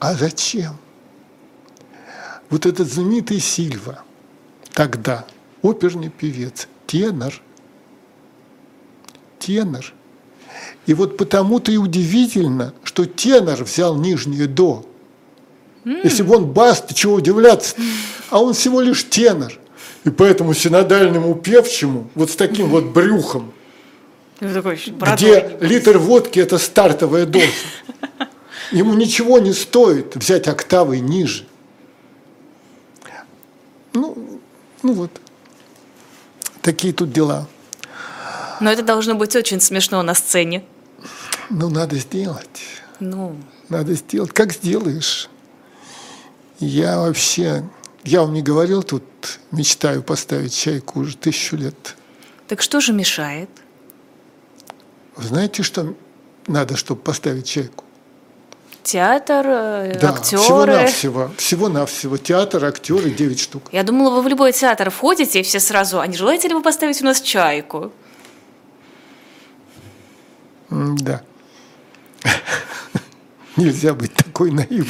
А 0.00 0.14
зачем? 0.14 0.76
Вот 2.48 2.66
этот 2.66 2.90
знаменитый 2.90 3.38
Сильва, 3.38 4.02
тогда 4.72 5.24
оперный 5.62 6.08
певец, 6.08 6.66
тенор, 6.86 7.34
тенор. 9.38 9.92
И 10.86 10.94
вот 10.94 11.16
потому-то 11.16 11.70
и 11.70 11.76
удивительно, 11.76 12.74
что 12.82 13.04
тенор 13.04 13.62
взял 13.62 13.94
нижнее 13.94 14.46
до. 14.46 14.84
Mm. 15.84 16.00
Если 16.02 16.22
бы 16.22 16.36
он 16.36 16.46
бас, 16.46 16.80
то 16.80 16.94
чего 16.94 17.14
удивляться? 17.14 17.76
А 18.30 18.40
он 18.40 18.54
всего 18.54 18.80
лишь 18.80 19.04
тенор. 19.04 19.52
И 20.04 20.10
поэтому 20.10 20.54
синодальному 20.54 21.34
певчему, 21.34 22.10
вот 22.14 22.30
с 22.30 22.36
таким 22.36 22.68
вот 22.68 22.86
брюхом, 22.86 23.52
Ну, 24.40 24.54
такой 24.54 24.80
где 25.14 25.58
литр 25.60 25.98
водки– 25.98 26.38
это 26.40 26.56
стартовая 26.56 27.26
доза, 27.26 27.44
ему 28.70 28.94
ничего 28.94 29.38
не 29.38 29.52
стоит 29.52 30.16
взять 30.16 30.48
октавой 30.48 31.00
ниже. 31.00 31.46
Ну, 33.92 34.40
ну 34.82 34.92
вот, 34.92 35.10
такие 36.62 36.92
тут 36.92 37.12
дела. 37.12 37.48
Но 38.60 38.70
это 38.70 38.82
должно 38.82 39.14
быть 39.14 39.34
очень 39.34 39.60
смешно 39.60 40.02
на 40.02 40.14
сцене. 40.14 40.64
Ну, 41.48 41.68
надо 41.70 41.96
сделать. 41.96 42.60
Ну, 43.00 43.36
Надо 43.68 43.94
сделать. 43.94 44.32
Как 44.32 44.52
сделаешь? 44.52 45.28
Я 46.58 46.98
вообще, 46.98 47.64
я 48.04 48.20
вам 48.20 48.34
не 48.34 48.42
говорил, 48.42 48.82
тут 48.82 49.02
мечтаю 49.50 50.02
поставить 50.02 50.54
чайку 50.54 51.00
уже 51.00 51.16
тысячу 51.16 51.56
лет. 51.56 51.96
так 52.46 52.60
что 52.60 52.80
же 52.80 52.92
мешает? 52.92 53.48
Знаете, 55.16 55.62
что 55.62 55.94
надо, 56.46 56.76
чтобы 56.76 57.00
поставить 57.00 57.46
чайку? 57.46 57.84
Театр, 58.82 59.44
э, 59.46 59.98
Да, 60.00 60.10
актеры. 60.10 60.42
всего-навсего. 60.42 61.30
Всего-навсего. 61.36 62.16
Театр, 62.16 62.64
актеры, 62.64 63.10
9 63.10 63.38
штук. 63.40 63.64
Я 63.72 63.82
думала, 63.82 64.10
вы 64.16 64.22
в 64.22 64.28
любой 64.28 64.52
театр 64.52 64.90
входите, 64.90 65.40
и 65.40 65.42
все 65.42 65.60
сразу, 65.60 66.00
а 66.00 66.06
не 66.06 66.16
желаете 66.16 66.48
ли 66.48 66.54
вы 66.54 66.62
поставить 66.62 67.00
у 67.02 67.04
нас 67.04 67.20
чайку? 67.20 67.92
Да. 70.70 71.22
Нельзя 73.56 73.92
быть 73.94 74.14
такой 74.14 74.50
наивной. 74.52 74.88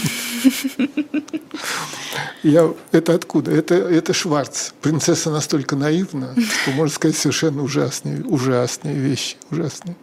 Я, 2.42 2.72
это 2.92 3.14
откуда? 3.14 3.50
Это, 3.50 3.74
это 3.74 4.12
Шварц. 4.14 4.70
Принцесса 4.80 5.30
настолько 5.30 5.76
наивна, 5.76 6.34
что 6.62 6.70
можно 6.70 6.94
сказать 6.94 7.16
совершенно 7.16 7.62
ужасные, 7.62 8.22
ужасные 8.24 8.94
вещи. 8.94 9.36
Ужасные. 9.50 9.96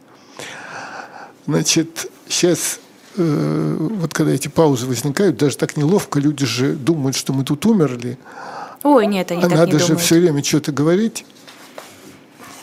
Значит, 1.47 2.11
сейчас, 2.27 2.79
вот 3.17 4.13
когда 4.13 4.31
эти 4.31 4.47
паузы 4.47 4.85
возникают, 4.85 5.37
даже 5.37 5.57
так 5.57 5.75
неловко, 5.77 6.19
люди 6.19 6.45
же 6.45 6.73
думают, 6.73 7.15
что 7.15 7.33
мы 7.33 7.43
тут 7.43 7.65
умерли, 7.65 8.17
Ой, 8.83 9.07
нет, 9.07 9.31
они 9.31 9.41
а 9.43 9.49
так 9.49 9.57
надо 9.57 9.71
не 9.73 9.79
же 9.79 9.87
думают. 9.87 10.01
все 10.01 10.19
время 10.19 10.43
что-то 10.43 10.71
говорить. 10.71 11.25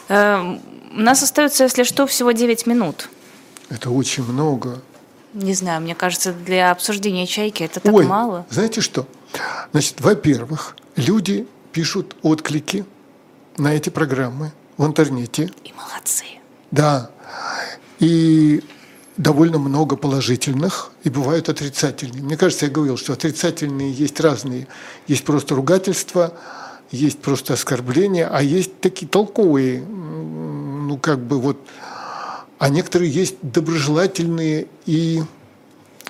Эм, 0.08 0.60
у 0.92 1.00
нас 1.00 1.22
остается, 1.22 1.64
если 1.64 1.82
что, 1.82 2.06
всего 2.06 2.32
9 2.32 2.66
минут. 2.66 3.08
Это 3.68 3.90
очень 3.90 4.22
много. 4.22 4.80
Не 5.32 5.54
знаю, 5.54 5.80
мне 5.82 5.94
кажется, 5.94 6.32
для 6.32 6.70
обсуждения 6.70 7.26
чайки 7.26 7.64
это 7.64 7.80
так 7.80 7.92
Ой, 7.92 8.06
мало. 8.06 8.46
знаете 8.50 8.80
что? 8.80 9.06
Значит, 9.72 10.00
во-первых, 10.00 10.76
люди 10.94 11.46
пишут 11.72 12.14
отклики 12.22 12.84
на 13.56 13.74
эти 13.74 13.88
программы 13.90 14.52
в 14.76 14.86
интернете. 14.86 15.50
И 15.64 15.72
молодцы. 15.72 16.24
Да. 16.70 17.10
И 17.98 18.62
довольно 19.16 19.58
много 19.58 19.96
положительных, 19.96 20.90
и 21.04 21.10
бывают 21.10 21.48
отрицательные. 21.48 22.22
Мне 22.22 22.36
кажется, 22.36 22.66
я 22.66 22.72
говорил, 22.72 22.96
что 22.96 23.12
отрицательные 23.12 23.92
есть 23.92 24.20
разные. 24.20 24.66
Есть 25.06 25.24
просто 25.24 25.54
ругательства, 25.54 26.34
есть 26.90 27.20
просто 27.20 27.54
оскорбления, 27.54 28.28
а 28.30 28.42
есть 28.42 28.80
такие 28.80 29.08
толковые, 29.08 29.80
ну 29.82 30.98
как 30.98 31.20
бы 31.20 31.40
вот, 31.40 31.58
а 32.58 32.68
некоторые 32.68 33.10
есть 33.10 33.36
доброжелательные 33.42 34.66
и 34.86 35.22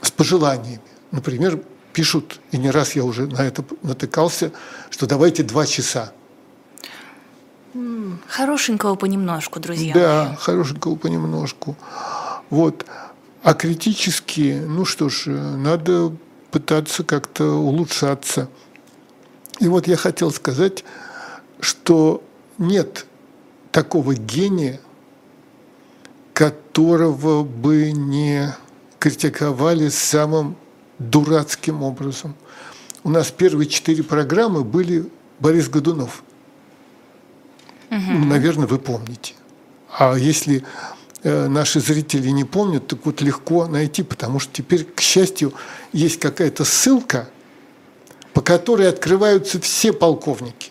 с 0.01 0.11
пожеланиями. 0.11 0.81
Например, 1.11 1.61
пишут, 1.93 2.41
и 2.51 2.59
не 2.59 2.71
раз 2.71 2.97
я 2.97 3.05
уже 3.05 3.27
на 3.27 3.43
это 3.43 3.65
натыкался, 3.83 4.51
что 4.91 5.07
давайте 5.07 5.43
два 5.43 5.67
часа. 5.67 6.13
Хорошенького 8.29 8.95
понемножку, 8.95 9.61
друзья. 9.61 9.95
Да, 9.95 10.37
хорошенького 10.41 10.97
понемножку. 10.97 11.77
Вот. 12.51 12.87
А 13.43 13.55
критически, 13.55 14.63
ну 14.67 14.85
что 14.85 15.09
ж, 15.09 15.27
надо 15.27 16.17
пытаться 16.51 17.05
как-то 17.05 17.45
улучшаться. 17.45 18.49
И 19.61 19.69
вот 19.69 19.87
я 19.87 19.97
хотел 19.97 20.31
сказать, 20.31 20.85
что 21.61 22.23
нет 22.59 23.07
такого 23.71 24.15
гения, 24.15 24.81
которого 26.33 27.45
бы 27.45 27.93
не 27.93 28.55
критиковали 28.99 29.89
самым 29.89 30.57
дурацким 30.99 31.83
образом. 31.83 32.35
У 33.03 33.11
нас 33.11 33.31
первые 33.31 33.69
четыре 33.69 34.03
программы 34.03 34.65
были 34.65 35.09
Борис 35.39 35.69
Годунов. 35.69 36.23
Ну, 37.91 38.25
наверное, 38.25 38.67
вы 38.67 38.79
помните. 38.79 39.35
А 39.97 40.17
если 40.17 40.59
э, 40.59 40.63
наши 41.25 41.81
зрители 41.81 42.29
не 42.29 42.45
помнят, 42.45 42.87
так 42.87 43.01
вот 43.05 43.21
легко 43.23 43.67
найти, 43.67 44.03
потому 44.03 44.39
что 44.39 44.53
теперь, 44.53 44.85
к 44.85 45.01
счастью, 45.01 45.55
есть 45.93 46.21
какая-то 46.21 46.65
ссылка, 46.65 47.29
по 48.33 48.41
которой 48.41 48.89
открываются 48.89 49.61
все 49.61 49.93
полковники. 49.93 50.71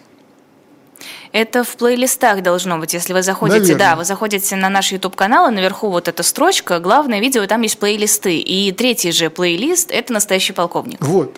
Это 1.32 1.64
в 1.64 1.76
плейлистах 1.78 2.44
должно 2.44 2.78
быть, 2.78 2.94
если 2.94 3.12
вы 3.12 3.24
заходите, 3.24 3.62
Наверное. 3.62 3.80
да, 3.80 3.96
вы 3.96 4.06
заходите 4.06 4.56
на 4.56 4.70
наш 4.70 4.92
YouTube 4.92 5.16
канал, 5.16 5.50
и 5.50 5.54
наверху 5.54 5.90
вот 5.90 6.08
эта 6.08 6.22
строчка, 6.22 6.80
главное 6.80 7.20
видео, 7.20 7.46
там 7.48 7.62
есть 7.62 7.80
плейлисты. 7.80 8.38
И 8.38 8.72
третий 8.72 9.12
же 9.12 9.32
плейлист– 9.32 9.90
это 9.92 10.14
«Настоящий 10.14 10.54
полковник». 10.54 11.02
Вот. 11.02 11.36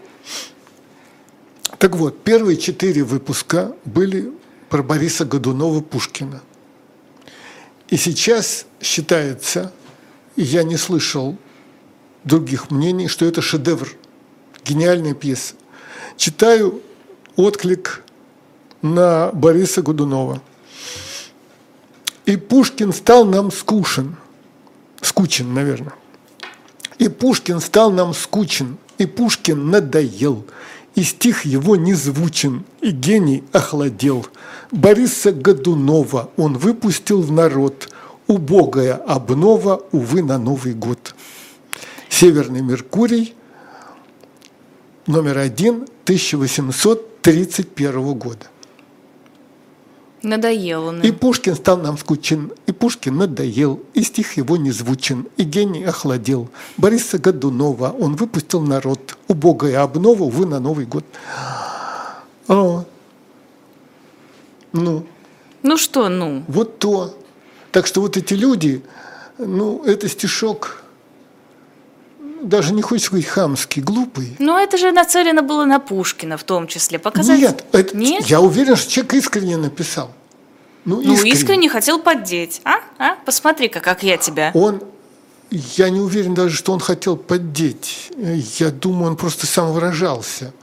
Так 1.77 1.95
вот, 1.95 2.21
первые 2.23 2.57
четыре 2.57 3.03
выпуска 3.03 3.73
были 3.85 4.33
про 4.69 4.83
Бориса 4.83 5.23
Годунова 5.23 5.79
Пушкина. 5.79 6.41
И 7.89 7.97
сейчас 7.97 8.65
считается, 8.81 9.71
и 10.35 10.43
я 10.43 10.63
не 10.63 10.77
слышал 10.77 11.37
других 12.23 12.71
мнений, 12.71 13.07
что 13.07 13.25
это 13.25 13.41
шедевр, 13.41 13.95
гениальная 14.63 15.13
пьеса. 15.13 15.53
Читаю 16.17 16.81
отклик 17.35 18.03
на 18.81 19.31
Бориса 19.31 19.81
Годунова. 19.81 20.41
И 22.25 22.37
Пушкин 22.37 22.91
стал 22.91 23.25
нам 23.25 23.51
скучен. 23.51 24.15
Скучен, 25.01 25.53
наверное. 25.53 25.93
И 26.97 27.07
Пушкин 27.07 27.59
стал 27.59 27.91
нам 27.91 28.13
скучен, 28.13 28.77
и 28.97 29.05
Пушкин 29.05 29.69
надоел, 29.69 30.45
и 30.95 31.03
стих 31.03 31.45
его 31.45 31.75
не 31.75 31.93
звучен, 31.93 32.63
и 32.81 32.91
гений 32.91 33.43
охладел. 33.51 34.25
Бориса 34.75 35.31
Годунова 35.31 36.29
он 36.35 36.57
выпустил 36.57 37.21
в 37.21 37.31
народ, 37.31 37.87
убогая 38.27 38.95
обнова, 38.95 39.81
увы, 39.93 40.21
на 40.21 40.37
Новый 40.37 40.73
год. 40.73 41.15
Северный 42.09 42.61
Меркурий, 42.61 43.33
номер 45.07 45.37
один, 45.37 45.87
1831 46.03 48.13
года. 48.15 48.47
Надоел 50.21 50.87
он. 50.87 51.01
И 51.03 51.11
Пушкин 51.11 51.55
стал 51.55 51.77
нам 51.77 51.97
скучен, 51.97 52.51
и 52.67 52.73
Пушкин 52.73 53.15
надоел, 53.15 53.81
и 53.93 54.03
стих 54.03 54.35
его 54.35 54.57
не 54.57 54.71
звучен, 54.71 55.29
и 55.37 55.43
гений 55.43 55.85
охладел. 55.85 56.49
Бориса 56.75 57.17
Годунова 57.17 57.95
он 57.97 58.17
выпустил 58.17 58.59
народ, 58.59 59.17
убогая 59.29 59.83
обнова, 59.83 60.23
увы, 60.23 60.45
на 60.45 60.59
Новый 60.59 60.85
год. 60.85 61.05
О, 62.49 62.83
ну, 64.75 65.05
Ну 65.63 65.77
что, 65.77 66.09
ну? 66.09 66.43
вот 66.47 66.79
то. 66.79 67.17
Так 67.71 67.87
что 67.87 68.01
вот 68.01 68.17
эти 68.17 68.33
люди, 68.33 68.81
ну, 69.37 69.83
это 69.83 70.07
стишок, 70.07 70.83
даже 72.41 72.73
не 72.73 72.81
хочется 72.81 73.09
говорить 73.11 73.27
хамский, 73.27 73.81
глупый. 73.81 74.35
Ну 74.39 74.57
это 74.57 74.77
же 74.77 74.91
нацелено 74.91 75.41
было 75.41 75.65
на 75.65 75.79
Пушкина 75.79 76.37
в 76.37 76.43
том 76.43 76.67
числе. 76.67 76.99
Показать... 76.99 77.39
Нет, 77.39 77.65
это- 77.71 77.97
Нет? 77.97 78.25
я 78.27 78.39
уверен, 78.41 78.75
что 78.75 78.91
человек 78.91 79.13
искренне 79.15 79.57
написал. 79.57 80.11
Ну, 80.85 81.01
Ну, 81.01 81.23
искренне 81.23 81.67
хотел 81.69 81.99
поддеть. 81.99 82.61
А? 82.63 82.75
А? 82.99 83.15
Посмотри-ка, 83.25 83.79
как 83.79 84.03
я 84.03 84.17
тебя. 84.17 84.51
Он, 84.53 84.83
я 85.49 85.89
не 85.89 85.99
уверен 85.99 86.35
даже, 86.35 86.55
что 86.55 86.73
он 86.73 86.79
хотел 86.79 87.17
поддеть. 87.17 88.11
Я 88.59 88.69
думаю, 88.69 89.11
он 89.11 89.15
просто 89.17 89.47
сам 89.47 89.71
выражался. 89.73 90.53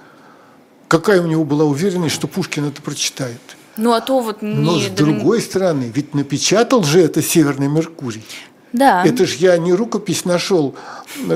Какая 0.87 1.21
у 1.21 1.27
него 1.27 1.45
была 1.45 1.65
уверенность, 1.65 2.15
что 2.15 2.29
Пушкин 2.29 2.69
это 2.69 2.81
прочитает? 2.83 3.41
Ну, 3.77 3.93
а 3.93 4.01
то 4.01 4.20
вот 4.20 4.43
Но 4.43 4.77
не... 4.77 4.87
с 4.87 4.91
другой 4.91 5.41
стороны, 5.41 5.91
ведь 5.95 6.14
напечатал 6.14 6.83
же 6.85 7.01
это 7.01 7.23
Северный 7.23 7.68
Меркурий. 7.68 8.25
Да. 8.73 9.05
Это 9.05 9.27
же 9.27 9.37
я 9.37 9.59
не 9.59 9.75
рукопись 9.75 10.25
нашел, 10.25 10.75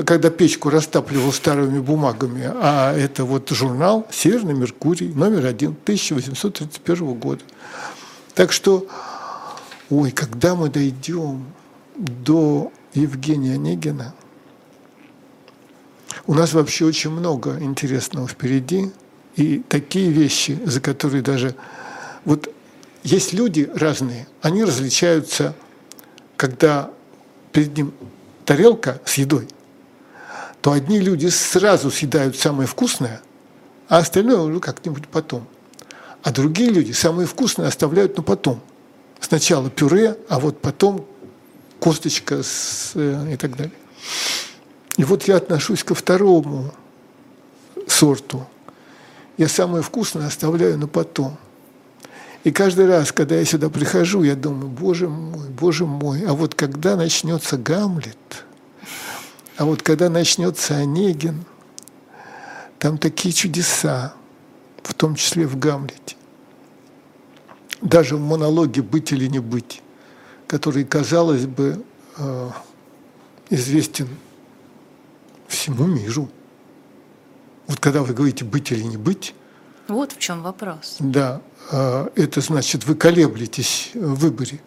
когда 0.05 0.29
печку 0.29 0.69
растапливал 0.69 1.31
старыми 1.31 1.79
бумагами, 1.79 2.51
а 2.51 2.95
это 2.95 3.25
вот 3.25 3.49
журнал 3.49 4.07
«Северный 4.11 4.55
Меркурий», 4.55 5.13
номер 5.13 5.45
один, 5.45 5.75
1831 5.83 7.13
года. 7.13 7.43
Так 8.33 8.51
что, 8.51 8.87
ой, 9.89 10.11
когда 10.11 10.55
мы 10.55 10.69
дойдем 10.69 11.45
до 11.95 12.71
Евгения 12.93 13.53
Онегина, 13.53 14.15
у 16.25 16.33
нас 16.33 16.53
вообще 16.53 16.85
очень 16.85 17.11
много 17.11 17.57
интересного 17.59 18.27
впереди, 18.27 18.91
и 19.35 19.61
такие 19.69 20.09
вещи, 20.09 20.59
за 20.65 20.81
которые 20.81 21.21
даже 21.21 21.53
Вот 22.27 22.53
есть 23.03 23.31
люди 23.31 23.71
разные, 23.73 24.27
они 24.41 24.65
различаются, 24.65 25.55
когда 26.35 26.91
перед 27.53 27.77
ним 27.77 27.93
тарелка 28.43 28.99
с 29.05 29.13
едой, 29.13 29.47
то 30.59 30.73
одни 30.73 30.99
люди 30.99 31.27
сразу 31.27 31.89
съедают 31.89 32.35
самое 32.35 32.67
вкусное, 32.67 33.21
а 33.87 33.99
остальное 33.99 34.39
уже 34.39 34.59
как-нибудь 34.59 35.07
потом. 35.07 35.47
А 36.21 36.33
другие 36.33 36.69
люди 36.69 36.91
самые 36.91 37.27
вкусные 37.27 37.69
оставляют 37.69 38.17
на 38.17 38.23
потом. 38.23 38.59
Сначала 39.21 39.69
пюре, 39.69 40.17
а 40.27 40.41
вот 40.41 40.59
потом 40.59 41.07
косточка 41.79 42.43
с, 42.43 42.91
э, 42.95 43.35
и 43.35 43.37
так 43.37 43.55
далее. 43.55 43.71
И 44.97 45.05
вот 45.05 45.23
я 45.29 45.37
отношусь 45.37 45.81
ко 45.81 45.95
второму 45.95 46.73
сорту. 47.87 48.45
Я 49.37 49.47
самое 49.47 49.81
вкусное 49.81 50.27
оставляю 50.27 50.77
на 50.77 50.89
потом. 50.89 51.37
И 52.47 52.51
каждый 52.53 52.85
раз, 52.85 53.11
когда 53.11 53.35
я 53.35 53.43
сюда 53.43 53.69
прихожу, 53.69 54.23
я 54.23 54.33
думаю, 54.33 54.69
боже 54.69 55.09
мой, 55.09 55.49
боже 55.49 55.85
мой, 55.85 56.23
а 56.25 56.31
вот 56.31 56.55
когда 56.55 56.95
начнется 56.95 57.57
Гамлет, 57.57 58.45
а 59.57 59.65
вот 59.65 59.81
когда 59.81 60.09
начнется 60.09 60.77
Онегин, 60.77 61.43
там 62.79 62.99
такие 62.99 63.33
чудеса, 63.33 64.13
в 64.81 64.93
том 64.93 65.15
числе 65.15 65.45
в 65.45 65.59
Гамлете. 65.59 66.15
Даже 67.81 68.15
в 68.15 68.21
монологе 68.21 68.81
«Быть 68.81 69.11
или 69.11 69.27
не 69.27 69.39
быть», 69.39 69.83
который, 70.47 70.85
казалось 70.85 71.47
бы, 71.47 71.83
э, 72.15 72.49
известен 73.49 74.07
всему 75.49 75.85
миру. 75.85 76.29
Вот 77.67 77.81
когда 77.81 78.03
вы 78.03 78.13
говорите 78.13 78.45
«быть 78.45 78.71
или 78.71 78.83
не 78.83 78.95
быть», 78.95 79.35
вот 79.87 80.13
в 80.13 80.19
чем 80.19 80.43
вопрос. 80.43 80.97
Да, 80.99 81.41
э, 81.71 82.07
это 82.15 82.41
значит, 82.41 82.85
вы 82.85 82.95
колеблетесь 82.95 83.91
в 83.93 84.15
выборе. 84.15 84.59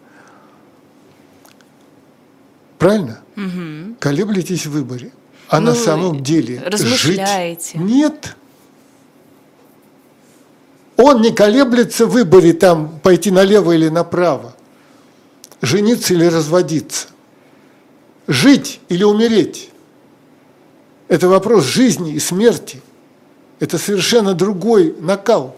Правильно? 2.77 3.21
Угу. 3.37 3.95
Колеблетесь 3.99 4.65
в 4.65 4.71
выборе. 4.71 5.11
А 5.47 5.59
ну, 5.59 5.67
на 5.67 5.75
самом 5.75 6.23
деле 6.23 6.61
размышляете. 6.65 7.77
жить 7.77 7.87
нет. 7.87 8.35
Он 10.97 11.21
не 11.21 11.31
колеблется 11.31 12.05
в 12.05 12.11
выборе 12.11 12.53
там 12.53 12.99
пойти 12.99 13.31
налево 13.31 13.71
или 13.73 13.89
направо, 13.89 14.55
жениться 15.61 16.13
или 16.13 16.25
разводиться, 16.25 17.07
жить 18.27 18.79
или 18.87 19.03
умереть. 19.03 19.71
Это 21.07 21.27
вопрос 21.27 21.65
жизни 21.65 22.13
и 22.13 22.19
смерти. 22.19 22.81
Это 23.61 23.77
совершенно 23.77 24.33
другой 24.33 24.95
накал. 24.99 25.55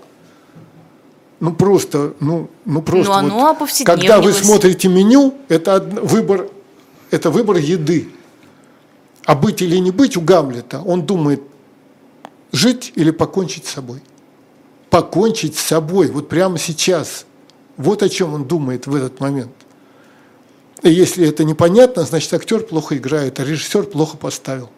Ну 1.39 1.53
просто, 1.53 2.13
ну, 2.19 2.49
ну 2.65 2.81
просто. 2.81 3.21
Ну, 3.21 3.55
вот, 3.57 3.69
когда 3.85 4.19
вы 4.19 4.33
смотрите 4.33 4.89
меню, 4.89 5.33
это 5.47 5.79
выбор, 5.79 6.49
это 7.11 7.31
выбор 7.31 7.57
еды. 7.57 8.09
А 9.25 9.35
быть 9.35 9.61
или 9.61 9.77
не 9.77 9.91
быть 9.91 10.17
у 10.17 10.21
Гамлета, 10.21 10.81
он 10.81 11.05
думает, 11.05 11.41
жить 12.51 12.91
или 12.95 13.11
покончить 13.11 13.65
с 13.67 13.71
собой. 13.71 14.01
Покончить 14.89 15.57
с 15.57 15.61
собой, 15.61 16.07
вот 16.07 16.27
прямо 16.27 16.57
сейчас. 16.57 17.25
Вот 17.77 18.03
о 18.03 18.09
чем 18.09 18.33
он 18.33 18.43
думает 18.43 18.85
в 18.85 18.93
этот 18.93 19.21
момент. 19.21 19.53
И 20.81 20.89
если 20.89 21.25
это 21.25 21.45
непонятно, 21.45 22.03
значит 22.03 22.33
актер 22.33 22.59
плохо 22.63 22.97
играет, 22.97 23.39
а 23.39 23.45
режиссер 23.45 23.83
плохо 23.83 24.17
поставил 24.17 24.69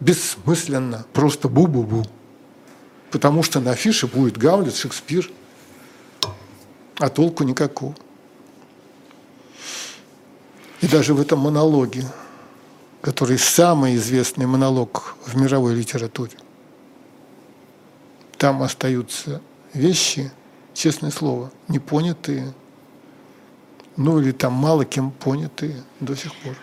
бессмысленно, 0.00 1.06
просто 1.12 1.48
бу-бу-бу. 1.48 2.06
Потому 3.10 3.42
что 3.42 3.60
на 3.60 3.72
афише 3.72 4.06
будет 4.06 4.38
Гамлет, 4.38 4.74
Шекспир, 4.74 5.30
а 6.98 7.08
толку 7.08 7.44
никакого. 7.44 7.94
И 10.80 10.86
даже 10.86 11.12
в 11.12 11.20
этом 11.20 11.40
монологе, 11.40 12.06
который 13.02 13.38
самый 13.38 13.96
известный 13.96 14.46
монолог 14.46 15.16
в 15.26 15.36
мировой 15.36 15.74
литературе, 15.74 16.36
там 18.38 18.62
остаются 18.62 19.42
вещи, 19.74 20.32
честное 20.72 21.10
слово, 21.10 21.52
непонятые, 21.68 22.54
ну 23.96 24.18
или 24.18 24.32
там 24.32 24.54
мало 24.54 24.86
кем 24.86 25.10
понятые 25.10 25.82
до 26.00 26.16
сих 26.16 26.34
пор. 26.36 26.56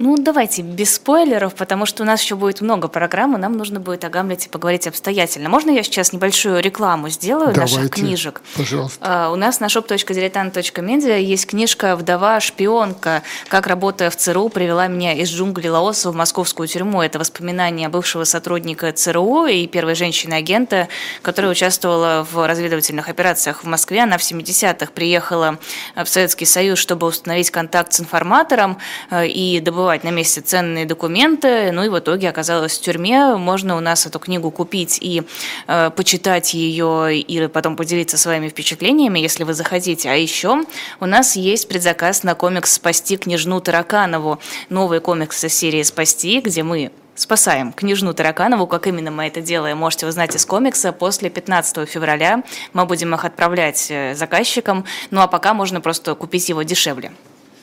Ну, 0.00 0.16
давайте 0.16 0.62
без 0.62 0.96
спойлеров, 0.96 1.54
потому 1.54 1.86
что 1.86 2.02
у 2.02 2.06
нас 2.06 2.20
еще 2.20 2.34
будет 2.34 2.60
много 2.60 2.88
программ, 2.88 3.36
и 3.36 3.38
нам 3.38 3.52
нужно 3.52 3.78
будет 3.78 4.04
о 4.04 4.08
Гамлете 4.08 4.48
поговорить 4.48 4.88
обстоятельно. 4.88 5.48
Можно 5.48 5.70
я 5.70 5.84
сейчас 5.84 6.12
небольшую 6.12 6.60
рекламу 6.60 7.08
сделаю 7.10 7.54
Давайте, 7.54 7.76
наших 7.76 7.90
книжек? 7.92 8.42
Пожалуйста. 8.56 9.04
Uh, 9.04 9.32
у 9.32 9.36
нас 9.36 9.60
на 9.60 9.66
shop.diletant.media 9.66 11.20
есть 11.20 11.46
книжка 11.46 11.94
«Вдова-шпионка. 11.94 13.22
Как, 13.46 13.68
работая 13.68 14.10
в 14.10 14.16
ЦРУ, 14.16 14.48
привела 14.48 14.88
меня 14.88 15.12
из 15.12 15.30
джунглей 15.30 15.70
Лаоса 15.70 16.10
в 16.10 16.16
московскую 16.16 16.66
тюрьму». 16.66 17.00
Это 17.00 17.20
воспоминания 17.20 17.88
бывшего 17.88 18.24
сотрудника 18.24 18.90
ЦРУ 18.90 19.46
и 19.46 19.68
первой 19.68 19.94
женщины-агента, 19.94 20.88
которая 21.22 21.52
участвовала 21.52 22.26
в 22.28 22.44
разведывательных 22.48 23.08
операциях 23.08 23.62
в 23.62 23.66
Москве. 23.68 24.02
Она 24.02 24.18
в 24.18 24.22
70-х 24.22 24.90
приехала 24.92 25.58
в 25.94 26.06
Советский 26.06 26.46
Союз, 26.46 26.80
чтобы 26.80 27.06
установить 27.06 27.52
контакт 27.52 27.92
с 27.92 28.00
информатором 28.00 28.78
э, 29.12 29.28
и 29.28 29.60
добывать 29.60 29.83
добывать 29.84 30.02
на 30.02 30.08
месте 30.08 30.40
ценные 30.40 30.86
документы, 30.86 31.70
ну 31.70 31.84
и 31.84 31.90
в 31.90 31.98
итоге 31.98 32.30
оказалась 32.30 32.78
в 32.78 32.80
тюрьме. 32.80 33.36
Можно 33.36 33.76
у 33.76 33.80
нас 33.80 34.06
эту 34.06 34.18
книгу 34.18 34.50
купить 34.50 34.98
и 35.02 35.24
э, 35.66 35.90
почитать 35.90 36.54
ее, 36.54 37.18
и 37.18 37.48
потом 37.48 37.76
поделиться 37.76 38.16
своими 38.16 38.48
впечатлениями, 38.48 39.18
если 39.18 39.44
вы 39.44 39.52
захотите. 39.52 40.08
А 40.08 40.14
еще 40.14 40.64
у 41.00 41.04
нас 41.04 41.36
есть 41.36 41.68
предзаказ 41.68 42.22
на 42.22 42.34
комикс 42.34 42.72
«Спасти 42.72 43.18
княжну 43.18 43.60
Тараканову». 43.60 44.38
Новый 44.70 45.00
комикс 45.00 45.44
из 45.44 45.52
серии 45.52 45.82
«Спасти», 45.82 46.40
где 46.40 46.62
мы 46.62 46.90
спасаем 47.14 47.70
княжну 47.70 48.14
Тараканову. 48.14 48.66
Как 48.66 48.86
именно 48.86 49.10
мы 49.10 49.26
это 49.26 49.42
делаем, 49.42 49.76
можете 49.76 50.06
узнать 50.06 50.34
из 50.34 50.46
комикса. 50.46 50.92
После 50.92 51.28
15 51.28 51.86
февраля 51.86 52.42
мы 52.72 52.86
будем 52.86 53.14
их 53.14 53.26
отправлять 53.26 53.88
э, 53.90 54.14
заказчикам. 54.14 54.86
Ну 55.10 55.20
а 55.20 55.26
пока 55.26 55.52
можно 55.52 55.82
просто 55.82 56.14
купить 56.14 56.48
его 56.48 56.62
дешевле. 56.62 57.12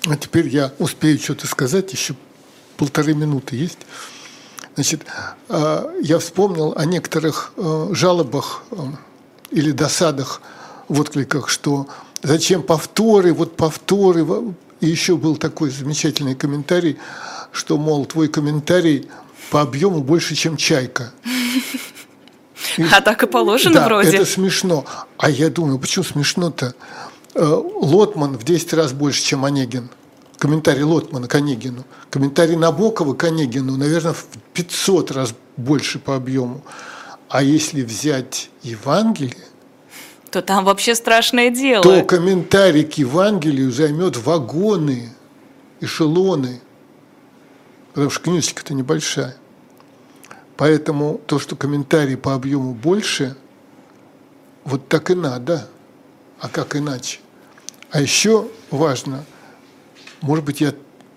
А 0.07 0.15
теперь 0.15 0.47
я 0.47 0.73
успею 0.79 1.19
что-то 1.19 1.47
сказать, 1.47 1.91
еще 1.93 2.15
полторы 2.77 3.13
минуты 3.13 3.55
есть. 3.55 3.79
Значит, 4.75 5.05
а, 5.49 5.91
я 6.01 6.17
вспомнил 6.19 6.73
о 6.75 6.85
некоторых 6.85 7.53
э, 7.57 7.89
жалобах 7.91 8.63
э, 8.71 8.75
или 9.51 9.71
досадах 9.71 10.41
в 10.87 10.99
откликах, 10.99 11.49
что 11.49 11.87
зачем 12.23 12.63
повторы, 12.63 13.33
вот 13.33 13.55
повторы. 13.57 14.25
И 14.79 14.87
еще 14.87 15.17
был 15.17 15.35
такой 15.37 15.69
замечательный 15.69 16.33
комментарий, 16.33 16.97
что, 17.51 17.77
мол, 17.77 18.05
твой 18.05 18.27
комментарий 18.29 19.07
по 19.51 19.61
объему 19.61 20.01
больше, 20.01 20.33
чем 20.33 20.57
чайка. 20.57 21.11
И, 22.77 22.83
а 22.91 23.01
так 23.01 23.21
и 23.21 23.27
положено 23.27 23.75
да, 23.75 23.85
вроде. 23.85 24.09
это 24.09 24.25
смешно. 24.25 24.85
А 25.17 25.29
я 25.29 25.49
думаю, 25.49 25.77
почему 25.77 26.03
смешно-то? 26.03 26.73
Э, 27.33 27.43
Лотман 27.43 28.37
в 28.37 28.43
10 28.43 28.73
раз 28.73 28.93
больше, 28.93 29.23
чем 29.23 29.45
Онегин. 29.45 29.89
Комментарий 30.37 30.83
Лотмана 30.83 31.27
к 31.27 31.35
Онегину. 31.35 31.85
Комментарий 32.09 32.55
Набокова 32.55 33.13
к 33.13 33.23
Онегину, 33.23 33.77
наверное, 33.77 34.13
в 34.13 34.25
500 34.53 35.11
раз 35.11 35.35
больше 35.55 35.99
по 35.99 36.15
объему. 36.15 36.61
А 37.29 37.43
если 37.43 37.83
взять 37.83 38.49
Евангелие, 38.63 39.45
то 40.31 40.41
там 40.41 40.63
вообще 40.63 40.95
страшное 40.95 41.49
дело. 41.49 41.83
То 41.83 42.03
комментарий 42.05 42.85
к 42.85 42.93
Евангелию 42.93 43.69
займет 43.69 44.15
вагоны, 44.15 45.13
эшелоны, 45.81 46.61
потому 47.93 48.09
что 48.09 48.23
книжечка-то 48.23 48.73
небольшая. 48.73 49.35
Поэтому 50.55 51.19
то, 51.25 51.37
что 51.37 51.57
комментарий 51.57 52.15
по 52.15 52.33
объему 52.33 52.73
больше, 52.73 53.35
вот 54.63 54.87
так 54.87 55.11
и 55.11 55.15
надо. 55.15 55.67
А 56.41 56.49
как 56.49 56.75
иначе? 56.75 57.19
А 57.91 58.01
еще 58.01 58.49
важно, 58.71 59.23
может 60.21 60.43
быть, 60.43 60.59
я 60.59 60.73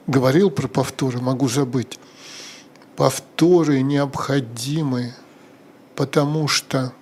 говорил 0.06 0.50
про 0.50 0.68
повторы, 0.68 1.18
могу 1.18 1.48
забыть. 1.48 1.98
Повторы 2.94 3.80
необходимы, 3.80 5.14
потому 5.96 6.46
что, 6.46 6.92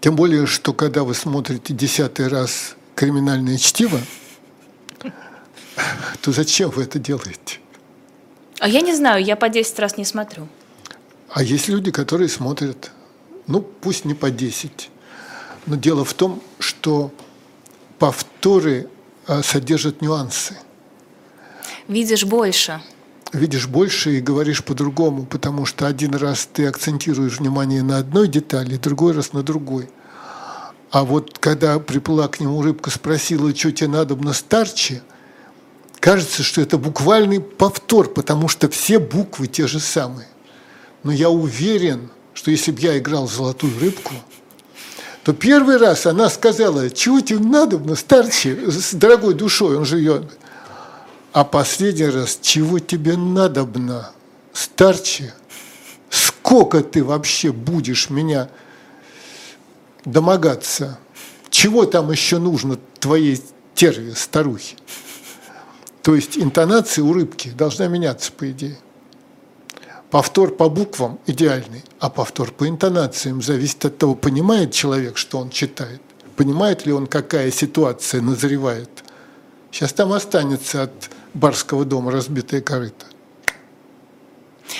тем 0.00 0.16
более, 0.16 0.46
что 0.46 0.72
когда 0.72 1.04
вы 1.04 1.14
смотрите 1.14 1.74
десятый 1.74 2.28
раз 2.28 2.74
криминальное 2.94 3.58
чтиво, 3.58 4.00
то 6.22 6.32
зачем 6.32 6.70
вы 6.70 6.84
это 6.84 6.98
делаете? 6.98 7.58
А 8.60 8.68
я 8.68 8.80
не 8.80 8.94
знаю, 8.94 9.22
я 9.22 9.36
по 9.36 9.50
10 9.50 9.78
раз 9.78 9.98
не 9.98 10.06
смотрю. 10.06 10.48
А 11.28 11.42
есть 11.42 11.68
люди, 11.68 11.90
которые 11.90 12.28
смотрят, 12.28 12.90
ну, 13.46 13.60
пусть 13.60 14.06
не 14.06 14.14
по 14.14 14.30
10, 14.30 14.90
но 15.66 15.76
дело 15.76 16.04
в 16.04 16.14
том, 16.14 16.42
что 16.58 17.12
повторы 17.98 18.88
а, 19.26 19.42
содержат 19.42 20.02
нюансы. 20.02 20.56
Видишь 21.86 22.24
больше. 22.24 22.80
Видишь 23.32 23.68
больше 23.68 24.16
и 24.16 24.20
говоришь 24.20 24.64
по-другому, 24.64 25.24
потому 25.24 25.66
что 25.66 25.86
один 25.86 26.14
раз 26.14 26.48
ты 26.52 26.66
акцентируешь 26.66 27.38
внимание 27.38 27.82
на 27.82 27.98
одной 27.98 28.26
детали, 28.26 28.76
другой 28.76 29.12
раз 29.12 29.32
на 29.32 29.42
другой. 29.42 29.88
А 30.90 31.04
вот 31.04 31.38
когда 31.38 31.78
приплыла 31.78 32.26
к 32.26 32.40
нему 32.40 32.60
рыбка, 32.62 32.90
спросила, 32.90 33.54
что 33.54 33.70
тебе 33.70 33.88
надо 33.88 34.16
на 34.16 34.32
старче, 34.32 35.02
кажется, 36.00 36.42
что 36.42 36.60
это 36.60 36.78
буквальный 36.78 37.40
повтор, 37.40 38.08
потому 38.08 38.48
что 38.48 38.68
все 38.68 38.98
буквы 38.98 39.46
те 39.46 39.68
же 39.68 39.78
самые. 39.78 40.26
Но 41.04 41.12
я 41.12 41.30
уверен, 41.30 42.10
что 42.34 42.50
если 42.50 42.72
бы 42.72 42.80
я 42.80 42.98
играл 42.98 43.28
золотую 43.28 43.78
рыбку, 43.78 44.14
то 45.24 45.32
первый 45.34 45.76
раз 45.76 46.06
она 46.06 46.30
сказала, 46.30 46.88
чего 46.90 47.20
тебе 47.20 47.40
надо 47.40 47.78
на 47.78 47.94
старче, 47.94 48.70
с 48.70 48.94
дорогой 48.94 49.34
душой, 49.34 49.76
он 49.76 49.84
ее... 49.84 50.28
А 51.32 51.44
последний 51.44 52.06
раз, 52.06 52.40
чего 52.42 52.80
тебе 52.80 53.16
надобно, 53.16 54.10
старче, 54.52 55.32
сколько 56.08 56.80
ты 56.80 57.04
вообще 57.04 57.52
будешь 57.52 58.10
меня 58.10 58.48
домогаться? 60.04 60.98
Чего 61.48 61.84
там 61.84 62.10
еще 62.10 62.38
нужно 62.38 62.80
твоей 62.98 63.40
терве, 63.76 64.16
старухе? 64.16 64.74
То 66.02 66.16
есть 66.16 66.36
интонация 66.36 67.04
у 67.04 67.12
рыбки 67.12 67.50
должна 67.50 67.86
меняться, 67.86 68.32
по 68.32 68.50
идее. 68.50 68.78
Повтор 70.10 70.50
по 70.50 70.68
буквам 70.68 71.20
идеальный, 71.26 71.84
а 72.00 72.10
повтор 72.10 72.50
по 72.50 72.68
интонациям 72.68 73.40
зависит 73.42 73.84
от 73.84 73.98
того, 73.98 74.16
понимает 74.16 74.72
человек, 74.72 75.16
что 75.16 75.38
он 75.38 75.50
читает, 75.50 76.00
понимает 76.36 76.84
ли 76.84 76.92
он, 76.92 77.06
какая 77.06 77.52
ситуация 77.52 78.20
назревает. 78.20 78.90
Сейчас 79.70 79.92
там 79.92 80.12
останется 80.12 80.82
от 80.82 81.10
барского 81.32 81.84
дома 81.84 82.10
разбитая 82.10 82.60
корыто. 82.60 83.06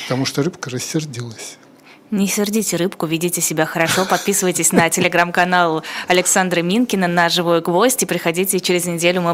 Потому 0.02 0.26
что 0.26 0.42
рыбка 0.42 0.68
рассердилась. 0.68 1.58
Не 2.10 2.26
сердите 2.26 2.74
рыбку, 2.76 3.06
ведите 3.06 3.40
себя 3.40 3.66
хорошо, 3.66 4.04
подписывайтесь 4.04 4.72
на 4.72 4.90
телеграм-канал 4.90 5.84
Александра 6.08 6.60
Минкина 6.60 7.06
на 7.06 7.28
«Живой 7.28 7.60
гвоздь» 7.60 8.02
и 8.02 8.06
приходите 8.06 8.58
через 8.58 8.86
неделю 8.86 9.20
мы 9.20 9.28